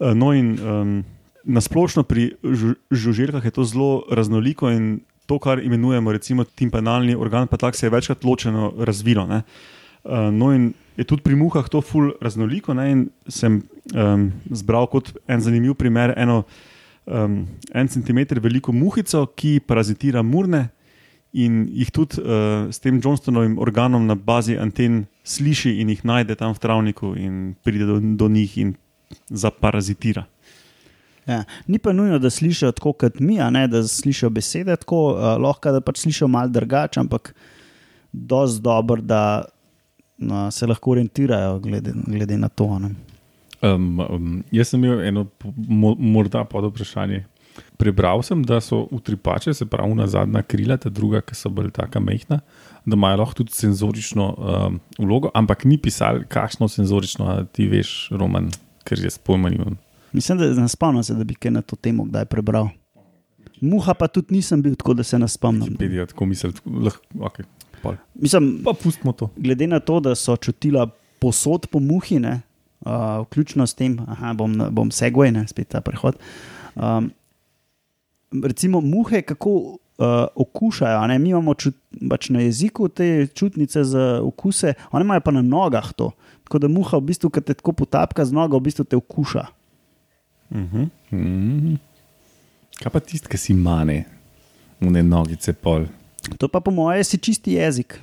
Eh, 0.00 0.14
No, 0.14 0.32
in 0.32 0.54
um, 0.62 1.04
nasplošno 1.44 2.04
pri 2.06 2.36
žu 2.42 2.74
žuželkah 2.90 3.44
je 3.44 3.50
to 3.50 3.64
zelo 3.64 4.04
raznoliko, 4.10 4.70
in 4.70 5.00
to, 5.26 5.38
kar 5.38 5.58
imenujemo 5.58 6.14
timpanalni 6.56 7.14
organ, 7.14 7.46
pa 7.46 7.56
tako 7.56 7.76
se 7.76 7.86
je 7.86 7.90
večkrat 7.90 8.24
ločeno 8.24 8.72
razvilo. 8.78 9.26
Ne. 9.26 9.42
Uh, 10.04 10.32
no, 10.32 10.54
in 10.54 10.72
je 10.96 11.04
tudi 11.04 11.22
pri 11.22 11.36
muhah 11.36 11.68
to 11.68 11.80
ful 11.80 12.12
raznoliko. 12.20 12.74
Ne, 12.74 12.90
in 12.90 13.08
sem 13.28 13.62
um, 13.94 14.32
zbral 14.50 14.86
kot 14.86 15.12
en 15.28 15.40
zanimiv 15.40 15.74
primer 15.74 16.14
eno 16.16 16.44
um, 17.04 17.46
en 17.74 17.88
centimeter 17.88 18.40
veliko 18.40 18.72
muhico, 18.72 19.26
ki 19.36 19.60
parazitira 19.66 20.22
murne. 20.22 20.68
In 21.32 21.66
jih 21.68 21.90
tudi 21.92 22.22
uh, 22.22 22.70
s 22.72 22.80
tem 22.80 23.00
Johnstonovim 23.04 23.58
organom 23.58 24.06
na 24.06 24.14
bazi 24.16 24.56
anten 24.56 25.04
sliši, 25.28 25.76
in 25.82 25.92
jih 25.92 26.04
najde 26.08 26.38
tam 26.40 26.54
v 26.56 26.62
travniku, 26.62 27.12
in 27.16 27.54
pride 27.64 27.86
do, 27.88 28.00
do 28.00 28.28
njih 28.32 28.58
in 28.58 28.74
zaparazitira. 29.28 30.24
Ja. 31.28 31.42
Ni 31.66 31.78
pa 31.78 31.92
nujno, 31.92 32.18
da 32.18 32.30
slišijo 32.30 32.72
tako 32.72 32.94
kot 33.04 33.20
mi, 33.20 33.36
a 33.40 33.50
ne, 33.52 33.66
da 33.68 33.82
slišijo 33.84 34.30
besede 34.32 34.76
tako, 34.80 35.02
uh, 35.12 35.34
lahko 35.42 35.72
da 35.76 35.82
pač 35.84 36.00
slišijo 36.06 36.28
malo 36.28 36.48
drugače, 36.48 37.00
ampak 37.00 37.34
dosti 38.12 38.62
dobro, 38.64 39.02
da 39.02 39.44
no, 40.18 40.50
se 40.50 40.66
lahko 40.66 40.90
orientirajo 40.96 41.58
glede, 41.58 41.92
glede 42.06 42.38
na 42.38 42.48
to. 42.48 42.64
a 42.64 42.78
Ne. 42.78 42.94
Um, 43.62 44.00
um, 44.00 44.44
jaz 44.54 44.70
sem 44.70 44.84
imel 44.84 45.02
eno 45.02 45.26
mo, 45.68 45.94
morda 45.98 46.44
pod 46.44 46.70
vprašanje. 46.70 47.24
Prebral 47.76 48.22
sem, 48.22 48.42
da 48.46 48.60
so 48.62 48.84
utripače, 48.94 49.54
se 49.54 49.66
pravi, 49.66 49.94
na 49.98 50.06
zadnja 50.06 50.42
krila, 50.42 50.76
ta 50.78 50.88
druga, 50.88 51.20
ki 51.20 51.34
so 51.34 51.50
bolj 51.50 51.72
tako 51.74 52.00
majhna, 52.00 52.38
da 52.88 52.96
imajo 52.96 53.16
lahko 53.16 53.34
tudi 53.42 53.52
senzorično 53.52 54.28
um, 54.38 54.80
vlogo, 54.98 55.30
ampak 55.34 55.64
ni 55.64 55.78
pisal, 55.78 56.22
kakšno 56.28 56.68
senzorično, 56.68 57.44
ti 57.52 57.68
veš, 57.68 58.08
Roman, 58.10 58.50
ker 58.88 59.00
jaz 59.02 59.18
pojma 59.18 59.52
nimam. 59.52 59.76
Mislim, 60.12 60.38
da 60.38 60.48
ne 60.56 60.68
spomnim 60.68 61.04
se, 61.04 61.14
da 61.14 61.24
bi 61.24 61.36
kaj 61.36 61.52
na 61.58 61.62
to 61.62 61.76
temo 61.76 62.06
kdaj 62.08 62.24
prebral. 62.32 62.70
Muha 63.60 63.94
pa 63.94 64.08
tudi 64.08 64.34
nisem 64.34 64.62
bil, 64.62 64.76
tako 64.78 64.94
da 64.94 65.04
se 65.04 65.18
ne 65.18 65.28
spomnim. 65.28 65.74
Wikipedia 65.74 66.06
tako 66.06 66.26
misli, 66.26 66.52
lahko, 66.64 67.04
okay, 67.28 67.46
pol. 67.82 67.98
Mislim, 68.14 68.60
pa 68.64 68.72
pustimo 68.72 69.12
to. 69.12 69.30
glede 69.36 69.66
na 69.66 69.80
to, 69.80 70.00
da 70.00 70.14
so 70.14 70.36
čutila 70.36 70.88
posod 71.20 71.66
po 71.70 71.80
muhi, 71.80 72.20
ne, 72.22 72.40
uh, 72.86 73.20
vključno 73.26 73.66
s 73.66 73.74
tem, 73.74 73.96
da 73.96 74.32
bom, 74.34 74.54
bom 74.70 74.90
segway, 74.94 75.32
ne, 75.34 75.46
spet 75.48 75.68
ta 75.74 75.80
prehod. 75.80 76.16
Um, 76.74 77.10
recimo, 78.44 78.80
muhe, 78.80 79.22
kako 79.22 79.78
uh, 79.98 80.26
okušajo. 80.34 81.06
Ne? 81.06 81.18
Mi 81.18 81.30
imamo 81.30 81.54
čut, 81.54 81.76
pač 82.10 82.30
na 82.30 82.40
jeziku 82.40 82.88
te 82.88 83.26
čutnice 83.34 83.84
za 83.84 84.20
okuse, 84.22 84.74
one 84.90 85.04
imajo 85.04 85.20
pa 85.20 85.34
na 85.34 85.42
nogah 85.42 85.92
to. 85.92 86.10
Tako 86.44 86.58
da 86.58 86.68
muha, 86.68 86.98
v 86.98 87.10
bistvu, 87.10 87.30
ki 87.30 87.44
te 87.44 87.54
tako 87.58 87.74
potapka 87.82 88.24
z 88.24 88.32
nogo, 88.32 88.58
v 88.58 88.68
bistvu 88.70 88.84
te 88.84 88.96
okuša. 88.96 89.46
Uh 90.50 90.56
-huh. 90.56 90.88
Mm. 91.10 91.76
Kaj 92.82 92.92
pa 92.92 93.00
tisti, 93.00 93.28
ki 93.28 93.38
si 93.38 93.54
mane, 93.54 94.04
une 94.80 95.02
nogice 95.02 95.52
pol. 95.52 95.86
To 96.38 96.48
pa 96.48 96.60
po 96.60 96.70
mojem 96.70 97.04
si 97.04 97.18
čisti 97.18 97.52
jezik. 97.52 98.00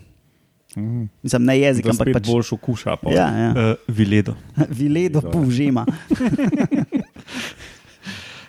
Mm. 0.75 1.09
Mislim, 1.23 1.43
ne 1.43 1.59
jezik, 1.59 1.85
Da 1.85 1.91
ampak 1.91 2.07
pač. 2.13 2.27
boljš 2.27 2.51
okuša. 2.51 2.95
Pol. 2.95 3.13
Ja, 3.13 3.29
ja. 3.37 3.49
uh, 3.51 3.95
Viledo. 3.95 4.35
Viledo 4.55 4.69
Viledo, 4.69 5.21
ja. 5.23 5.31
povžema. 5.31 5.85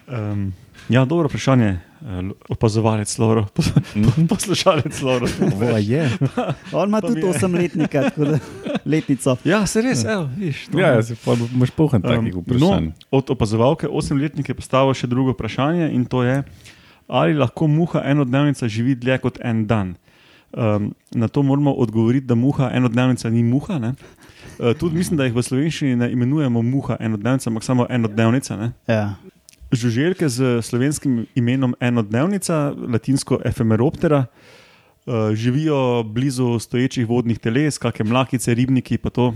Um, 0.06 0.52
ja, 0.88 1.04
dobro 1.04 1.28
vprašanje. 1.28 1.78
Uh, 1.98 2.08
opazovalec 2.48 3.18
Loro, 3.18 3.46
Mhm. 3.96 4.26
poslušalec 4.26 5.02
Loro. 5.02 5.26
Ova 5.54 5.78
je. 5.78 6.10
On 6.72 6.88
ima 6.88 7.00
tudi 7.00 7.24
osemletnika, 7.24 8.10
letnico. 8.84 9.36
Ja, 9.44 9.66
se 9.66 9.82
res, 9.82 10.04
evo, 10.04 10.28
viš, 10.36 10.66
to 10.66 10.78
Ja, 10.78 10.88
ja, 10.88 11.02
se 11.02 11.16
pa 11.16 11.32
imaš 11.46 11.70
pohan 11.70 12.02
takih 12.02 12.34
Um, 12.34 12.42
vprašanj. 12.42 12.84
no, 12.84 12.92
od 13.10 13.30
opazovalke 13.30 13.88
osemletnike 13.88 14.50
je 14.50 14.56
postavil 14.56 14.94
še 14.94 15.06
drugo 15.06 15.32
vprašanje 15.32 15.90
in 15.90 16.04
to 16.04 16.22
je, 16.22 16.42
ali 17.08 17.34
lahko 17.34 17.66
muha 17.66 18.02
enodnevnica 18.04 18.68
živi 18.68 18.94
dlje 18.94 19.18
kot 19.18 19.38
en 19.42 19.66
dan. 19.66 19.94
Um, 20.52 20.92
na 21.12 21.28
to 21.28 21.42
moramo 21.42 21.72
odgovoriti, 21.72 22.26
da 22.26 22.34
muha 22.34 22.70
enodnevnica 22.72 23.30
ni 23.30 23.42
muha. 23.42 23.78
Ne? 23.78 23.94
Uh, 24.58 24.72
tudi 24.72 24.96
mislim, 24.96 25.16
da 25.16 25.24
jih 25.24 25.34
v 25.34 25.42
slovenščini 25.42 25.96
ne 25.96 26.12
imenujemo 26.12 26.62
muha 26.62 26.96
enodnevnica, 27.00 27.50
ampak 27.50 27.64
samo 27.64 27.86
enodnevnica. 27.90 28.56
Ne? 28.56 28.72
Ja. 28.86 29.14
Žuželke 29.72 30.28
z 30.28 30.62
slovenskim 30.62 31.26
imenom 31.34 31.74
enodnevnica, 31.80 32.70
latinsko 32.70 33.40
efemeroptera, 33.44 34.26
uh, 34.26 35.34
živijo 35.34 36.02
blizu 36.02 36.58
stoječih 36.58 37.06
vodnih 37.06 37.38
teles, 37.38 37.78
kakšne 37.78 38.06
mlakice, 38.06 38.54
ribniki, 38.54 38.98
pa 38.98 39.10
to. 39.10 39.34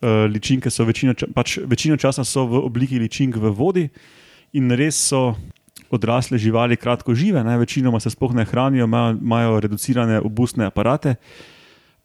Uh, 0.00 0.30
ličinke 0.30 0.70
so 0.70 0.84
večino, 0.86 1.16
ča, 1.18 1.26
pač 1.34 1.56
večino 1.66 1.96
časa 1.96 2.22
v 2.22 2.60
obliki 2.62 2.98
ličink 2.98 3.34
v 3.36 3.50
vodi 3.50 3.88
in 4.54 4.70
res 4.70 4.94
so 4.94 5.34
odrasle 5.90 6.38
živali 6.38 6.76
kratko 6.76 7.14
žive, 7.14 7.42
ne? 7.44 7.58
večinoma 7.58 7.98
se 8.00 8.10
sploh 8.10 8.34
ne 8.34 8.44
hranijo, 8.44 8.84
imajo, 8.86 9.16
imajo 9.18 9.60
reducirane 9.60 10.20
obustne 10.20 10.64
aparate. 10.64 11.16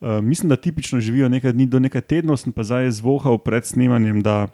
Uh, 0.01 0.17
mislim, 0.21 0.49
da 0.49 0.55
tipično 0.55 0.99
živijo 0.99 1.29
nekaj 1.29 1.53
dni 1.53 1.65
do 1.65 1.79
nekaj 1.79 2.01
tednov, 2.01 2.37
sem 2.37 2.53
pa 2.53 2.63
zdaj 2.63 2.89
zvohal 2.91 3.37
pred 3.37 3.65
snemanjem, 3.65 4.23
da 4.25 4.47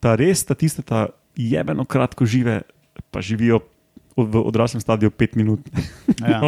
ta 0.00 0.14
res, 0.14 0.44
ta 0.44 0.54
tiste, 0.54 0.82
ta 0.82 1.08
jebeno 1.34 1.84
kratko 1.84 2.24
žive, 2.24 2.62
pa 3.10 3.20
živijo 3.20 3.60
v 4.12 4.36
odraslem 4.38 4.80
stadiju 4.80 5.10
pet 5.10 5.34
minut. 5.34 5.60
Ja. 6.20 6.40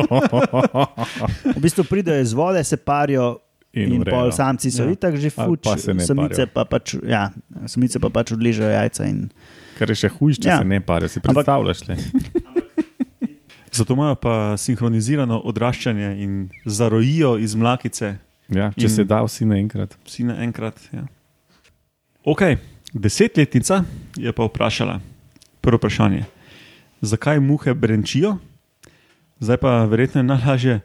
V 1.56 1.58
bistvu 1.58 1.84
pridejo 1.84 2.20
iz 2.20 2.32
vode, 2.32 2.60
se 2.60 2.76
parijo. 2.76 3.38
In, 3.72 3.90
in 3.92 4.04
pol 4.04 4.30
samci 4.30 4.70
so 4.70 4.84
Ja. 4.84 4.92
itak 4.92 5.16
že 5.16 5.30
fuč, 5.30 5.58
pa 5.60 5.74
samice 5.74 6.14
parijo. 6.14 6.46
pa, 6.46 6.62
pač, 6.64 6.94
ja, 7.02 7.32
samice 7.66 7.98
pa 7.98 8.06
pač 8.08 8.30
odležejo 8.30 8.70
jajca. 8.70 9.02
In, 9.04 9.30
Kar 9.74 9.90
je 9.90 9.96
še 9.96 10.08
hujše, 10.10 10.38
če 10.38 10.48
Ja. 10.48 10.58
se 10.58 10.64
ne 10.64 10.78
pare, 10.80 11.08
si 11.08 11.18
Ampak- 11.18 11.42
predstavljaš. 11.42 11.80
le. 11.88 11.96
Zato 13.72 13.92
imajo 13.92 14.14
pa 14.14 14.54
sinhronizirano 14.54 15.40
odraščanje 15.40 16.22
in 16.22 16.32
zarojijo 16.64 17.38
iz 17.38 17.54
mlakice, 17.54 18.14
Ja, 18.48 18.70
če 18.70 18.84
In- 18.84 18.90
se 18.92 19.04
da 19.04 19.22
vsi 19.24 19.42
naenkrat. 19.44 19.96
vsi 20.04 20.22
naenkrat. 20.24 20.76
Ja. 20.92 21.08
Ok, 22.24 22.42
desetletnica 22.94 23.84
je 24.16 24.32
pa 24.32 24.46
vprašala 24.46 25.00
prvo 25.60 25.76
vprašanje. 25.76 26.24
Zakaj 27.00 27.40
muhe 27.40 27.74
brenčijo? 27.74 28.36
Zdaj 29.40 29.56
pa 29.56 29.84
verjetno 29.84 30.20
je 30.20 30.24
najlažje 30.24 30.80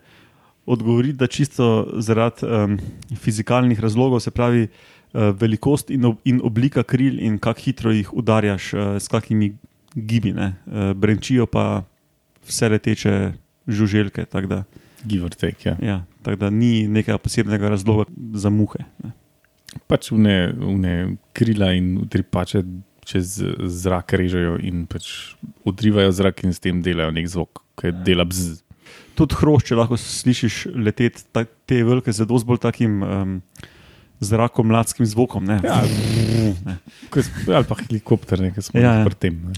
odgovoriti, 0.65 1.17
da 1.17 1.27
čisto 1.27 1.87
zaradi 1.97 2.45
um, 2.45 2.79
fizikalnih 3.15 3.79
razlogov, 3.79 4.19
se 4.19 4.31
pravi 4.31 4.67
uh, 4.67 5.21
velikost 5.35 5.89
in, 5.89 6.05
ob, 6.05 6.17
in 6.25 6.41
oblika 6.43 6.83
kril 6.83 7.19
in 7.19 7.37
kako 7.37 7.59
hitro 7.59 7.91
jih 7.91 8.13
udarjaš 8.13 8.73
uh, 8.73 8.79
s 8.99 9.07
kakimi 9.07 9.55
gibi. 9.95 10.33
ne. 10.33 10.53
Uh, 10.65 10.93
brenčijo 10.93 11.45
pa 11.45 11.83
vse 12.47 12.69
leteče 12.69 13.33
žuželke. 13.67 14.25
Give 15.05 15.25
or 15.25 15.31
take. 15.31 15.69
Ja. 15.69 15.77
Ja, 15.81 16.03
tako 16.23 16.35
da 16.35 16.49
ni 16.49 16.87
nekega 16.87 17.17
posebnega 17.17 17.69
razloga 17.69 18.11
za 18.33 18.49
muhe. 18.49 18.79
Ne. 19.03 19.11
Pač 19.87 20.11
vne, 20.11 20.53
vne 20.57 20.93
krila 21.33 21.71
in 21.77 21.97
utripače 22.03 22.63
čez 23.05 23.39
zrak 23.65 24.13
režejo 24.13 24.57
in 24.61 24.85
pač 24.89 25.33
odrivajo 25.65 26.11
zrak 26.13 26.43
in 26.45 26.53
s 26.53 26.61
tem 26.61 26.81
delajo 26.85 27.11
nek 27.11 27.25
zvok, 27.29 27.61
ki 27.79 27.91
dela 28.05 28.25
bz. 28.25 28.61
Tudi 29.17 29.35
hrošče 29.35 29.75
lahko 29.75 29.97
slišiš 29.97 30.69
leteti 30.77 31.25
ta, 31.33 31.43
te 31.65 31.81
velike, 31.83 32.13
zelo 32.13 32.37
bolj 32.45 32.61
takim 32.63 33.01
um, 33.03 33.33
zrakom, 34.21 34.67
mladskim 34.69 35.05
zvokom. 35.05 35.45
Ne. 35.45 35.59
Ja, 35.63 35.81
je- 35.85 37.55
ali 37.55 37.65
pa 37.65 37.75
helikopter, 37.75 38.41
nekaj 38.41 38.63
smo 38.63 38.79
Ja, 38.79 39.01
ja, 39.01 39.05
pri 39.05 39.15
tem. 39.15 39.41
Ne. 39.47 39.53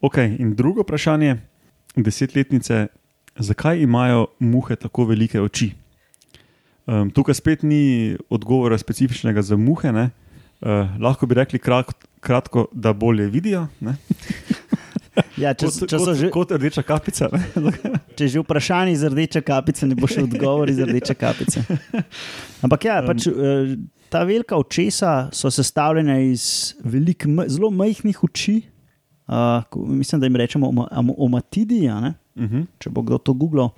Ok, 0.00 0.18
in 0.18 0.54
drugo 0.58 0.82
vprašanje 0.82 1.36
desetletnice 1.96 2.86
zakaj 3.36 3.80
imajo 3.80 4.26
muhe 4.38 4.76
tako 4.76 5.04
velike 5.04 5.40
oči? 5.40 5.72
Um, 6.86 7.10
tukaj 7.14 7.34
spet 7.38 7.62
ni 7.62 8.16
odgovora 8.30 8.78
specifičnega 8.78 9.42
za 9.42 9.56
muhe. 9.56 9.92
Uh, 9.92 10.88
lahko 11.00 11.26
bi 11.26 11.34
rekli 11.34 11.58
krat, 11.58 11.94
kratko, 12.20 12.66
da 12.72 12.92
bolje 12.92 13.26
vidijo. 13.26 13.66
Ne? 13.80 13.96
Ja, 15.36 15.52
če, 15.52 15.68
Kot, 15.68 15.88
če, 15.90 15.98
so 15.98 16.04
kot, 16.04 16.18
že, 16.18 16.28
kot 16.32 16.52
rdeča 16.56 16.82
kapica. 16.86 17.28
Ne? 17.32 17.72
če 18.18 18.28
že 18.32 18.42
vprašanje 18.42 18.94
za 19.00 19.10
rdeče 19.12 19.42
kapice, 19.44 19.88
ne 19.88 19.96
bo 19.98 20.08
še 20.08 20.24
odgovor 20.24 20.70
iz 20.72 20.80
rdeče 20.80 21.16
kapice. 21.20 21.64
Ampak 22.64 22.86
ja, 22.88 23.00
pač, 23.04 23.26
eh, 23.28 23.74
ta 24.12 24.24
velika 24.28 24.56
očesa 24.60 25.28
so 25.34 25.52
sestavljena 25.52 26.18
iz 26.24 26.74
velik, 26.84 27.28
zelo 27.52 27.72
majhnih 27.74 28.22
oči. 28.24 28.62
Uh, 29.32 29.62
mislim, 29.88 30.20
da 30.20 30.28
jim 30.28 30.36
rečemo 30.36 30.72
omatidi, 31.16 31.86
a 31.88 32.00
ne? 32.00 32.14
Uh 32.36 32.48
-huh. 32.48 32.64
če 32.80 32.90
bo 32.90 33.04
kdo 33.04 33.18
to 33.18 33.32
googlal. 33.32 33.70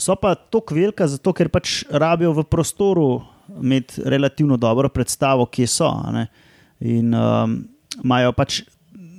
So 0.00 0.16
pa 0.16 0.34
tako 0.34 0.74
velika, 0.74 1.06
zato 1.06 1.32
ker 1.36 1.48
pač 1.52 1.82
rabijo 1.90 2.32
v 2.32 2.44
prostoru 2.48 3.08
imeti 3.60 4.02
relativno 4.04 4.56
dobro 4.56 4.88
predstavo, 4.88 5.46
kje 5.46 5.66
so. 5.66 5.90
ne. 6.12 6.26
In 6.80 7.14
um, 7.14 7.56
imajo 8.04 8.32
pač 8.32 8.62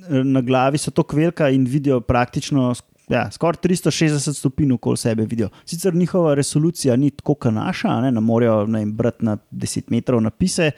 na 0.08 0.40
glavi 0.42 0.78
so 0.78 0.90
tako 0.90 1.16
velika 1.16 1.48
in 1.50 1.64
vidijo 1.64 2.00
praktično 2.00 2.72
ja, 3.08 3.30
skoraj 3.30 3.60
360 3.62 4.34
stopinj 4.38 4.72
okoli 4.72 4.96
sebe. 4.96 5.26
Vidijo. 5.26 5.48
Sicer 5.64 5.94
njihova 5.94 6.34
resolucija 6.34 6.96
ni 6.96 7.10
tako 7.10 7.34
kot 7.34 7.52
naša, 7.52 8.00
ne, 8.00 8.12
ne 8.12 8.20
morejo 8.20 8.66
brati 8.86 9.24
na 9.24 9.36
10 9.52 9.82
metrov 9.88 10.20
napise. 10.22 10.70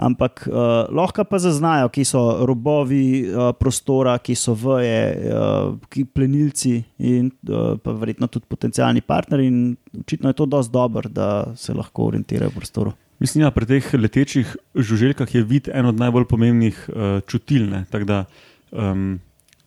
Ampak 0.00 0.46
uh, 0.48 0.88
lahko 0.96 1.26
pa 1.28 1.36
zaznajo, 1.38 1.90
kje 1.92 2.06
so 2.08 2.20
robovi 2.48 3.28
uh, 3.28 3.50
prostora, 3.52 4.14
kje 4.18 4.36
so 4.38 4.54
veje, 4.56 5.02
uh, 5.28 5.74
ki 5.92 6.06
plenilci 6.08 6.78
in 7.04 7.28
uh, 7.28 7.74
pa 7.76 7.92
verjetno 8.00 8.30
tudi 8.32 8.48
potencijalni 8.48 9.04
partnerji. 9.04 9.50
In 9.52 9.60
očitno 10.00 10.32
je 10.32 10.38
to 10.40 10.46
dosti 10.48 10.72
dobro, 10.72 11.08
da 11.08 11.52
se 11.56 11.76
lahko 11.76 12.08
orientirajo 12.08 12.48
v 12.54 12.62
prostoru. 12.62 12.94
Mislim, 13.20 13.44
da 13.44 13.52
pri 13.52 13.68
teh 13.68 13.90
letečih 13.94 14.56
žuželkah 14.74 15.34
je 15.34 15.42
vid 15.44 15.68
en 15.68 15.92
od 15.92 16.00
najbolj 16.00 16.24
pomembnih 16.30 16.78
uh, 16.88 17.20
čutil. 17.28 17.68
ne. 17.68 17.84
Tako 17.90 18.08
da 18.08 18.24
um, 18.72 19.18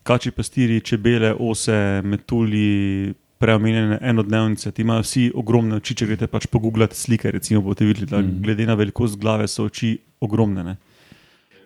kači 0.02 0.34
pastiri, 0.34 0.80
čebele, 0.80 1.30
ose, 1.38 2.02
metulji, 2.04 3.14
preomenjene 3.38 3.98
enodnevnice, 4.02 4.72
ti 4.72 4.82
imajo 4.82 5.02
vsi 5.02 5.32
ogromne 5.34 5.76
oči. 5.76 5.94
Če 5.94 6.06
greste 6.06 6.26
pač 6.26 6.46
pogooglati 6.46 6.96
slike, 6.96 7.30
recimo, 7.30 7.60
boste 7.60 7.84
videli, 7.84 8.06
da 8.06 8.18
Mhm. 8.18 8.42
glede 8.42 8.66
na 8.66 8.74
velikost 8.74 9.18
glave 9.18 9.48
so 9.48 9.64
oči 9.64 9.98
ogromne. 10.20 10.64
Ne. 10.64 10.76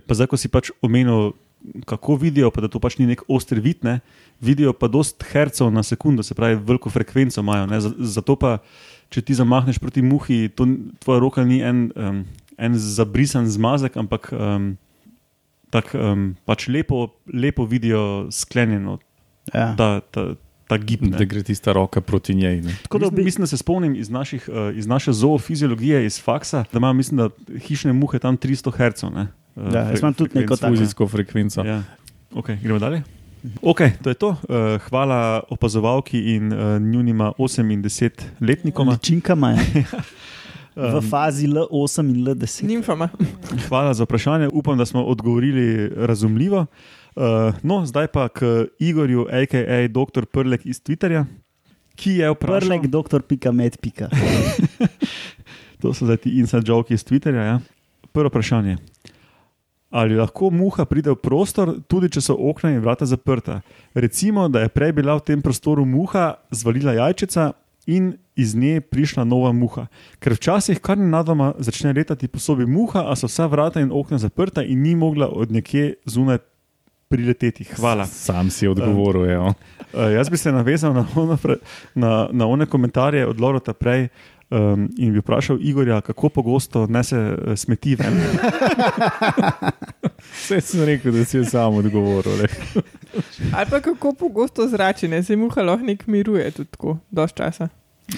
Pa 0.06 0.14
zdaj, 0.14 0.26
ko 0.26 0.36
si 0.36 0.48
pač 0.48 0.70
omenil, 0.82 1.32
kako 1.84 2.16
vidijo, 2.16 2.50
pa 2.50 2.60
da 2.60 2.68
to 2.68 2.78
pač 2.78 2.98
ni 2.98 3.06
nek 3.06 3.22
oster 3.28 3.60
vid, 3.60 3.82
ne, 3.82 4.00
vidijo 4.40 4.72
pa 4.72 4.88
dost 4.88 5.22
hercev 5.24 5.70
na 5.70 5.82
sekundo, 5.82 6.22
se 6.22 6.34
pravi, 6.34 6.54
veliko 6.56 6.88
frekvenco 6.88 7.40
imajo. 7.40 7.66
Ne, 7.66 7.80
za- 7.80 7.94
zato 7.98 8.36
pa, 8.36 8.58
če 9.10 9.20
ti 9.20 9.34
zamahneš 9.34 9.78
proti 9.78 10.02
muhi, 10.02 10.48
to, 10.48 10.64
tvoja 10.98 11.20
roka 11.20 11.44
ni 11.44 11.60
en, 11.60 11.90
um, 11.96 12.24
en 12.58 12.72
zabrisan 12.74 13.46
zmazek, 13.46 13.96
ampak 13.96 14.32
um, 14.32 14.76
tako 15.70 15.98
um, 15.98 16.36
pač 16.46 16.68
lepo, 16.68 17.08
lepo 17.26 17.66
vidijo 17.66 18.28
sklenjeno 18.30 18.98
Ja. 19.54 19.74
ta, 19.76 20.00
ta, 20.00 20.34
ta 20.68 20.76
gib. 20.76 21.02
ne. 21.02 21.16
Da 21.18 21.24
gre 21.24 21.42
tista 21.42 21.72
roka 21.72 22.00
proti 22.00 22.34
njej. 22.34 22.60
Ne. 22.60 22.76
Tako 22.82 22.98
da 22.98 23.04
Mislim, 23.04 23.16
bi, 23.16 23.24
mislim, 23.24 23.42
da 23.42 23.46
se 23.46 23.56
spomnim 23.56 23.96
iz, 23.96 24.10
naših, 24.10 24.48
uh, 24.48 24.76
iz 24.76 24.86
naše 24.86 25.12
zoofiziologije, 25.12 26.06
iz 26.06 26.22
faksa, 26.22 26.64
da 26.72 26.78
imajo 26.78 26.92
mislim, 26.92 27.16
da 27.16 27.28
hišne 27.58 27.92
muhe 27.92 28.18
tam 28.18 28.38
300 28.38 28.70
Hz. 28.70 29.02
Ne? 29.14 29.26
Ja, 29.56 29.80
jaz 29.90 30.00
imam 30.00 30.14
tudi 30.14 30.38
neko 30.38 30.56
tako. 30.56 30.72
Fuzijsko 30.72 31.08
frekvenco. 31.08 31.64
Ja. 31.64 31.82
Okay, 32.34 32.62
gremo 32.62 32.78
dalje. 32.78 33.02
Okay, 33.62 33.90
to 34.02 34.10
je 34.10 34.14
to. 34.14 34.28
Uh, 34.28 34.36
hvala 34.88 35.40
opazovalki 35.50 36.34
in 36.34 36.52
uh, 36.52 36.82
njunima 36.82 37.32
8 37.38 37.72
in 37.74 37.82
10 37.82 38.10
letnikoma. 38.40 38.92
ličinkama 38.92 39.50
je. 39.50 39.84
V 40.76 41.00
fazi 41.10 41.48
L8 41.48 42.00
in 42.00 42.26
L10. 42.26 42.64
Nimfama. 42.64 43.08
hvala 43.68 43.94
za 43.94 44.04
vprašanje. 44.04 44.48
Upam, 44.52 44.78
da 44.78 44.86
smo 44.86 45.04
odgovorili 45.04 45.88
razumljivo. 45.96 46.66
Uh, 47.18 47.50
no, 47.66 47.82
zdaj 47.82 48.06
pa 48.14 48.28
k 48.30 48.70
Igorju, 48.78 49.26
a.k.a. 49.26 49.88
dr. 49.90 50.22
Prlek 50.30 50.62
iz 50.70 50.78
Twitterja, 50.78 51.24
ki 51.98 52.22
je 52.22 52.28
vprašal. 52.30 52.62
Prlek, 52.62 52.86
doktor, 52.86 53.24
pika, 53.26 53.50
med, 53.50 53.74
pika. 53.82 54.06
To 55.82 55.90
so 55.94 56.06
zdaj 56.06 56.22
ti 56.22 56.38
inside 56.38 56.62
joke 56.66 56.94
iz 56.94 57.02
Twitterja. 57.02 57.42
Ja? 57.42 57.56
Prvo 58.14 58.30
vprašanje. 58.30 58.76
Ali 59.90 60.14
lahko 60.14 60.50
muha 60.50 60.84
pride 60.86 61.10
v 61.10 61.18
prostor, 61.18 61.72
tudi 61.90 62.10
če 62.12 62.22
so 62.22 62.36
okna 62.38 62.70
in 62.74 62.82
vrata 62.84 63.06
zaprta? 63.06 63.62
Recimo, 63.94 64.46
da 64.46 64.62
je 64.62 64.70
prej 64.70 64.92
bila 64.98 65.16
v 65.18 65.24
tem 65.26 65.42
prostoru 65.42 65.86
muha, 65.88 66.36
zvalila 66.54 66.94
jajčica 66.98 67.52
in 67.88 68.12
iz 68.36 68.52
nje 68.54 68.82
prišla 68.84 69.24
nova 69.24 69.50
muha. 69.56 69.88
Ker 70.22 70.36
včasih 70.36 70.78
kar 70.78 71.00
nenadoma 71.00 71.54
začne 71.58 71.94
letati 71.96 72.28
po 72.28 72.38
sobi 72.38 72.66
muha, 72.68 73.06
a 73.10 73.16
so 73.16 73.26
vsa 73.26 73.48
vrata 73.50 73.82
in 73.82 73.90
okna 73.90 74.20
zaprta 74.22 74.62
in 74.62 74.82
ni 74.86 74.94
mogla 74.94 75.30
od 75.32 75.50
nekje 75.50 75.96
zunaj 76.06 76.42
prileteti. 77.09 77.64
Hvala. 77.64 78.06
Sam 78.06 78.50
si 78.50 78.68
odgovoril. 78.68 79.40
Um, 79.40 79.54
Uh, 79.92 80.12
jaz 80.12 80.28
bi 80.28 80.36
se 80.36 80.52
navezal 80.52 80.92
na 80.92 81.06
one, 81.16 81.36
na, 81.94 82.28
na 82.32 82.46
one 82.46 82.66
komentarje 82.66 83.26
od 83.26 83.40
Lorota 83.40 83.72
prej 83.72 84.09
um, 84.50 84.88
in 84.98 85.12
bi 85.12 85.18
vprašal 85.18 85.56
Igorja, 85.61 86.00
kako 86.00 86.28
pogosto 86.28 86.86
nese 86.86 87.16
eh, 87.16 87.56
smeti 87.56 87.94
ven. 87.94 88.20
Vse 90.32 90.61
sem 90.61 90.84
rekel, 90.84 91.12
da 91.12 91.24
si 91.24 91.36
je 91.36 91.44
sam 91.44 91.74
odgovoril. 91.74 92.46
Ali 93.52 93.66
pa 93.70 93.80
kako 93.80 94.12
pogosto 94.12 94.68
zračene, 94.68 95.22
se 95.22 95.36
muha 95.36 95.62
lahko 95.62 95.84
nek 95.84 96.06
miruje 96.06 96.50
tudi 96.50 96.70
tako, 96.70 96.98
dosti 97.11 97.36
časa. 97.36 97.68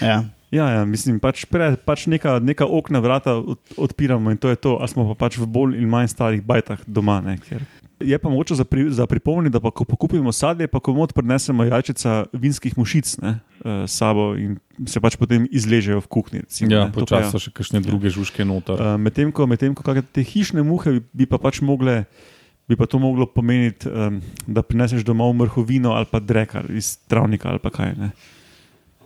Ja. 0.03 0.24
Ja, 0.51 0.66
ja, 0.70 0.84
mislim, 0.84 1.20
pač, 1.22 1.45
pre, 1.47 1.76
pač 1.78 2.09
neka, 2.11 2.41
neka 2.43 2.66
okna 2.66 2.99
vrata 2.99 3.36
od, 3.38 3.59
odpiramo 3.76 4.30
in 4.34 4.36
to 4.36 4.51
je 4.51 4.57
to, 4.57 4.78
a 4.82 4.88
smo 4.91 5.07
pa 5.12 5.14
pač 5.14 5.38
v 5.38 5.47
bolj 5.47 5.76
in 5.78 5.86
manj 5.86 6.11
starih 6.11 6.43
bajtah 6.43 6.82
doma. 6.91 7.20
Ne, 7.22 7.36
ker 7.38 7.62
je 8.01 8.18
pa 8.18 8.28
moče 8.28 8.55
za, 8.55 8.64
pri, 8.64 8.90
za 8.90 9.07
pripomniti, 9.07 9.53
da 9.53 9.61
pa 9.61 9.70
ko 9.70 9.84
pokupimo 9.84 10.32
sadje, 10.32 10.66
pa 10.66 10.80
komod 10.80 11.12
prinesemo 11.12 11.64
jajčica 11.64 12.24
vinskih 12.32 12.78
mušic 12.78 13.16
ne, 13.22 13.38
uh, 13.64 13.84
sabo 13.86 14.34
in 14.36 14.59
se 14.88 15.01
pač 15.01 15.16
potem 15.20 15.46
izležejo 15.51 16.01
v 16.01 16.09
kuhinji. 16.09 16.42
Ja, 16.64 16.88
pa 16.88 16.88
ja. 16.88 16.92
počasi 16.96 17.30
so 17.30 17.42
še 17.42 17.53
kakšne 17.53 17.84
druge 17.84 18.12
žužke 18.12 18.44
noter. 18.44 18.80
Uh, 18.80 18.96
Medtem 19.01 19.32
ko, 19.32 19.46
med 19.46 19.61
ko 19.61 19.84
kakšne 19.84 20.07
te 20.09 20.24
hišne 20.24 20.64
muhe 20.64 20.98
bi, 20.98 21.05
bi 21.22 21.30
pa 21.30 21.40
pač 21.40 21.61
mogle. 21.61 22.05
Bi 22.70 22.78
pa 22.78 22.86
to 22.86 23.01
moglo 23.03 23.26
pomeniti, 23.26 23.90
um, 23.90 24.20
da 24.46 24.62
prineseš 24.62 25.03
domov 25.03 25.32
mrhovino 25.34 25.90
ali 25.90 26.07
pa 26.07 26.20
drekar 26.22 26.68
iz 26.70 27.01
travnika 27.11 27.51
ali 27.51 27.59
kaj. 27.59 27.96
Ne? 27.98 28.12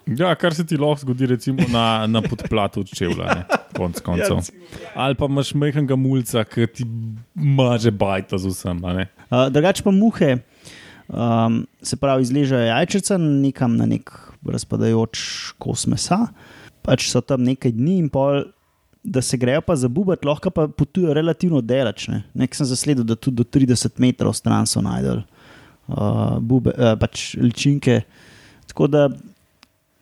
Ja, 0.07 0.35
kar 0.37 0.55
se 0.55 0.67
ti 0.67 0.77
lahko 0.77 1.01
zgodi, 1.01 1.27
recimo 1.27 1.65
na, 1.73 2.07
na 2.07 2.21
podplatu 2.23 2.83
od 2.85 2.91
čevlja, 2.93 3.25
ne, 3.25 3.45
konc 3.77 4.01
koncev. 4.05 4.43
Ali 4.95 5.17
pa 5.17 5.29
imaš 5.31 5.55
majhnega 5.57 5.97
mulca, 5.97 6.45
ki 6.45 6.67
ti 6.69 6.87
maže 7.35 7.91
bajta 7.91 8.39
z 8.39 8.53
vsem. 8.53 8.85
a 8.85 8.93
ne. 8.99 9.07
Uh, 9.31 9.47
drugače 9.53 9.85
pa 9.87 9.95
muhe, 9.95 10.37
um, 11.09 11.63
se 11.83 11.97
pravi, 11.97 12.29
izležejo 12.29 12.67
jajčica 12.69 13.19
nekam 13.19 13.79
na 13.81 13.89
nek 13.89 14.13
razpadajoč 14.45 15.25
kos 15.59 15.87
mesa, 15.89 16.27
pač 16.85 17.09
so 17.09 17.25
tam 17.25 17.47
nekaj 17.49 17.73
dni 17.73 17.99
in 18.05 18.13
pol. 18.13 18.45
Da 19.05 19.21
se 19.21 19.37
grejo 19.37 19.61
pa 19.61 19.75
zabubati, 19.77 20.25
lahko 20.25 20.49
pa 20.49 20.63
potujejo 20.65 21.13
relativno 21.13 21.61
daleč. 21.61 22.07
ne. 22.09 22.23
Nekaj 22.33 22.57
sem 22.57 22.67
zasledil, 22.71 23.05
da 23.05 23.13
tudi 23.13 23.37
do 23.37 23.45
30 23.45 24.01
metrov 24.01 24.33
stran 24.33 24.65
so 24.65 24.81
najdel 24.81 25.21
uh, 25.21 26.41
bube, 26.41 26.73
uh, 26.73 26.95
pač 26.97 27.35
ličinke. 27.37 28.01
Tako 28.65 28.89
da 28.89 29.03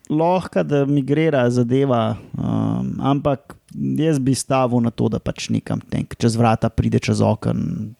lahko, 0.09 0.63
da 0.63 0.85
migrira 0.85 1.49
zadeva, 1.49 2.15
um, 2.33 2.93
ampak 2.99 3.55
jaz 3.97 4.19
bi 4.19 4.35
stavil 4.35 4.79
na 4.79 4.91
to, 4.91 5.09
da 5.09 5.19
pač 5.19 5.49
nekam 5.49 5.79
tenk, 5.81 6.15
čez 6.15 6.35
vrata 6.35 6.69
pride 6.69 6.99
čez 6.99 7.21
okno. 7.21 7.91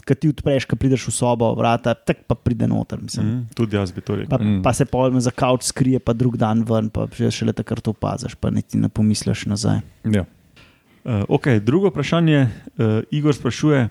Kaj 0.00 0.16
ti 0.16 0.28
odpreš, 0.28 0.64
ko 0.64 0.74
prideš 0.74 1.04
v 1.06 1.12
sobo, 1.12 1.52
vrata, 1.54 1.92
tako 1.94 2.24
pa 2.26 2.34
pride 2.34 2.66
noter. 2.66 2.98
Mislim. 2.98 3.26
Mm, 3.26 3.42
tudi 3.54 3.76
jaz 3.76 3.92
bi 3.92 4.00
to 4.00 4.16
rekel. 4.16 4.32
Pa, 4.32 4.38
Mm. 4.38 4.62
pa 4.62 4.72
se 4.72 4.84
pojme 4.84 5.20
za 5.20 5.30
kavč 5.30 5.62
skrije, 5.64 6.00
pa 6.00 6.12
drug 6.12 6.36
dan 6.36 6.64
ven, 6.64 6.88
pa 6.90 7.06
že 7.06 7.30
šele 7.30 7.52
takrat 7.52 7.84
to 7.84 7.90
opaziš, 7.90 8.34
pa 8.34 8.50
niti 8.50 8.78
ne 8.78 8.88
pomisliš 8.88 9.46
nazaj. 9.46 9.80
Ja. 10.04 10.24
Uh, 11.04 11.22
okay, 11.30 11.60
drugo 11.60 11.88
vprašanje, 11.88 12.40
uh, 12.42 13.04
Igor 13.10 13.34
sprašuje, 13.34 13.88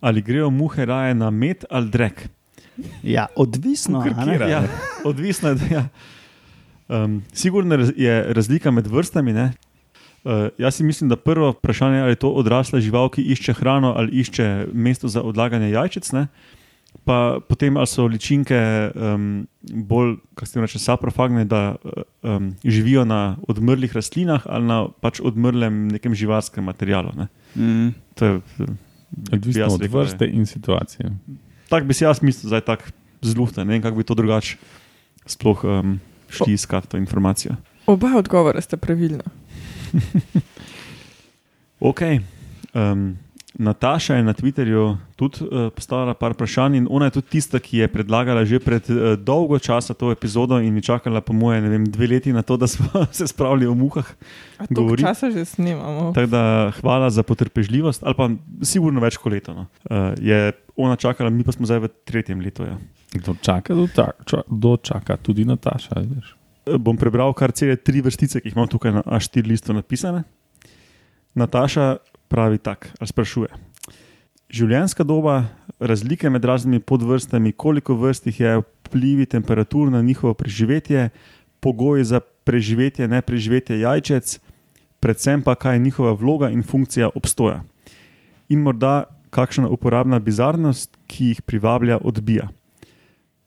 ali 0.00 0.22
grejo 0.22 0.50
muhe 0.50 0.84
raje 0.84 1.14
na 1.14 1.30
med 1.30 1.64
ali 1.70 1.88
drek. 1.90 2.28
Ja, 3.02 3.26
odvisno. 3.36 4.00
a 4.00 4.04
ne? 4.04 4.14
Karikira. 4.14 4.48
Ja, 4.48 4.62
odvisno 5.04 5.48
je. 5.50 5.56
Ja. 5.70 5.88
Um, 6.88 7.22
sigurno 7.32 7.78
je 7.96 8.24
razlika 8.32 8.70
med 8.70 8.86
vrstami. 8.86 9.32
ne. 9.32 9.52
Uh, 10.24 10.48
jaz 10.58 10.74
si 10.74 10.84
mislim, 10.84 11.08
da 11.10 11.16
prvo 11.16 11.50
vprašanje 11.50 11.96
je, 11.96 12.02
ali 12.02 12.12
je 12.12 12.16
to 12.16 12.30
odrasla 12.30 12.80
žival, 12.80 13.08
ki 13.08 13.22
išče 13.22 13.52
hrano 13.52 13.94
ali 13.96 14.20
išče 14.22 14.66
mesto 14.72 15.08
za 15.08 15.22
odlaganje 15.22 15.70
jajčic. 15.70 16.12
Ne? 16.12 16.26
Pa 17.04 17.40
potem, 17.48 17.76
ali 17.76 17.86
so 17.86 18.06
ličinke 18.06 18.90
um, 18.94 19.46
bolj, 19.62 20.16
kako 20.34 20.46
se 20.46 20.60
reče, 20.60 20.78
saprofagne, 20.78 21.44
da 21.44 21.74
um, 22.22 22.54
živijo 22.64 23.04
na 23.04 23.36
odmrlih 23.48 23.96
rastlinah 23.96 24.46
ali 24.46 24.66
na 24.66 24.86
pač 25.00 25.20
odmrlem 25.20 25.88
nekem 25.88 26.14
živalskem 26.14 26.64
materialu. 26.64 27.10
Ne? 27.16 27.26
Mm. 27.56 27.88
To 28.14 28.26
je, 28.26 28.40
Odvisno 29.32 29.74
od 29.74 29.80
rekel, 29.80 30.00
vrste 30.00 30.26
in 30.26 30.46
situacije. 30.46 31.10
Tako 31.68 31.86
bi 31.86 31.94
si 31.94 32.04
jaz 32.04 32.22
mislil, 32.22 32.50
da 32.50 32.56
je 32.56 32.64
tako 32.64 32.94
zluhten, 33.22 33.66
ne 33.66 33.74
vem, 33.74 33.82
kako 33.82 33.96
bi 33.96 34.04
to 34.04 34.14
drugače 34.14 34.56
sploh 35.26 35.64
um, 35.64 35.98
šli 36.32 36.52
iskati 36.52 36.88
to 36.88 36.96
informacijo. 36.96 37.54
Oba 37.86 38.16
odgovora 38.16 38.60
sta 38.60 38.76
pravilna. 38.76 39.24
Ok. 41.82 42.00
Um, 42.74 43.18
Nataša 43.58 44.16
je 44.16 44.22
na 44.24 44.32
Twitterju 44.32 44.96
tudi 45.16 45.44
uh, 45.44 45.68
postavila 45.76 46.14
par 46.14 46.32
vprašanj, 46.32 46.76
in 46.76 46.86
ona 46.90 47.10
je 47.10 47.18
tudi 47.18 47.26
tista, 47.36 47.60
ki 47.60 47.84
je 47.84 47.88
predlagala 47.88 48.44
že 48.48 48.58
pred 48.58 48.90
uh, 48.90 49.12
dolgo 49.20 49.58
časa 49.58 49.94
to 49.94 50.08
epizodo 50.12 50.56
in 50.60 50.76
je 50.80 50.82
čakala, 50.82 51.20
po 51.20 51.36
moje, 51.36 51.60
ne 51.60 51.68
vem, 51.68 51.84
dve 51.84 52.06
leti 52.06 52.32
na 52.32 52.42
to, 52.42 52.56
da 52.56 52.66
smo 52.66 52.88
se 53.18 53.28
spravili 53.28 53.66
o 53.66 53.74
muhah. 53.74 54.08
Govori. 54.70 55.02
časa 55.02 55.30
že 55.30 55.44
snemamo. 55.44 56.12
Tako 56.16 56.26
da 56.26 56.72
hvala 56.80 57.10
za 57.10 57.22
potrpežljivost, 57.22 58.02
ali 58.02 58.14
pa 58.16 58.30
sigurno 58.64 59.00
več 59.00 59.20
kot 59.20 59.32
leto. 59.32 59.54
No. 59.54 59.66
Uh, 59.84 60.16
je 60.16 60.52
ona 60.76 60.96
čakala, 60.96 61.30
mi 61.30 61.44
pa 61.44 61.52
smo 61.52 61.68
zdaj 61.68 61.84
v 61.84 61.88
tretjem 62.08 62.40
letu. 62.40 62.64
Ja. 62.64 62.80
Kdo 63.12 63.36
čaka, 63.36 63.74
do, 63.76 63.84
ta, 63.92 64.16
ča, 64.24 64.40
do 64.48 64.76
čaka, 64.80 65.16
tudi 65.20 65.44
Nataša. 65.44 66.00
Eh, 66.00 66.78
Bom 66.80 66.96
prebral 66.96 67.34
kar 67.36 67.52
cele 67.52 67.76
tri 67.76 68.00
vrstice, 68.00 68.40
ki 68.40 68.48
jih 68.48 68.56
imam 68.56 68.70
tukaj 68.70 68.96
na 68.96 69.02
A4 69.04 69.44
listu 69.44 69.76
napisane. 69.76 70.24
Nataša 71.36 71.96
pravi 72.32 72.58
tako, 72.58 72.88
ali 72.98 73.08
sprašuje. 73.08 73.60
Življenjska 74.52 75.04
doba, 75.04 75.36
razlike 75.80 76.30
med 76.32 76.44
raznimi 76.44 76.80
podvrstami, 76.80 77.52
koliko 77.52 77.96
vrst 78.00 78.28
jih 78.28 78.40
je, 78.40 78.54
vplivi 78.88 79.26
temperatur 79.26 79.90
na 79.92 80.02
njihovo 80.02 80.34
preživetje, 80.36 81.10
pogoji 81.60 82.04
za 82.04 82.20
preživetje, 82.20 83.08
ne 83.08 83.22
preživetje 83.22 83.80
jajčec, 83.80 84.38
predvsem 85.00 85.42
pa 85.42 85.54
kaj 85.54 85.76
je 85.76 85.84
njihova 85.86 86.12
vloga 86.12 86.50
in 86.52 86.62
funkcija 86.62 87.10
obstoja. 87.14 87.62
In 88.48 88.60
morda 88.60 89.04
kakšna 89.32 89.68
uporabna 89.72 90.20
bizarnost, 90.20 90.96
ki 91.08 91.32
jih 91.32 91.42
privablja, 91.42 91.98
odbija. 92.04 92.48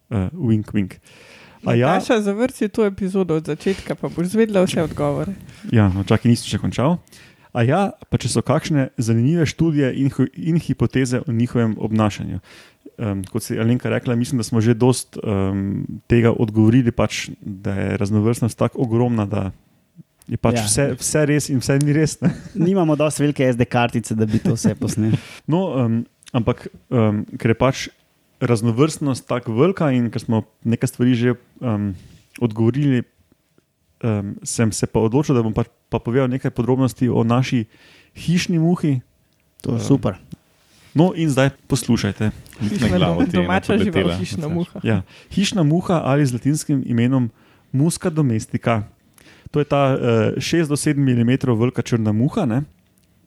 Uh, 0.09 0.29
wink, 0.33 0.73
wink. 0.73 0.97
A 1.65 1.73
ja, 1.73 1.93
Nataša, 1.93 2.21
zavrci 2.21 2.69
to 2.69 2.85
epizodo 2.85 3.37
od 3.37 3.45
začetka, 3.45 3.95
pa 3.95 4.09
boš 4.09 4.33
zvedela 4.33 4.65
vse 4.65 4.83
odgovore. 4.85 5.33
Ja, 5.73 5.89
no, 5.89 6.03
čakaj, 6.05 6.29
nisem 6.29 6.49
še 6.49 6.61
končal. 6.61 6.97
A 7.55 7.63
ja, 7.63 7.81
pa 8.11 8.19
če 8.19 8.29
so 8.33 8.43
kakšne 8.43 8.89
zanimive 8.99 9.45
študije 9.47 9.93
in, 9.95 10.09
in 10.35 10.59
hipoteze 10.59 11.21
o 11.23 11.31
njihovem 11.31 11.77
obnašanju. 11.79 12.41
Um, 12.95 13.21
kot 13.27 13.43
si 13.43 13.55
Alenka 13.59 13.89
rekla, 13.91 14.15
mislim, 14.15 14.39
da 14.39 14.45
smo 14.47 14.61
že 14.63 14.75
dost 14.75 15.17
um, 15.19 15.85
tega 16.11 16.31
odgovorili, 16.31 16.91
pač, 16.95 17.29
da 17.39 17.73
je 17.75 17.97
raznovrstnost 17.99 18.59
tako 18.59 18.83
ogromna, 18.87 19.25
da 19.25 19.51
je 20.27 20.37
pač 20.37 20.59
Ja. 20.59 20.65
vse, 20.67 20.85
vse 20.99 21.25
res 21.27 21.49
in 21.51 21.59
vse 21.63 21.79
ni 21.79 21.95
res. 21.95 22.17
Ne? 22.23 22.33
Nimamo 22.55 22.95
dosti 22.99 23.23
velike 23.23 23.47
SD 23.53 23.67
kartice, 23.71 24.15
da 24.15 24.27
bi 24.27 24.39
to 24.43 24.55
vse 24.55 24.75
posneli. 24.79 25.19
No, 25.51 25.67
um, 25.79 25.99
ampak 26.35 26.67
um, 26.89 27.23
ker 27.39 27.55
je 27.55 27.59
pač 27.59 27.87
raznovrstnost 28.43 29.27
tako 29.27 29.55
velika 29.55 29.91
in 29.95 30.09
ker 30.11 30.23
smo 30.23 30.43
nekaj 30.67 30.91
stvari 30.91 31.15
že 31.15 31.35
um, 31.63 31.93
odgovorili, 32.43 33.03
um, 33.97 34.35
sem 34.43 34.71
se 34.71 34.85
pa 34.85 34.99
odločil, 34.99 35.35
da 35.35 35.41
bom 35.41 35.53
pa, 35.53 35.63
pa 35.89 35.99
povedal 35.99 36.27
nekaj 36.27 36.51
podrobnosti 36.51 37.07
o 37.07 37.23
naši 37.23 37.65
hišni 38.15 38.59
muhi. 38.59 38.99
To 39.61 39.71
je 39.71 39.75
Ja. 39.75 39.83
super. 39.83 40.13
No, 40.93 41.11
in 41.11 41.27
zdaj 41.29 41.49
poslušajte. 41.67 42.31
Na 42.81 42.87
glavo 42.87 43.25
ti 43.25 43.35
je 43.35 43.39
ena 43.39 43.59
Domača 43.59 43.73
poletela. 43.73 44.15
hišna 44.15 44.47
muha. 44.47 44.79
Ja. 44.81 45.01
Hišna 45.29 45.63
muha 45.63 46.01
ali 46.01 46.25
z 46.25 46.33
latinskim 46.33 46.83
imenom 46.85 47.29
Musca 47.71 48.09
domestica. 48.09 48.83
To 49.51 49.59
je 49.59 49.65
ta 49.65 49.93
uh, 49.93 49.99
6 50.35 50.67
do 50.67 50.75
7 50.75 50.95
mm 50.95 51.59
velika 51.59 51.81
črna 51.81 52.11
muha, 52.11 52.45
ne? 52.45 52.63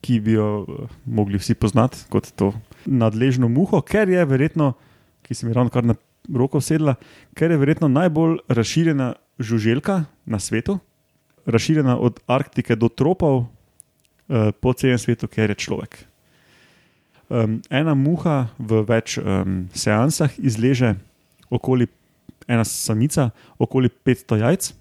ki 0.00 0.20
bi 0.20 0.32
jo 0.32 0.60
uh, 0.60 0.88
mogli 1.04 1.38
vsi 1.38 1.54
poznati 1.54 1.98
kot 2.08 2.30
to 2.32 2.52
nadležno 2.86 3.48
muho, 3.48 3.80
ker 3.82 4.08
je 4.08 4.24
verjetno, 4.24 4.72
ki 5.22 5.34
se 5.34 5.46
mi 5.46 5.52
ravno 5.52 5.70
kar 5.70 5.84
na 5.84 5.94
roko 6.30 6.60
sedla, 6.60 6.94
ker 7.34 7.50
je 7.50 7.56
verjetno 7.56 7.88
najbolj 7.88 8.38
razširjena 8.48 9.12
žuželka 9.38 10.04
na 10.26 10.38
svetu, 10.38 10.78
razširjena 11.46 11.98
od 11.98 12.20
Arktike 12.26 12.76
do 12.76 12.88
tropov 12.88 13.46
uh, 13.46 14.50
po 14.60 14.72
celem 14.72 14.98
svetu, 14.98 15.28
ker 15.30 15.50
je 15.50 15.56
človek. 15.56 16.04
Um, 17.28 17.60
ena 17.68 17.92
muha 17.92 18.48
v 18.56 18.82
več 18.88 19.18
um, 19.20 19.68
seansah 19.76 20.32
izleže 20.40 20.96
okoli, 21.52 21.88
ena 22.48 22.64
samica, 22.64 23.30
okoli 23.60 23.92
500 23.92 24.40
jajc. 24.44 24.72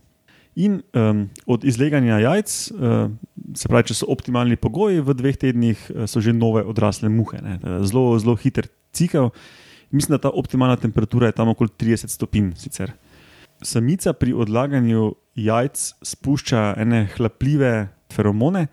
In 0.58 0.80
um, 0.96 1.28
od 1.46 1.68
izleganja 1.68 2.18
jajc, 2.24 2.54
uh, 2.74 3.12
se 3.54 3.70
pravi, 3.70 3.92
če 3.92 4.00
so 4.00 4.08
optimalni 4.10 4.58
pogoji, 4.58 5.04
v 5.06 5.14
dveh 5.14 5.38
tednih 5.38 5.84
uh, 5.92 6.06
so 6.10 6.24
že 6.24 6.34
nove 6.34 6.64
odrasle 6.66 7.12
muhe. 7.14 7.40
ne. 7.44 7.60
Eh, 7.62 7.84
Zelo, 7.86 8.18
zelo 8.18 8.36
hiter 8.40 8.72
cikel. 8.96 9.30
Mislim, 9.92 10.18
da 10.18 10.28
ta 10.28 10.32
optimalna 10.34 10.76
temperatura 10.76 11.28
je 11.28 11.38
tam 11.38 11.52
okoli 11.54 11.70
30 11.70 12.10
stopinj. 12.10 12.56
Sicer. 12.58 12.96
Samica 13.62 14.14
pri 14.14 14.34
odlaganju 14.34 15.16
jajc 15.36 15.94
spušča 16.02 16.74
ene 16.78 17.08
hlapljive 17.16 17.88
feromone, 18.14 18.68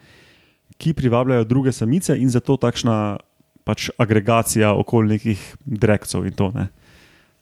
ki 0.76 0.92
privabljajo 0.92 1.44
druge 1.44 1.72
samice, 1.72 2.16
in 2.18 2.30
zato 2.30 2.56
takšna 2.56 3.16
pač 3.64 3.88
agregacija 3.98 4.74
okoli 4.76 5.16
nekih 5.16 5.42
drekcev 5.64 6.26
in 6.28 6.36
to. 6.36 6.50
Ne. 6.54 6.68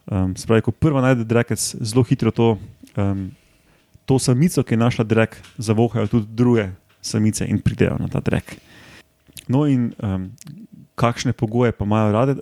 Um, 0.06 0.36
se 0.36 0.46
pravi, 0.46 0.62
ko 0.62 0.74
prva 0.74 1.02
najde 1.02 1.26
drekec, 1.26 1.62
zelo 1.80 2.02
hitro 2.06 2.30
to, 2.30 2.56
um, 2.96 3.30
to 4.06 4.18
samico, 4.18 4.62
ki 4.62 4.74
je 4.74 4.78
našla 4.78 5.04
drek, 5.04 5.36
zavohajo 5.58 6.10
tudi 6.10 6.26
druge 6.30 6.68
samice 7.02 7.46
in 7.46 7.60
pridejo 7.62 7.98
na 7.98 8.08
ta 8.10 8.22
drek. 8.22 8.56
No, 9.50 9.66
in 9.66 9.90
um, 9.98 10.30
kakšne 10.94 11.32
pogoje 11.32 11.72
pa 11.74 11.86
imajo 11.86 12.12
rade, 12.12 12.34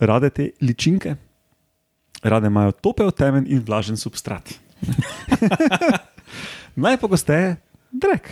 rade 0.00 0.30
te 0.30 0.50
ličinke? 0.60 1.16
Rade 2.22 2.46
imajo 2.46 2.72
topel, 2.72 3.10
temen 3.10 3.46
in 3.50 3.62
vlažen 3.66 3.96
substrat. 3.96 4.54
Najpogosteje 6.84 7.56
drek. 7.90 8.30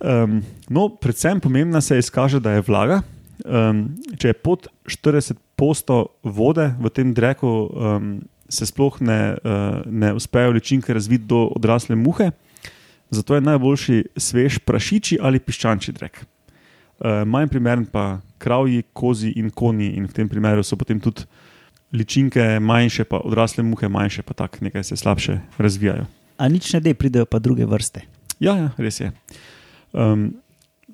Um, 0.00 0.42
no, 0.68 0.88
predvsem 0.88 1.40
pomembna 1.40 1.80
se 1.80 1.98
izkaže, 1.98 2.40
da 2.40 2.56
je 2.56 2.64
vlaga. 2.66 3.00
Um, 3.44 3.86
če 4.18 4.32
je 4.32 4.38
pod 4.42 4.66
40 4.90 5.38
posto 5.56 6.18
vode 6.22 6.66
v 6.80 6.90
tem 6.90 7.14
dreku, 7.14 7.52
um, 7.70 8.10
se 8.48 8.66
sploh 8.66 8.98
ne, 9.00 9.20
uh, 9.38 9.80
ne 9.86 10.12
uspejo 10.16 10.54
ličinke 10.56 10.94
razviti 10.94 11.28
do 11.30 11.46
odrasle 11.56 11.96
muhe, 11.96 12.30
zato 13.10 13.34
je 13.34 13.44
najboljši 13.44 14.02
svež 14.16 14.58
prašiči 14.66 15.18
ali 15.22 15.40
piščančji 15.40 15.94
drek. 15.94 16.22
Uh, 16.22 17.22
manj 17.28 17.48
primeren 17.52 17.86
pa 17.86 18.18
kravji, 18.38 18.82
kozi 18.92 19.32
in 19.36 19.50
konji, 19.50 19.92
in 19.96 20.08
v 20.08 20.16
tem 20.16 20.28
primeru 20.28 20.64
so 20.64 20.76
potem 20.76 21.00
tudi 21.00 21.28
ličinke 21.96 22.60
manjše, 22.60 23.06
pa 23.08 23.20
odrasle 23.24 23.64
muhe 23.64 23.88
manjše, 23.88 24.22
pa 24.22 24.36
tako 24.36 24.68
nekaj 24.68 24.84
se 24.84 24.96
slabše 24.96 25.40
razvijajo. 25.58 26.04
A 26.36 26.48
nič 26.52 26.72
ne 26.76 26.80
de, 26.84 26.94
pridejo 26.94 27.24
pa 27.24 27.40
druge 27.40 27.64
vrste. 27.64 28.04
Ja, 28.40 28.56
ja 28.56 28.68
res 28.76 29.00
je. 29.00 29.12
Um, 29.96 30.36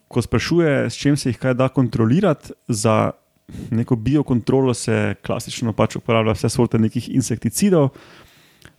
ko 0.09 0.23
sprašuje, 0.23 0.91
s 0.91 0.99
čim 0.99 1.17
se 1.17 1.33
jih 1.33 1.41
kaj 1.41 1.57
da 1.59 1.69
kontrolirati, 1.73 2.55
za 2.69 3.13
neko 3.71 3.97
biokontrolo 3.97 4.75
se 4.75 5.15
klasično 5.27 5.73
pač 5.73 5.97
uporablja 5.99 6.37
vse 6.37 6.53
vrste 6.53 6.79
nekih 6.79 7.09
insekticidov, 7.11 7.91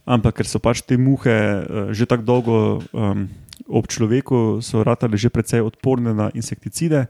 ampak 0.05 0.39
ker 0.39 0.47
so 0.47 0.61
pač 0.63 0.81
te 0.87 0.97
muhe 0.97 1.35
uh, 1.35 1.91
že 1.91 2.07
tako 2.07 2.23
dolgo 2.23 2.57
um, 2.93 3.27
ob 3.67 3.87
človeku, 3.87 4.63
so 4.63 4.83
ratale 4.83 5.17
že 5.17 5.29
precej 5.29 5.61
odporne 5.61 6.13
na 6.15 6.31
insekticide. 6.33 7.07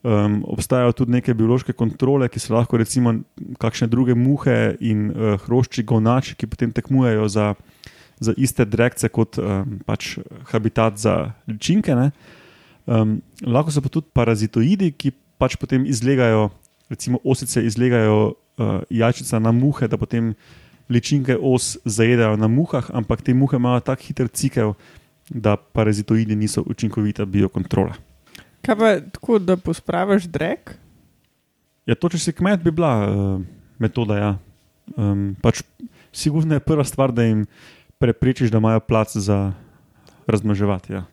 Um, 0.00 0.38
obstajajo 0.48 0.94
tudi 0.96 1.12
neke 1.12 1.34
biološke 1.36 1.74
kontrole, 1.76 2.30
ki 2.32 2.40
so 2.40 2.54
lahko 2.54 2.78
recimo 2.80 3.12
kakšne 3.60 3.84
druge 3.92 4.14
muhe 4.16 4.78
in 4.80 5.10
uh, 5.10 5.34
hrošči 5.44 5.84
gonači, 5.84 6.38
ki 6.40 6.48
potem 6.48 6.72
tekmujejo 6.72 7.26
za, 7.28 7.50
za 8.16 8.32
iste 8.40 8.64
drekce 8.64 9.10
kot 9.12 9.36
um, 9.36 9.76
pač 9.84 10.16
habitat 10.54 10.96
za 10.96 11.34
ličinke. 11.44 11.92
ne. 11.92 12.10
Um, 12.88 13.20
lahko 13.44 13.76
so 13.76 13.84
pa 13.84 13.92
tudi 13.92 14.08
parazitoidi, 14.16 14.94
ki 14.96 15.12
pač 15.36 15.60
potem 15.60 15.84
izlegajo, 15.84 16.48
recimo 16.88 17.20
osice 17.20 17.60
izlegajo 17.60 18.32
uh, 18.32 18.80
jajčica 18.88 19.36
na 19.38 19.52
muhe, 19.52 19.84
da 19.84 20.00
potem 20.00 20.32
ličinke 20.88 21.36
os 21.36 21.76
zajedajo 21.84 22.40
na 22.40 22.48
muhah, 22.48 22.88
ampak 22.96 23.20
te 23.20 23.36
muhe 23.36 23.60
imajo 23.60 23.84
tako 23.84 24.08
hiter 24.08 24.32
cikel, 24.32 24.74
da 25.28 25.60
parazitoidi 25.60 26.36
niso 26.36 26.64
učinkovita 26.66 27.28
biokontrola. 27.28 28.00
Kaj 28.66 28.76
pa 28.76 28.92
tako, 29.00 29.38
da 29.38 29.56
pospraviš 29.56 30.28
drek? 30.28 30.74
Ja, 31.88 31.96
to, 31.96 32.10
če 32.12 32.20
si 32.20 32.34
kmet, 32.36 32.60
bi 32.62 32.72
bila 32.74 32.92
uh, 33.02 33.40
metoda. 33.80 34.18
Ja. 34.20 34.30
Um, 34.96 35.32
pač, 35.42 35.62
sigurno 36.12 36.58
je 36.58 36.64
prva 36.64 36.84
stvar, 36.84 37.14
da 37.14 37.24
jim 37.24 37.46
preprečiš, 38.00 38.52
da 38.52 38.60
imajo 38.60 38.82
plac 38.84 39.16
za 39.16 39.52
razmnoževati. 40.26 40.92
Ja. 40.92 41.04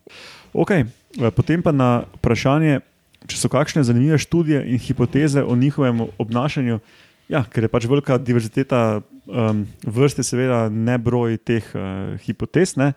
Okay. 0.54 0.86
eh, 1.20 1.32
Potem 1.32 1.64
pa 1.64 1.72
na 1.72 2.04
vprašanje, 2.20 2.82
če 3.28 3.40
so 3.40 3.50
kakšne 3.52 3.84
zanimive 3.84 4.20
študije 4.22 4.64
in 4.68 4.80
hipoteze 4.80 5.44
o 5.44 5.56
njihovem 5.56 6.08
obnašanju. 6.18 6.80
Ja, 7.28 7.44
ker 7.44 7.66
je 7.66 7.72
pač 7.72 7.84
velika 7.90 8.16
diverziteta 8.18 9.02
um, 9.28 9.66
vrste, 9.84 10.24
seveda 10.24 10.68
ne 10.72 10.96
broj 10.96 11.36
teh 11.44 11.66
uh, 11.76 12.16
hipotez. 12.24 12.78
Ne? 12.80 12.94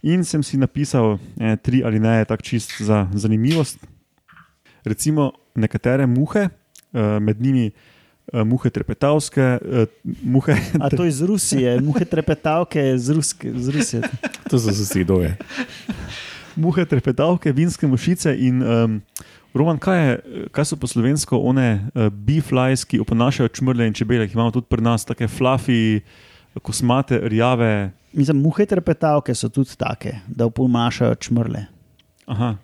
In 0.00 0.24
sem 0.24 0.40
si 0.40 0.56
napisal 0.56 1.18
eh, 1.36 1.56
tri 1.60 1.82
ali 1.84 2.00
ne, 2.00 2.22
tako 2.24 2.42
čist 2.42 2.78
za 2.80 3.04
zanimivost. 3.12 3.84
Recimo 4.84 5.32
nekatere 5.54 6.06
muhe, 6.06 6.48
uh, 6.48 7.16
med 7.22 7.40
njimi 7.40 7.70
uh, 7.70 8.42
muhe 8.46 8.70
trepetavske, 8.70 9.58
uh, 9.62 9.86
muhe, 10.22 10.56
A 10.80 10.90
to 10.90 11.04
iz 11.04 11.22
Rusije, 11.22 11.78
muhe 11.80 12.04
trepetavke 12.04 12.98
z, 12.98 13.16
Ruske, 13.16 13.52
z 13.56 13.68
Rusije. 13.68 14.02
To 14.50 14.58
so 14.58 14.72
sosedove. 14.72 15.36
muhe 16.56 16.84
trepetavke, 16.86 17.52
vinske 17.52 17.86
mušice 17.86 18.34
in 18.38 18.62
um, 18.62 19.00
Roman, 19.54 19.78
kaj, 19.78 20.00
je, 20.02 20.46
kaj 20.50 20.66
so 20.66 20.76
po 20.76 20.86
slovensko 20.90 21.38
one 21.38 21.68
uh, 21.94 22.08
beeflies, 22.10 22.82
ki 22.84 22.98
oponašajo 23.02 23.52
čmrle 23.54 23.86
in 23.86 23.94
čebele, 23.94 24.26
ki 24.26 24.34
imamo 24.34 24.50
tudi 24.54 24.66
pri 24.70 24.82
nas, 24.82 25.06
take 25.06 25.28
fluffy, 25.30 26.00
kosmate, 26.62 27.20
rjave. 27.30 27.92
Mislim, 28.12 28.42
muhe 28.42 28.66
trepetavke 28.66 29.34
so 29.34 29.48
tudi 29.48 29.76
take, 29.78 30.18
da 30.26 30.48
oponašajo 30.50 31.14
čmrle. 31.14 31.66
Aha, 32.26 32.54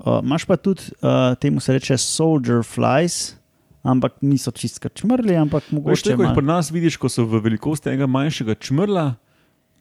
Uh, 0.00 0.20
Imáš 0.24 0.44
pa 0.48 0.56
tudi, 0.56 0.88
uh, 1.04 1.34
temu 1.36 1.60
se 1.60 1.72
reče 1.76 1.98
soldier 2.00 2.62
flies, 2.64 3.36
ampak 3.84 4.16
niso 4.24 4.50
čistka 4.50 4.88
čmrli, 4.88 5.36
ampak 5.36 5.68
Veš, 5.68 5.72
mogoče. 5.76 6.02
te, 6.08 6.16
ko 6.16 6.24
jih 6.24 6.32
pri 6.36 6.46
nas 6.48 6.70
vidiš, 6.72 6.96
ko 6.96 7.08
so 7.12 7.24
v 7.28 7.40
velikosti 7.44 7.92
enega 7.92 8.08
manjšega 8.08 8.56
čmrla, 8.56 9.14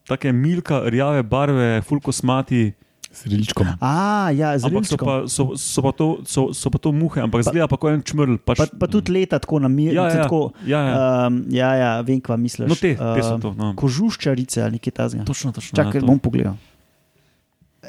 take 0.07 0.31
milka, 0.35 0.83
rjave 0.91 1.23
barve, 1.23 1.81
fulkosmati. 1.87 2.73
S 3.09 3.25
rilčkom. 3.25 3.65
A, 3.81 4.29
ja, 4.37 4.53
z 4.59 4.67
Ampak 4.69 4.85
so 4.85 4.93
rilčkom. 4.93 5.07
pa, 5.07 5.15
so, 5.25 5.43
so, 5.57 5.81
pa 5.81 5.91
to, 5.97 6.07
so, 6.29 6.41
so 6.53 6.69
pa 6.69 6.77
to 6.77 6.91
muhe, 6.93 7.17
ampak 7.23 7.41
zgleda 7.41 7.65
pa 7.65 7.79
kot 7.81 7.95
en 7.95 8.03
čmrl. 8.05 8.37
Pač, 8.37 8.59
Pa, 8.59 8.67
pa 8.69 8.85
tudi 8.85 9.15
leta 9.15 9.39
tako 9.41 9.57
na 9.63 9.71
miru. 9.71 9.95
Ja, 9.97 10.11
ja, 10.13 10.27
tako, 10.27 10.51
ja, 10.61 10.79
ja. 10.83 10.93
Um, 11.25 11.41
ja, 11.49 11.71
ja, 11.73 11.91
vem, 12.05 12.19
kva 12.21 12.37
misliš. 12.37 12.69
No, 12.69 12.77
te, 12.77 12.93
te 12.93 13.21
so 13.25 13.39
to. 13.41 13.55
No. 13.57 13.71
Kožuščarice 13.79 14.61
ali 14.61 14.77
nekaj 14.77 14.93
takega. 14.93 15.25
Točno, 15.25 15.55
točno. 15.55 15.73
Čakaj, 15.79 15.97
ja, 15.97 16.05
to. 16.05 16.07
bom 16.11 16.19
pogledal. 16.21 16.59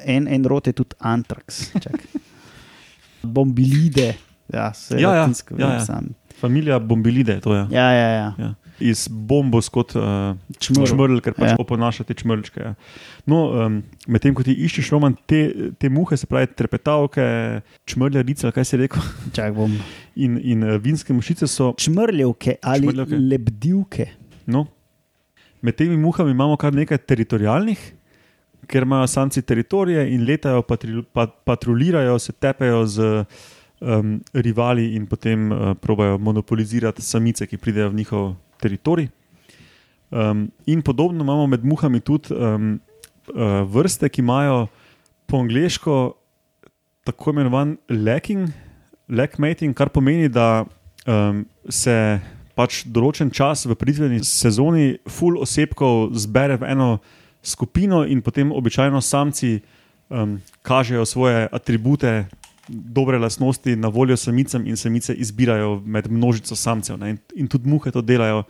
En, 0.07 0.27
en 0.29 0.45
rot 0.47 0.67
je 0.67 0.73
tudi 0.73 0.95
antraks. 0.99 1.73
Bombilide. 3.23 4.15
Ja, 4.53 4.73
se 4.75 4.97
Ja, 5.01 5.15
ja, 5.15 5.29
ja, 5.59 5.73
ja. 5.73 5.81
sam. 5.85 6.15
Familija 6.41 6.79
bombilide, 6.79 7.41
to 7.41 7.55
je. 7.55 7.67
Ja, 7.71 7.93
ja, 7.93 8.09
ja. 8.09 8.35
Ja. 8.39 8.55
Iz 8.81 9.09
bombos 9.09 9.69
kot 9.69 9.93
uh, 9.95 10.33
Čmrl. 10.59 10.87
čmrl, 10.89 11.19
ker 11.21 11.35
pač 11.37 11.51
Ja. 11.51 11.53
ja. 11.53 11.57
oponaša 11.61 12.05
te 12.09 12.15
čmrlčke. 12.15 12.61
Ja. 12.61 12.75
No, 13.29 13.67
um, 13.67 13.83
medtem 14.09 14.33
ko 14.35 14.43
ti 14.43 14.55
iščeš 14.57 14.89
roman, 14.91 15.19
te, 15.29 15.43
te 15.79 15.91
muhe, 15.93 16.17
se 16.17 16.25
pravi 16.27 16.49
trepetavke, 16.57 17.61
čmrljarice, 17.85 18.47
ali 18.49 18.57
kaj 18.57 18.65
si 18.65 18.81
rekel, 18.81 19.05
Čakaj, 19.37 19.53
bom. 19.53 19.77
in, 20.17 20.41
in 20.41 20.65
uh, 20.65 20.79
vinske 20.81 21.13
mušice 21.13 21.45
so. 21.47 21.75
Čmrljevke 21.77 22.57
ali 22.63 22.89
Čmrljevke. 22.89 23.17
lebdivke. 23.21 24.07
No, 24.49 24.65
med 25.61 25.77
temi 25.77 26.01
muhami 26.01 26.33
imamo 26.33 26.57
kar 26.57 26.73
nekaj 26.75 27.05
teritorijalnih, 27.05 27.85
ker 28.71 28.87
imajo 28.87 29.07
samci 29.11 29.43
teritorije 29.43 30.05
in 30.15 30.25
letajo, 30.27 30.63
patri, 30.63 31.03
pa, 31.13 31.27
patrulirajo, 31.27 32.19
se 32.19 32.33
tepejo 32.33 32.85
z 32.87 33.25
um, 33.81 34.21
rivali 34.33 34.95
in 34.95 35.07
potem 35.07 35.51
uh, 35.53 35.75
probajo 35.75 36.19
monopolizirati 36.19 37.03
samice, 37.03 37.47
ki 37.47 37.59
pridejo 37.59 37.91
v 37.91 37.99
njihov 38.03 38.35
teritorij. 38.63 39.11
Um, 40.11 40.51
in 40.67 40.83
podobno 40.83 41.25
imamo 41.25 41.47
med 41.47 41.65
muhami 41.65 42.01
tudi 42.01 42.35
um, 42.35 42.81
uh, 43.35 43.63
vrste, 43.67 44.09
ki 44.09 44.23
imajo 44.23 44.67
po 45.27 45.39
angliško 45.39 46.15
tako 47.05 47.31
imenovan 47.31 47.77
lacking, 47.89 48.51
lackmating, 49.09 49.75
kar 49.75 49.89
pomeni, 49.89 50.29
da 50.29 50.65
um, 51.07 51.47
se 51.69 52.21
pač 52.55 52.85
določen 52.87 53.31
čas 53.33 53.65
v 53.67 53.75
pridveni 53.79 54.21
sezoni 54.27 54.99
full 55.09 55.41
osebkov 55.41 56.11
zbere 56.19 56.59
v 56.61 56.69
eno 56.75 56.91
skupino 57.43 58.05
in 58.07 58.23
potem 58.23 58.53
običajno 58.53 59.01
samci 59.01 59.61
um, 60.09 60.41
kažejo 60.63 61.05
svoje 61.07 61.49
atribute, 61.53 62.27
dobre 62.69 63.19
lastnosti 63.19 63.77
na 63.77 63.89
voljo 63.89 64.17
samicam 64.17 64.67
in 64.67 64.77
samice 64.77 65.15
izbirajo 65.15 65.81
med 65.85 66.11
množico 66.11 66.57
samcev. 66.57 66.99
Ne? 66.99 67.11
In, 67.11 67.19
in 67.35 67.49
tudi 67.49 67.69
muhe 67.69 67.91
to 67.91 68.03
delajo. 68.03 68.43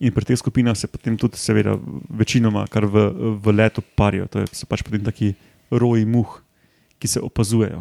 In 0.00 0.12
pri 0.12 0.24
teh 0.28 0.36
skupinah 0.36 0.76
se 0.76 0.86
potem 0.86 1.16
tudi, 1.16 1.38
seveda, 1.40 1.78
večinoma 2.08 2.66
kar 2.68 2.84
v, 2.84 3.08
v 3.40 3.52
letu 3.56 3.80
parijo. 3.96 4.26
To 4.28 4.42
je, 4.42 4.50
so 4.52 4.68
pač 4.68 4.82
potem 4.84 5.04
taki 5.04 5.32
roji 5.70 6.04
muh, 6.04 6.42
ki 7.00 7.08
se 7.08 7.20
opazujejo. 7.20 7.80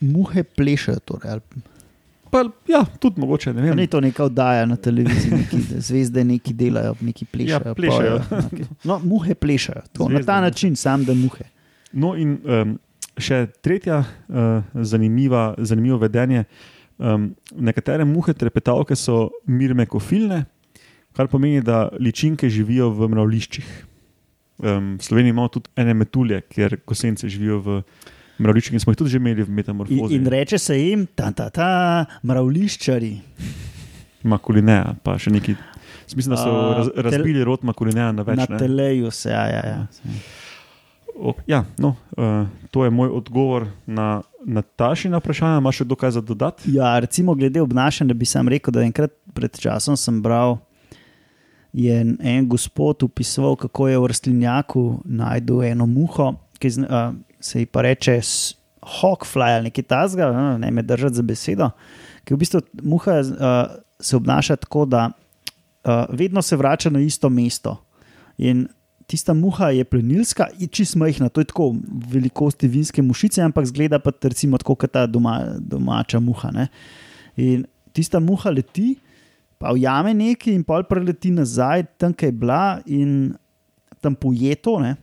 Muhe 0.00 0.44
plešajo. 0.44 1.02
Torej, 1.04 1.42
Pa, 2.30 2.42
ja, 2.68 2.84
tudi 3.00 3.20
mogoče, 3.20 3.52
ne 3.52 3.62
vem. 3.62 3.76
Ni 3.76 3.86
to 3.86 4.00
neka 4.00 4.24
oddaja 4.24 4.66
na 4.66 4.76
televiziji, 4.76 5.32
neki 5.32 5.60
zvezde 5.88 6.24
neki 6.24 6.54
delajo, 6.54 6.94
neki 7.00 7.24
plešajo. 7.24 7.62
Ja, 7.66 7.74
plešejo. 7.74 8.18
pojejo, 8.28 8.46
okej. 8.46 8.66
No, 8.84 8.98
muhe 9.04 9.34
plešajo. 9.34 9.82
To, 9.92 10.08
na 10.08 10.18
Zvezde 10.18 10.26
ta 10.26 10.36
muhe. 10.40 10.50
način, 10.50 10.76
sam 10.76 11.04
da 11.04 11.14
muhe. 11.14 11.44
No, 11.92 12.14
in 12.16 12.36
um, 12.44 12.74
še 13.18 13.46
tretja 13.64 14.02
uh, 14.02 14.82
zanimiva, 14.84 15.54
zanimivo 15.58 15.98
vedenje. 15.98 16.44
Um, 16.98 17.30
nekatere 17.54 18.04
muhe 18.04 18.34
trepetavke 18.34 18.96
so 18.98 19.28
mirmekofilne, 19.46 20.44
kar 21.16 21.28
pomeni, 21.30 21.62
da 21.62 21.88
ličinke 22.00 22.50
živijo 22.50 22.90
v 22.90 23.08
mravliščih. 23.14 23.72
Um, 24.58 24.96
v 24.98 25.02
Sloveniji 25.06 25.30
imamo 25.34 25.48
tudi 25.54 25.70
ene 25.78 25.94
metulje, 25.94 26.42
kjer 26.50 26.80
kosence 26.84 27.28
živijo 27.30 27.60
v 27.62 27.80
mravliščih 27.80 28.16
in 28.38 28.80
smo 28.80 28.92
jih 28.92 28.96
tudi 28.98 29.10
že 29.10 29.16
imeli 29.16 29.42
v 29.42 29.48
In, 29.48 29.54
metamorfozi. 29.54 30.14
in 30.14 30.26
reče 30.26 30.58
se 30.58 30.78
jim, 30.78 31.06
ta, 31.14 31.30
ta, 31.32 31.50
ta, 31.50 32.06
mravliščari. 32.22 33.18
Makulineja, 34.22 34.94
pa 35.02 35.18
še 35.18 35.30
neki. 35.30 35.54
Mislim, 36.16 36.34
da 36.34 36.40
so 36.40 36.52
raz, 36.76 36.86
tel- 36.88 37.02
razbili 37.02 37.44
rod 37.44 37.64
Makulineja 37.64 38.12
na 38.12 38.22
več. 38.22 38.38
Na 38.38 38.46
ne. 38.48 38.58
teleju 38.58 39.10
se, 39.10 39.30
ja, 39.30 39.44
ja. 39.46 39.62
ja. 39.66 39.86
O, 41.18 41.34
ja, 41.46 41.64
no, 41.78 41.96
uh, 42.16 42.46
to 42.70 42.84
je 42.84 42.90
moj 42.90 43.10
odgovor 43.10 43.66
na 43.86 44.22
Natašina 44.46 45.18
vprašanje. 45.18 45.58
Imaš 45.58 45.80
še 45.82 45.84
dokaj 45.84 46.10
za 46.14 46.22
dodati? 46.22 46.70
Ja, 46.72 46.94
recimo, 47.02 47.34
glede 47.34 47.60
obnašanja, 47.60 48.14
bi 48.14 48.24
sam 48.24 48.48
rekel, 48.48 48.72
da 48.72 48.84
enkrat 48.86 49.12
pred 49.34 49.58
časom 49.58 49.96
sem 49.98 50.22
bral, 50.22 50.60
je 51.74 51.98
en, 52.00 52.46
gospod 52.48 53.02
opisoval, 53.02 53.56
kako 53.58 53.88
je 53.90 53.98
v 53.98 54.06
rastlinjaku 54.14 54.84
najdel 55.04 55.62
eno 55.72 55.86
muho, 55.90 56.32
ki 56.62 56.70
uh, 56.86 57.10
se 57.40 57.60
ji 57.60 57.66
pa 57.66 57.82
reče 57.82 58.20
hawkfly 58.82 59.54
ali 59.54 59.68
nekaj 59.68 59.84
tasga, 59.84 60.30
ne 60.58 60.70
me 60.70 60.82
držati 60.82 61.14
za 61.14 61.22
besedo. 61.22 61.70
Ki 62.24 62.34
v 62.34 62.38
bistvu 62.38 62.60
muha 62.82 63.20
uh, 63.20 63.76
se 64.00 64.16
obnaša 64.16 64.56
tako, 64.56 64.84
da 64.84 65.08
uh, 65.10 66.04
vedno 66.10 66.42
se 66.42 66.56
vrača 66.56 66.90
na 66.90 67.00
isto 67.00 67.28
mesto. 67.28 67.76
In 68.38 68.66
tista 69.06 69.34
muha 69.34 69.70
je 69.72 69.84
plenilska, 69.84 70.50
čist 70.70 70.96
majhna, 70.96 71.28
to 71.28 71.40
je 71.40 71.48
tako 71.48 71.72
velikosti 72.12 72.68
vinske 72.68 73.02
mušice, 73.02 73.42
ampak 73.42 73.66
zgleda 73.66 73.98
pa 73.98 74.12
recimo 74.22 74.58
tako 74.58 74.74
kot 74.74 74.92
ta 74.92 75.06
doma, 75.06 75.40
domača 75.58 76.20
muha. 76.20 76.50
Ne? 76.52 76.68
In 77.36 77.64
tista 77.92 78.20
muha 78.20 78.52
leti, 78.52 78.98
pa 79.58 79.72
ujame 79.72 80.12
nekaj 80.14 80.52
in 80.54 80.64
pol 80.64 80.84
preleti 80.86 81.32
nazaj, 81.34 81.86
tam, 81.98 82.12
kjer 82.12 82.28
je 82.28 82.38
bila 82.38 82.62
in 82.86 83.14
tam 84.04 84.14
pojeto. 84.14 84.76
Ne? 84.84 84.94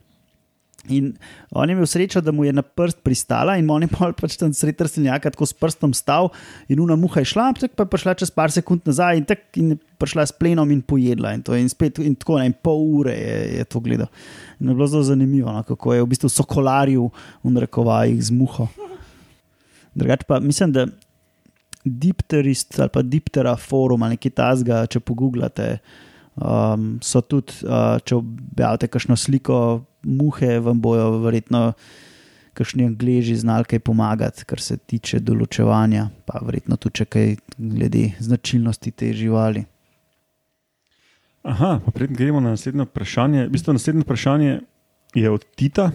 In 0.94 1.14
on 1.52 1.70
je 1.70 1.74
imel 1.74 1.88
srečo, 1.90 2.22
da 2.22 2.32
mu 2.32 2.46
je 2.46 2.54
na 2.54 2.62
prst 2.62 3.00
pristala, 3.04 3.58
in 3.58 3.70
on 3.70 3.86
je 3.86 3.90
pač 3.90 4.38
tam 4.38 4.54
sredi 4.54 4.86
rastlinjaka 4.86 5.32
tako 5.34 5.48
s 5.50 5.56
prstom 5.58 5.94
stal, 5.98 6.30
in 6.70 6.82
una 6.84 6.98
muha 7.00 7.24
je 7.24 7.32
šla, 7.34 7.48
tak 7.60 7.76
pa 7.78 7.86
je 7.86 7.94
prišla 7.94 8.16
čez 8.22 8.34
par 8.34 8.54
sekund 8.54 8.86
nazaj 8.86 9.22
in, 9.22 9.26
tak, 9.26 9.48
in 9.62 9.76
prišla 10.02 10.28
s 10.30 10.36
plenom 10.36 10.72
in 10.72 10.84
pojedla. 10.86 11.34
In, 11.38 11.46
to, 11.46 11.56
in 11.58 11.70
spet 11.72 12.00
in 12.04 12.18
tako 12.20 12.40
ne, 12.42 12.50
in 12.52 12.58
pol 12.58 12.84
ure 13.00 13.16
je, 13.16 13.38
je 13.60 13.66
to 13.70 13.82
gledal. 13.82 14.12
In 14.60 14.70
je 14.70 14.76
bilo 14.76 14.90
zelo 14.92 15.04
zanimivo, 15.08 15.54
no, 15.54 15.64
kako 15.66 15.96
je 15.96 16.04
v 16.06 16.12
bistvu 16.14 16.32
sokolarju 16.32 17.10
v 17.44 17.56
narekovajih 17.56 18.22
z 18.22 18.36
muho. 18.36 18.70
Drugače 19.96 20.28
pa 20.28 20.40
mislim, 20.44 20.76
da 20.76 20.88
Dipterist 21.86 22.80
ali 22.80 22.90
pa 22.90 23.02
Diptera 23.02 23.56
forum 23.56 24.04
ali 24.04 24.18
nekaj 24.18 24.32
tasga, 24.34 24.86
če 24.90 25.00
pogooglate, 25.06 25.78
um, 26.42 26.96
so 27.06 27.22
tudi, 27.22 27.62
uh, 27.68 28.00
če 28.02 28.18
objavite 28.18 28.90
kakšno 28.90 29.18
sliko 29.20 29.60
muhe, 30.06 30.60
vam 30.62 30.82
bojo 30.82 31.18
verjetno 31.26 31.74
kakšni 32.56 32.86
angliži 32.88 33.36
znali 33.36 33.68
kaj 33.68 33.82
pomagati, 33.84 34.46
kar 34.48 34.62
se 34.64 34.78
tiče 34.78 35.20
določevanja, 35.20 36.08
pa 36.26 36.40
verjetno 36.46 36.78
tudi 36.80 37.02
če 37.02 37.06
kaj 37.12 37.34
glede 37.58 38.06
značilnosti 38.24 38.94
te 38.96 39.12
živali. 39.14 39.66
Aha, 41.46 41.76
pa 41.84 41.92
predtem 41.92 42.18
gremo 42.18 42.40
na 42.42 42.56
naslednje 42.56 42.88
vprašanje. 42.88 43.44
V 43.46 43.54
bistvu 43.54 43.76
naslednje 43.76 44.06
vprašanje 44.08 44.54
je 45.20 45.30
od 45.30 45.44
Tita, 45.60 45.92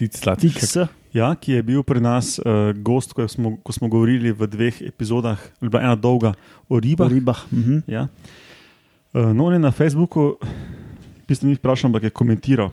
Tic 0.00 0.16
sladkih. 0.16 0.54
Tiks, 0.56 0.78
ja, 1.12 1.34
ki 1.36 1.58
je 1.58 1.62
bil 1.66 1.82
pri 1.84 2.00
nas 2.00 2.38
uh, 2.40 2.70
gost, 2.72 3.12
ko 3.12 3.26
smo, 3.28 3.58
ko 3.60 3.74
smo 3.76 3.90
govorili 3.92 4.32
v 4.32 4.48
dveh 4.48 4.80
epizodah, 4.88 5.36
bila 5.60 5.82
ena 5.84 5.96
dolga 5.98 6.32
o 6.72 6.80
ribah. 6.80 7.10
ribah. 7.12 7.44
Mhm. 7.52 7.84
Ja. 7.90 8.08
Uh, 9.12 9.34
no, 9.34 9.50
on 9.50 9.58
je 9.58 9.60
na 9.60 9.74
Facebooku, 9.74 10.38
pisno 11.28 11.50
ni 11.50 11.58
vprašal, 11.58 11.90
ampak 11.90 12.08
je 12.08 12.14
komentiral. 12.14 12.72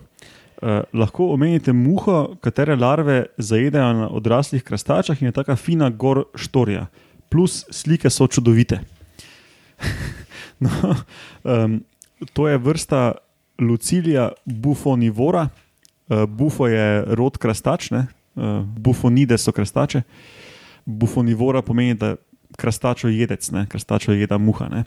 Uh, 0.58 0.82
lahko 0.94 1.28
omenite 1.34 1.74
muho, 1.74 2.36
katere 2.42 2.76
larve 2.76 3.26
zajedajo 3.38 3.94
na 3.94 4.08
odraslih 4.10 4.64
krastačah 4.64 5.22
in 5.22 5.28
je 5.28 5.32
tako 5.32 5.56
fina 5.56 5.90
gor 5.90 6.24
štorija. 6.36 6.88
Plus 7.30 7.66
slike 7.70 8.10
so 8.10 8.28
čudovite. 8.28 8.80
no, 10.66 10.96
um, 11.44 11.84
to 12.34 12.48
je 12.48 12.58
vrsta 12.58 13.12
Lucilija 13.60 14.32
bufonivora. 14.46 15.50
Uh, 16.10 16.26
bufo 16.26 16.68
je 16.68 17.04
rod 17.06 17.38
krastač, 17.38 17.92
ne? 17.92 18.08
uh, 18.36 18.66
bufonide 18.66 19.38
so 19.38 19.52
krastače. 19.52 20.02
Bufonivora 20.86 21.62
pomeni, 21.62 21.94
da 21.94 22.16
krastačo 22.58 23.08
jedec, 23.08 23.52
ne? 23.52 23.66
krastačo 23.70 24.12
jeda 24.12 24.38
muha. 24.38 24.70
Ne? 24.70 24.84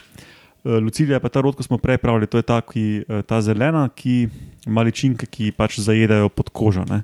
Eh, 0.64 0.68
Lucilija 0.80 1.16
je 1.16 1.20
pa 1.20 1.28
ta 1.28 1.40
rod, 1.40 1.56
ko 1.56 1.62
smo 1.62 1.78
prej 1.78 1.98
pravili, 1.98 2.26
to 2.26 2.38
je 2.38 2.42
ta, 2.42 2.60
ki, 2.60 3.04
eh, 3.08 3.22
ta 3.22 3.40
zelena, 3.40 3.88
ki 3.88 4.28
ima 4.66 4.82
ličinke, 4.82 5.26
ki 5.26 5.52
pač 5.56 5.78
zajedajo 5.80 6.28
pod 6.28 6.50
kožo. 6.52 6.84
Ne? 6.84 7.02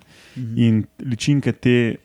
In 0.57 0.85
ličinke 1.01 1.53
te, 1.53 1.97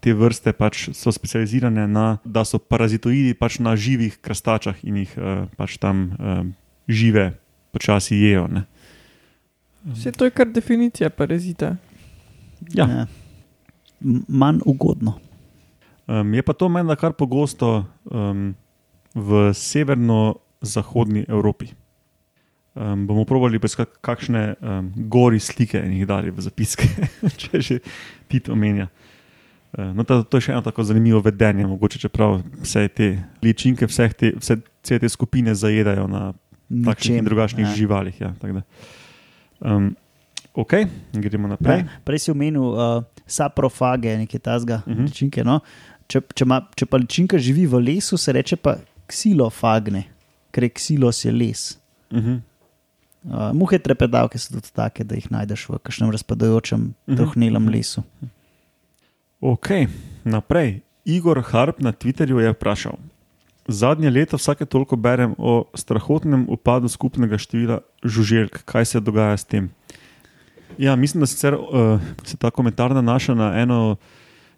te 0.00 0.14
vrste 0.14 0.52
pač 0.52 0.90
so 0.94 1.10
specializirane 1.12 1.88
na, 1.88 2.18
da 2.24 2.44
so 2.44 2.58
parazitoidi 2.62 3.34
pač 3.34 3.58
na 3.58 3.74
živih 3.76 4.20
krastačah 4.22 4.84
in 4.84 5.02
jih 5.02 5.16
eh, 5.18 5.46
pač 5.56 5.78
tam 5.82 6.12
žive 6.88 7.32
počasi 7.72 8.20
jejo. 8.20 8.46
Ne? 8.46 8.66
Vse 9.84 10.12
to 10.14 10.24
je 10.24 10.30
kar 10.30 10.46
definicija 10.46 11.10
parazita. 11.10 11.76
Ja. 12.70 12.86
Ja. 12.86 13.06
M- 14.00 14.22
Manj 14.28 14.62
ugodno. 14.66 15.18
Um, 16.06 16.34
je 16.34 16.42
pa 16.42 16.52
to 16.52 16.68
meni 16.68 16.94
kar 16.98 17.12
pogosto 17.14 17.84
um, 18.04 18.54
v 19.14 19.50
severno-zahodni 20.62 21.24
Evropi. 21.28 21.66
Um, 22.74 23.06
bomo 23.06 23.24
probali 23.24 23.58
poiskati 23.58 23.98
kakšne 24.00 24.54
um, 24.60 24.92
gori 24.96 25.40
slike 25.40 25.76
in 25.76 25.92
jih 25.92 26.06
dali 26.08 26.30
v 26.30 26.40
zapiske, 26.40 26.88
če 27.40 27.60
že 27.60 27.80
ti 28.28 28.40
to 28.40 28.52
omenja. 28.52 28.88
Uh, 29.76 29.92
no, 29.92 30.04
to, 30.04 30.22
to 30.24 30.40
je 30.40 30.48
še 30.48 30.52
eno 30.52 30.62
tako 30.64 30.84
zanimivo 30.84 31.20
vedenje, 31.20 31.66
mogoče 31.68 31.98
čeprav 31.98 32.40
vse 32.62 32.88
te 32.88 33.18
ličinke, 33.44 33.84
vse 33.86 34.08
te, 34.16 34.32
vse, 34.40 34.56
vse 34.80 34.98
te 34.98 35.08
skupine 35.08 35.52
zajedajo 35.54 36.06
na 36.08 36.32
takšnih 36.72 37.20
in 37.20 37.28
drugačnih 37.28 37.66
ja. 37.68 37.74
živalih. 37.76 38.20
Ja, 38.20 38.32
um, 39.60 39.92
ok, 40.56 40.72
gremo 41.12 41.52
naprej. 41.52 41.84
Ja, 41.84 42.00
prej 42.08 42.24
si 42.24 42.32
omenil 42.32 42.72
uh, 42.72 43.04
saprofage, 43.28 44.16
nekaj 44.24 44.40
tasga, 44.40 44.80
uh 44.80 44.88
Mhm. 44.88 44.96
-huh. 44.96 45.12
ličinke. 45.12 45.44
No? 45.44 45.60
Če, 46.08 46.20
če, 46.34 46.44
ma, 46.44 46.60
če 46.76 46.86
pa 46.86 46.96
ličinka 46.96 47.38
živi 47.38 47.66
v 47.66 47.84
lesu, 47.84 48.16
se 48.16 48.32
reče 48.32 48.56
pa 48.56 48.78
ksilofagne, 49.06 50.04
je 50.60 50.68
ksilos 50.68 51.24
je 51.24 51.32
les. 51.32 51.78
Uh 52.10 52.18
-huh. 52.18 52.40
Uh, 53.24 53.52
muhe 53.54 53.78
trepedavke 53.78 54.38
so 54.38 54.52
tudi 54.54 54.72
take, 54.72 55.04
da 55.04 55.14
jih 55.14 55.30
najdeš 55.30 55.68
v 55.68 55.78
kakšnem 55.78 56.10
razpadajočem, 56.10 56.94
Mhm. 57.06 57.16
trohnelem 57.16 57.68
lesu. 57.68 58.02
Ok, 59.40 59.68
naprej. 60.24 60.80
Igor 61.04 61.42
Harp 61.42 61.80
na 61.80 61.92
Twitterju 61.92 62.38
je 62.38 62.50
vprašal. 62.52 62.92
Zadnje 63.68 64.10
leto 64.10 64.36
vsake 64.36 64.64
toliko 64.66 64.96
berem 64.96 65.34
o 65.38 65.64
strahotnem 65.74 66.46
upadu 66.48 66.88
skupnega 66.88 67.38
števila 67.38 67.80
žuželk. 68.04 68.62
Kaj 68.64 68.84
se 68.84 69.00
dogaja 69.00 69.36
s 69.36 69.44
tem? 69.44 69.70
Ja, 70.78 70.96
mislim, 70.96 71.20
da 71.20 71.26
sicer, 71.26 71.54
uh, 71.54 72.00
se 72.24 72.36
ta 72.36 72.50
komentar 72.50 72.90
nanaša 72.94 73.34
na, 73.34 73.60
eno, 73.60 73.96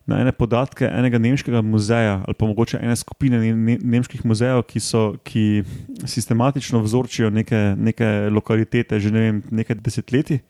na 0.06 0.20
ene 0.20 0.32
podatke 0.36 0.84
enega 0.84 1.18
nemškega 1.18 1.62
muzeja 1.64 2.18
ali 2.26 2.36
pa 2.36 2.46
mogoče 2.46 2.78
ene 2.82 2.96
skupine 2.96 3.38
ne, 3.40 3.52
ne, 3.56 3.76
nemških 3.80 4.24
muzejev, 4.28 4.62
ki, 4.68 4.80
so, 4.80 5.04
ki 5.24 5.64
sistematično 6.04 6.82
vzorčijo 6.84 7.30
neke, 7.32 7.72
neke 7.76 8.10
lokalitete 8.30 9.00
že 9.00 9.12
ne 9.14 9.24
vem, 9.26 9.40
nekaj 9.50 9.80
desetletij 9.80 10.42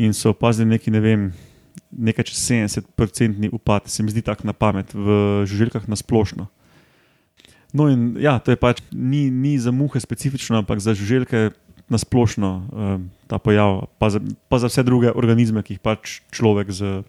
in 0.00 0.12
so 0.16 0.32
opazili 0.32 0.70
neki, 0.70 0.92
ne 0.92 1.00
vem, 1.04 1.24
nekaj 1.90 2.30
čez 2.30 2.40
70-odstotni 2.46 3.50
upad, 3.52 3.88
se 3.90 4.02
mi 4.02 4.12
zdi 4.12 4.22
tako 4.24 4.46
na 4.48 4.54
pamet, 4.56 4.94
v 4.94 5.44
žuželkah 5.48 5.88
na 5.90 5.98
splošno. 5.98 6.46
No, 7.72 7.86
in 7.90 8.16
ja, 8.18 8.38
to 8.42 8.54
je 8.54 8.58
pač 8.58 8.80
ni, 8.90 9.28
ni 9.30 9.58
za 9.58 9.74
muhe 9.74 10.00
specifično, 10.00 10.62
ampak 10.62 10.80
za 10.82 10.94
žuželke 10.96 11.50
na 11.90 11.98
splošno 11.98 12.50
uh, 12.50 12.96
ta 13.26 13.38
pojav, 13.38 13.90
pa 13.98 14.10
za, 14.10 14.22
pa 14.48 14.58
za 14.62 14.70
vse 14.70 14.82
druge 14.86 15.12
organizme, 15.12 15.62
ki 15.62 15.76
jih 15.76 15.82
pač 15.82 16.20
človek 16.34 16.70
z 16.70 17.02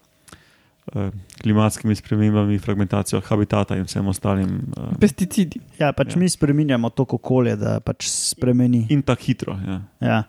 klimatskimi 1.41 1.95
spremembami, 1.95 2.57
fragmentacijo 2.59 3.21
habitata 3.25 3.77
in 3.77 3.83
vsem 3.85 4.07
ostalim. 4.07 4.49
Uh, 4.77 4.97
Pesticidi. 4.99 5.59
Ja, 5.79 5.93
pač 5.93 6.07
Ja. 6.07 6.13
ja. 6.13 6.19
mi 6.19 6.29
spremenjamo 6.29 6.89
to 6.89 7.05
okolje, 7.09 7.55
da 7.55 7.79
pač 7.79 8.07
spremeni. 8.09 8.87
in 8.89 9.01
tako 9.01 9.21
hitro. 9.23 9.57
Ja. 9.67 9.81
Ja. 10.01 10.23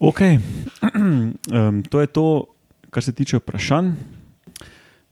Ok, 0.00 0.20
um, 1.52 1.82
to 1.82 2.00
je 2.00 2.06
to, 2.06 2.46
kar 2.90 3.02
se 3.02 3.12
tiče 3.12 3.36
vprašanj. 3.36 3.92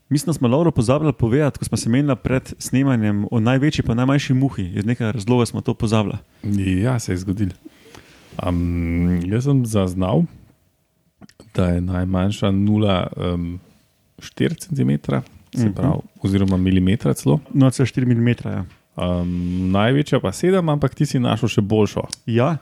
Mislim, 0.09 0.29
da 0.29 0.33
smo 0.33 0.47
Lauro 0.47 0.71
pozabili 0.71 1.13
povedati, 1.13 1.59
ko 1.59 1.65
smo 1.65 1.77
se 1.77 1.89
menili 1.89 2.15
pred 2.15 2.53
snemanjem 2.57 3.25
o 3.31 3.39
največji 3.39 3.83
in 3.89 3.95
najmanjši 3.97 4.33
muhi. 4.33 4.71
Iz 4.75 4.85
nekega 4.85 5.11
razloga 5.11 5.45
smo 5.45 5.61
to 5.61 5.73
pozabili. 5.73 6.17
Ja, 6.81 6.99
se 6.99 7.13
je 7.13 7.17
zgodil. 7.17 7.49
Um, 8.47 9.21
jaz 9.25 9.43
sem 9.43 9.65
zaznal, 9.65 10.23
da 11.53 11.65
je 11.65 11.81
najmanjša 11.81 12.51
0,4 14.19 14.55
cm, 14.57 14.91
se 15.55 15.65
Mhm. 15.65 15.73
pravi, 15.73 16.01
oziroma 16.21 16.57
milimetra 16.57 17.13
celo. 17.13 17.39
0,4 17.53 18.05
mm. 18.05 18.27
Ja. 18.45 18.65
Um, 18.95 19.71
največja 19.71 20.19
pa 20.19 20.31
7, 20.31 20.69
ampak 20.69 20.95
ti 20.95 21.05
si 21.05 21.19
našel 21.19 21.47
še 21.49 21.61
boljšo. 21.61 22.03
ja, 22.27 22.57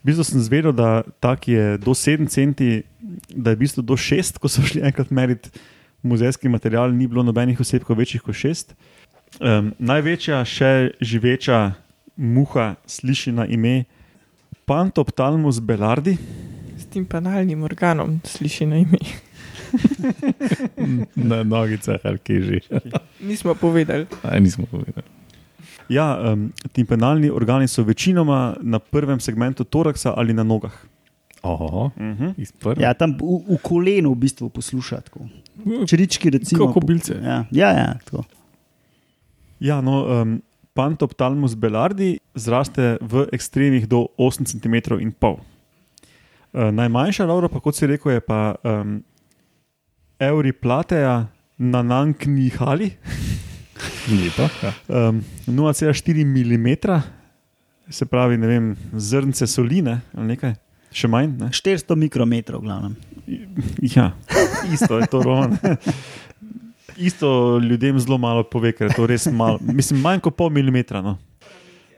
v 0.00 0.08
bistvu 0.08 0.24
sem 0.24 0.40
zvedel, 0.40 0.72
da 0.72 1.02
tak 1.20 1.48
je 1.48 1.76
do 1.78 1.92
7 1.92 2.26
cm, 2.26 2.82
da 3.28 3.50
je 3.50 3.56
v 3.56 3.60
bistvu 3.60 3.82
do 3.82 3.94
6, 3.94 4.38
ko 4.40 4.48
so 4.48 4.62
šli 4.62 4.80
enkrat 4.80 5.10
meriti 5.10 5.50
muzejski 6.02 6.48
material, 6.48 6.90
ni 6.90 7.06
bilo 7.06 7.22
nobenih 7.22 7.60
osebkov 7.60 7.96
večjih 7.96 8.22
kot 8.22 8.34
6. 8.34 8.72
Um, 9.40 9.72
največja 9.78 10.40
še 10.44 10.96
živeča 11.00 11.74
muha 12.16 12.74
sliši 12.86 13.32
na 13.32 13.46
ime 13.46 13.84
Pantoptalmus 14.66 15.60
belardi. 15.60 16.16
S 16.78 16.86
tem 16.86 17.04
penalnim 17.04 17.62
organom 17.62 18.20
sliši 18.24 18.66
na 18.66 18.76
ime. 18.78 18.98
Na 21.30 21.42
nogicah 21.42 22.00
ali 22.04 22.18
kje 22.18 22.40
že. 22.42 22.58
Nismo 23.28 23.54
povedali. 23.54 24.06
Aj, 24.22 24.40
nismo 24.40 24.66
povedali. 24.66 25.06
Ja, 25.88 26.16
um, 26.32 26.52
timpanalni 26.72 27.30
organi 27.30 27.68
so 27.68 27.82
večinoma 27.82 28.56
na 28.60 28.78
prvem 28.78 29.20
segmentu 29.20 29.64
toraksa 29.64 30.14
ali 30.16 30.32
na 30.32 30.42
nogah. 30.42 30.72
Oho, 31.42 31.90
Uh 31.96 32.02
-huh. 32.02 32.34
iz 32.36 32.52
prvega. 32.52 32.86
Ja, 32.86 32.94
tam 32.94 33.18
v, 33.18 33.42
v 33.48 33.58
kolenu 33.62 34.12
v 34.12 34.16
bistvu 34.16 34.48
poslušati. 34.48 35.10
Črički, 35.86 36.30
recimo. 36.30 36.66
Kot 36.66 36.74
kobilce. 36.74 37.14
Ja, 37.22 37.44
ja, 37.50 37.68
ja 37.70 37.98
tako. 38.04 38.24
Ja, 39.60 39.80
no, 39.80 40.22
um, 40.22 40.42
Pantoptalmus 40.74 41.54
belardi 41.54 42.18
zraste 42.34 42.96
v 43.00 43.26
ekstremih 43.32 43.86
do 43.86 44.08
8 44.16 44.44
cm 44.44 44.98
in 45.00 45.12
pol. 45.12 45.36
Uh, 46.52 46.72
najmanjša, 46.72 47.26
Laura, 47.26 47.48
pa 47.48 47.60
kot 47.60 47.76
si 47.76 47.86
rekel, 47.86 48.12
je 48.12 48.20
pa 48.20 48.54
um, 48.64 49.02
Euriplateja 50.22 51.26
na 51.58 51.82
nanknihali, 51.82 52.92
Lepo. 54.10 54.48
Ja. 54.62 54.72
um, 55.08 55.22
0,4 55.46 56.24
mm, 56.24 57.02
se 57.90 58.06
pravi, 58.06 58.38
ne 58.38 58.46
vem, 58.46 58.76
zrnce 58.92 59.46
soline 59.46 60.00
ali 60.14 60.34
nekaj, 60.34 60.54
še 60.94 61.10
manj. 61.10 61.34
Ne? 61.40 61.50
400 61.54 61.98
mikrometrov, 61.98 62.62
glavno. 62.62 62.94
Ja, 63.82 64.12
isto 64.72 64.98
je 64.98 65.06
to 65.10 65.22
ron. 65.22 65.56
Isto 66.96 67.58
ljudem 67.58 67.98
zelo 67.98 68.18
malo 68.18 68.44
pove, 68.44 68.74
ker 68.76 68.90
je 68.90 68.96
to 68.98 69.06
res 69.08 69.26
malo, 69.32 69.58
mislim, 69.62 70.02
manj 70.04 70.22
kot 70.22 70.36
pol 70.38 70.50
milimetra. 70.54 71.02
No. 71.02 71.16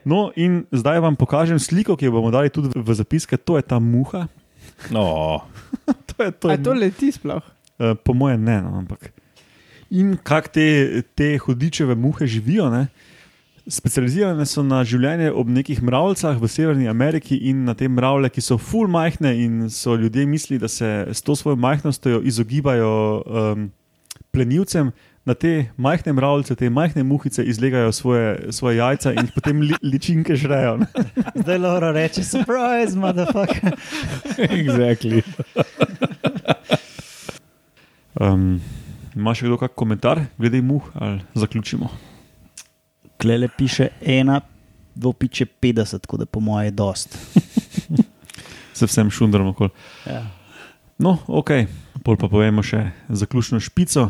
no, 0.05 0.29
in 0.35 0.63
zdaj 0.71 1.01
vam 1.03 1.17
pokažem 1.19 1.59
sliko, 1.59 1.97
ki 1.97 2.07
jo 2.07 2.15
bomo 2.15 2.31
dali 2.33 2.49
tudi 2.53 2.71
v 2.73 2.97
zapiske. 2.97 3.37
To 3.37 3.59
je 3.59 3.65
ta 3.65 3.81
muha. 3.81 4.27
No, 4.93 5.43
To 6.15 6.23
je, 6.23 6.31
to 6.31 6.47
A 6.47 6.51
je, 6.51 6.63
to 6.63 6.73
leti 6.73 7.11
sploh? 7.11 7.43
Uh, 7.79 7.95
po 8.03 8.13
mojem, 8.13 8.43
ne. 8.43 8.61
No, 8.61 8.77
ampak. 8.79 9.11
In 9.91 10.15
kako 10.23 10.47
te, 10.47 11.01
te 11.15 11.37
hudičeve 11.37 11.95
muhe 11.95 12.27
živijo? 12.27 12.69
Ne? 12.69 12.87
Specializirane 13.67 14.45
so 14.45 14.63
na 14.63 14.83
življenje 14.85 15.31
ob 15.33 15.49
nekih 15.49 15.81
mravljicah 15.83 16.37
v 16.41 16.49
Severni 16.49 16.89
Ameriki 16.89 17.37
in 17.49 17.63
na 17.65 17.73
te 17.73 17.89
mravlje, 17.89 18.29
ki 18.35 18.43
so 18.45 18.57
full 18.61 18.87
majhne 18.91 19.33
in 19.41 19.65
so 19.73 19.95
ljudje 19.97 20.25
mislili, 20.29 20.61
da 20.61 20.69
se 20.69 20.91
s 21.11 21.25
to 21.25 21.35
svojo 21.35 21.57
majhnostjo 21.57 22.21
izogibajo 22.23 22.93
um, 23.25 23.67
plenilcem. 24.31 24.93
Na 25.25 25.33
te 25.33 25.71
majhne 25.81 26.13
mravljice, 26.13 26.55
te 26.55 26.69
majhne 26.69 27.03
muhice 27.03 27.43
izlegajo 27.43 27.91
svoje, 27.91 28.51
svoje 28.53 28.77
jajca 28.77 29.15
in 29.15 29.23
jih 29.25 29.31
potem 29.33 29.61
li, 29.65 29.73
ličinke 29.81 30.35
žrejo. 30.37 30.77
ne. 30.77 30.87
Zdaj 31.35 31.57
Laura 31.57 31.91
reče: 31.91 32.23
surprise, 32.23 32.93
motherfucker. 32.93 33.73
exactly. 34.61 35.23
Um, 38.19 38.59
Imaš 39.15 39.39
še 39.39 39.47
kdo 39.47 39.55
kak 39.59 39.71
komentar 39.79 40.19
glede 40.35 40.59
muh 40.61 40.83
ali 40.99 41.21
zaključimo? 41.39 41.87
Klele 43.15 43.47
piše 43.47 43.87
ena, 44.01 44.41
dvopiče 44.95 45.45
50, 45.61 45.99
tako 46.03 46.17
da 46.19 46.25
po 46.27 46.39
moje 46.43 46.67
je 46.67 46.71
dost. 46.71 47.17
Se 48.77 48.85
vsem 48.85 49.11
šundrom 49.11 49.47
okoli. 49.53 49.69
Ja. 50.03 50.27
No, 50.99 51.17
ok, 51.27 51.49
pol 52.03 52.17
pa 52.19 52.27
povemo 52.27 52.63
še 52.63 52.91
zaključno 53.07 53.59
špico. 53.63 54.09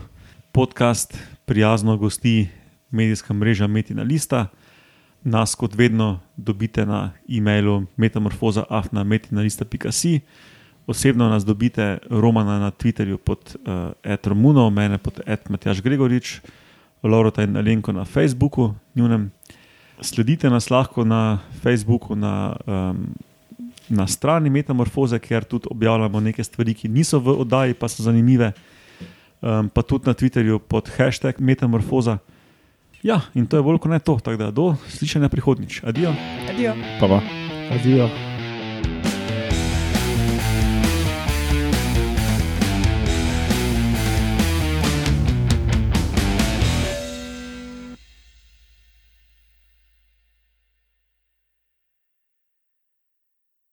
Podcast 0.53 1.17
prijazno 1.45 1.97
gosti 2.01 2.49
medijska 2.89 3.33
mreža 3.33 3.67
Metina 3.67 4.03
Lista. 4.03 4.47
Nas, 5.25 5.55
kot 5.57 5.73
vedno, 5.77 6.19
dobite 6.37 6.85
na 6.85 7.11
e-mailu 7.29 7.85
metamorfoza.afna.metina.si. 7.97 10.19
Osebno 10.87 11.29
nas 11.29 11.45
dobite 11.45 11.97
Romana 12.09 12.59
na 12.59 12.71
Twitterju 12.71 13.17
pod 13.17 13.55
uh, 13.55 13.91
Etromuno, 14.03 14.69
mene 14.69 14.97
pod 14.97 15.19
Matjaš 15.49 15.81
Gregorič. 15.81 16.39
Laurota 17.03 17.43
in 17.43 17.57
Alenko 17.57 17.91
na 17.91 18.05
Facebooku, 18.05 18.73
njunem. 18.95 19.31
Sledite 20.01 20.49
nas 20.49 20.69
lahko 20.69 21.05
na 21.05 21.39
Facebooku, 21.61 22.15
na, 22.15 22.55
um, 22.65 23.07
na 23.89 24.07
strani 24.07 24.49
Metamorfoze, 24.49 25.19
kjer 25.19 25.43
tudi 25.43 25.67
objavljamo 25.71 26.19
nekaj 26.19 26.43
stvari, 26.45 26.73
ki 26.73 26.89
niso 26.89 27.19
v 27.19 27.39
oddaji, 27.39 27.73
pa 27.73 27.87
so 27.87 28.03
zanimive. 28.03 28.51
Um, 29.41 29.69
pa 29.69 29.81
tudi 29.81 30.07
na 30.07 30.13
Twitterju 30.13 30.59
pod 30.59 30.89
hashtag 30.97 31.39
Metamorfoza. 31.39 32.17
Ja, 33.03 33.21
in 33.33 33.45
to 33.45 33.57
je 33.57 33.63
bolj 33.63 33.77
kot 33.77 33.91
ne 33.91 33.99
to. 33.99 34.17
Tako 34.19 34.37
da 34.37 34.51
do 34.51 34.75
slišanja 34.89 35.29
prihodnjič. 35.29 35.83
Adijo. 35.83 36.15
Adijo. 36.49 36.73
Pa 36.99 37.07
pa. 37.07 37.21
Adijo. 37.75 38.09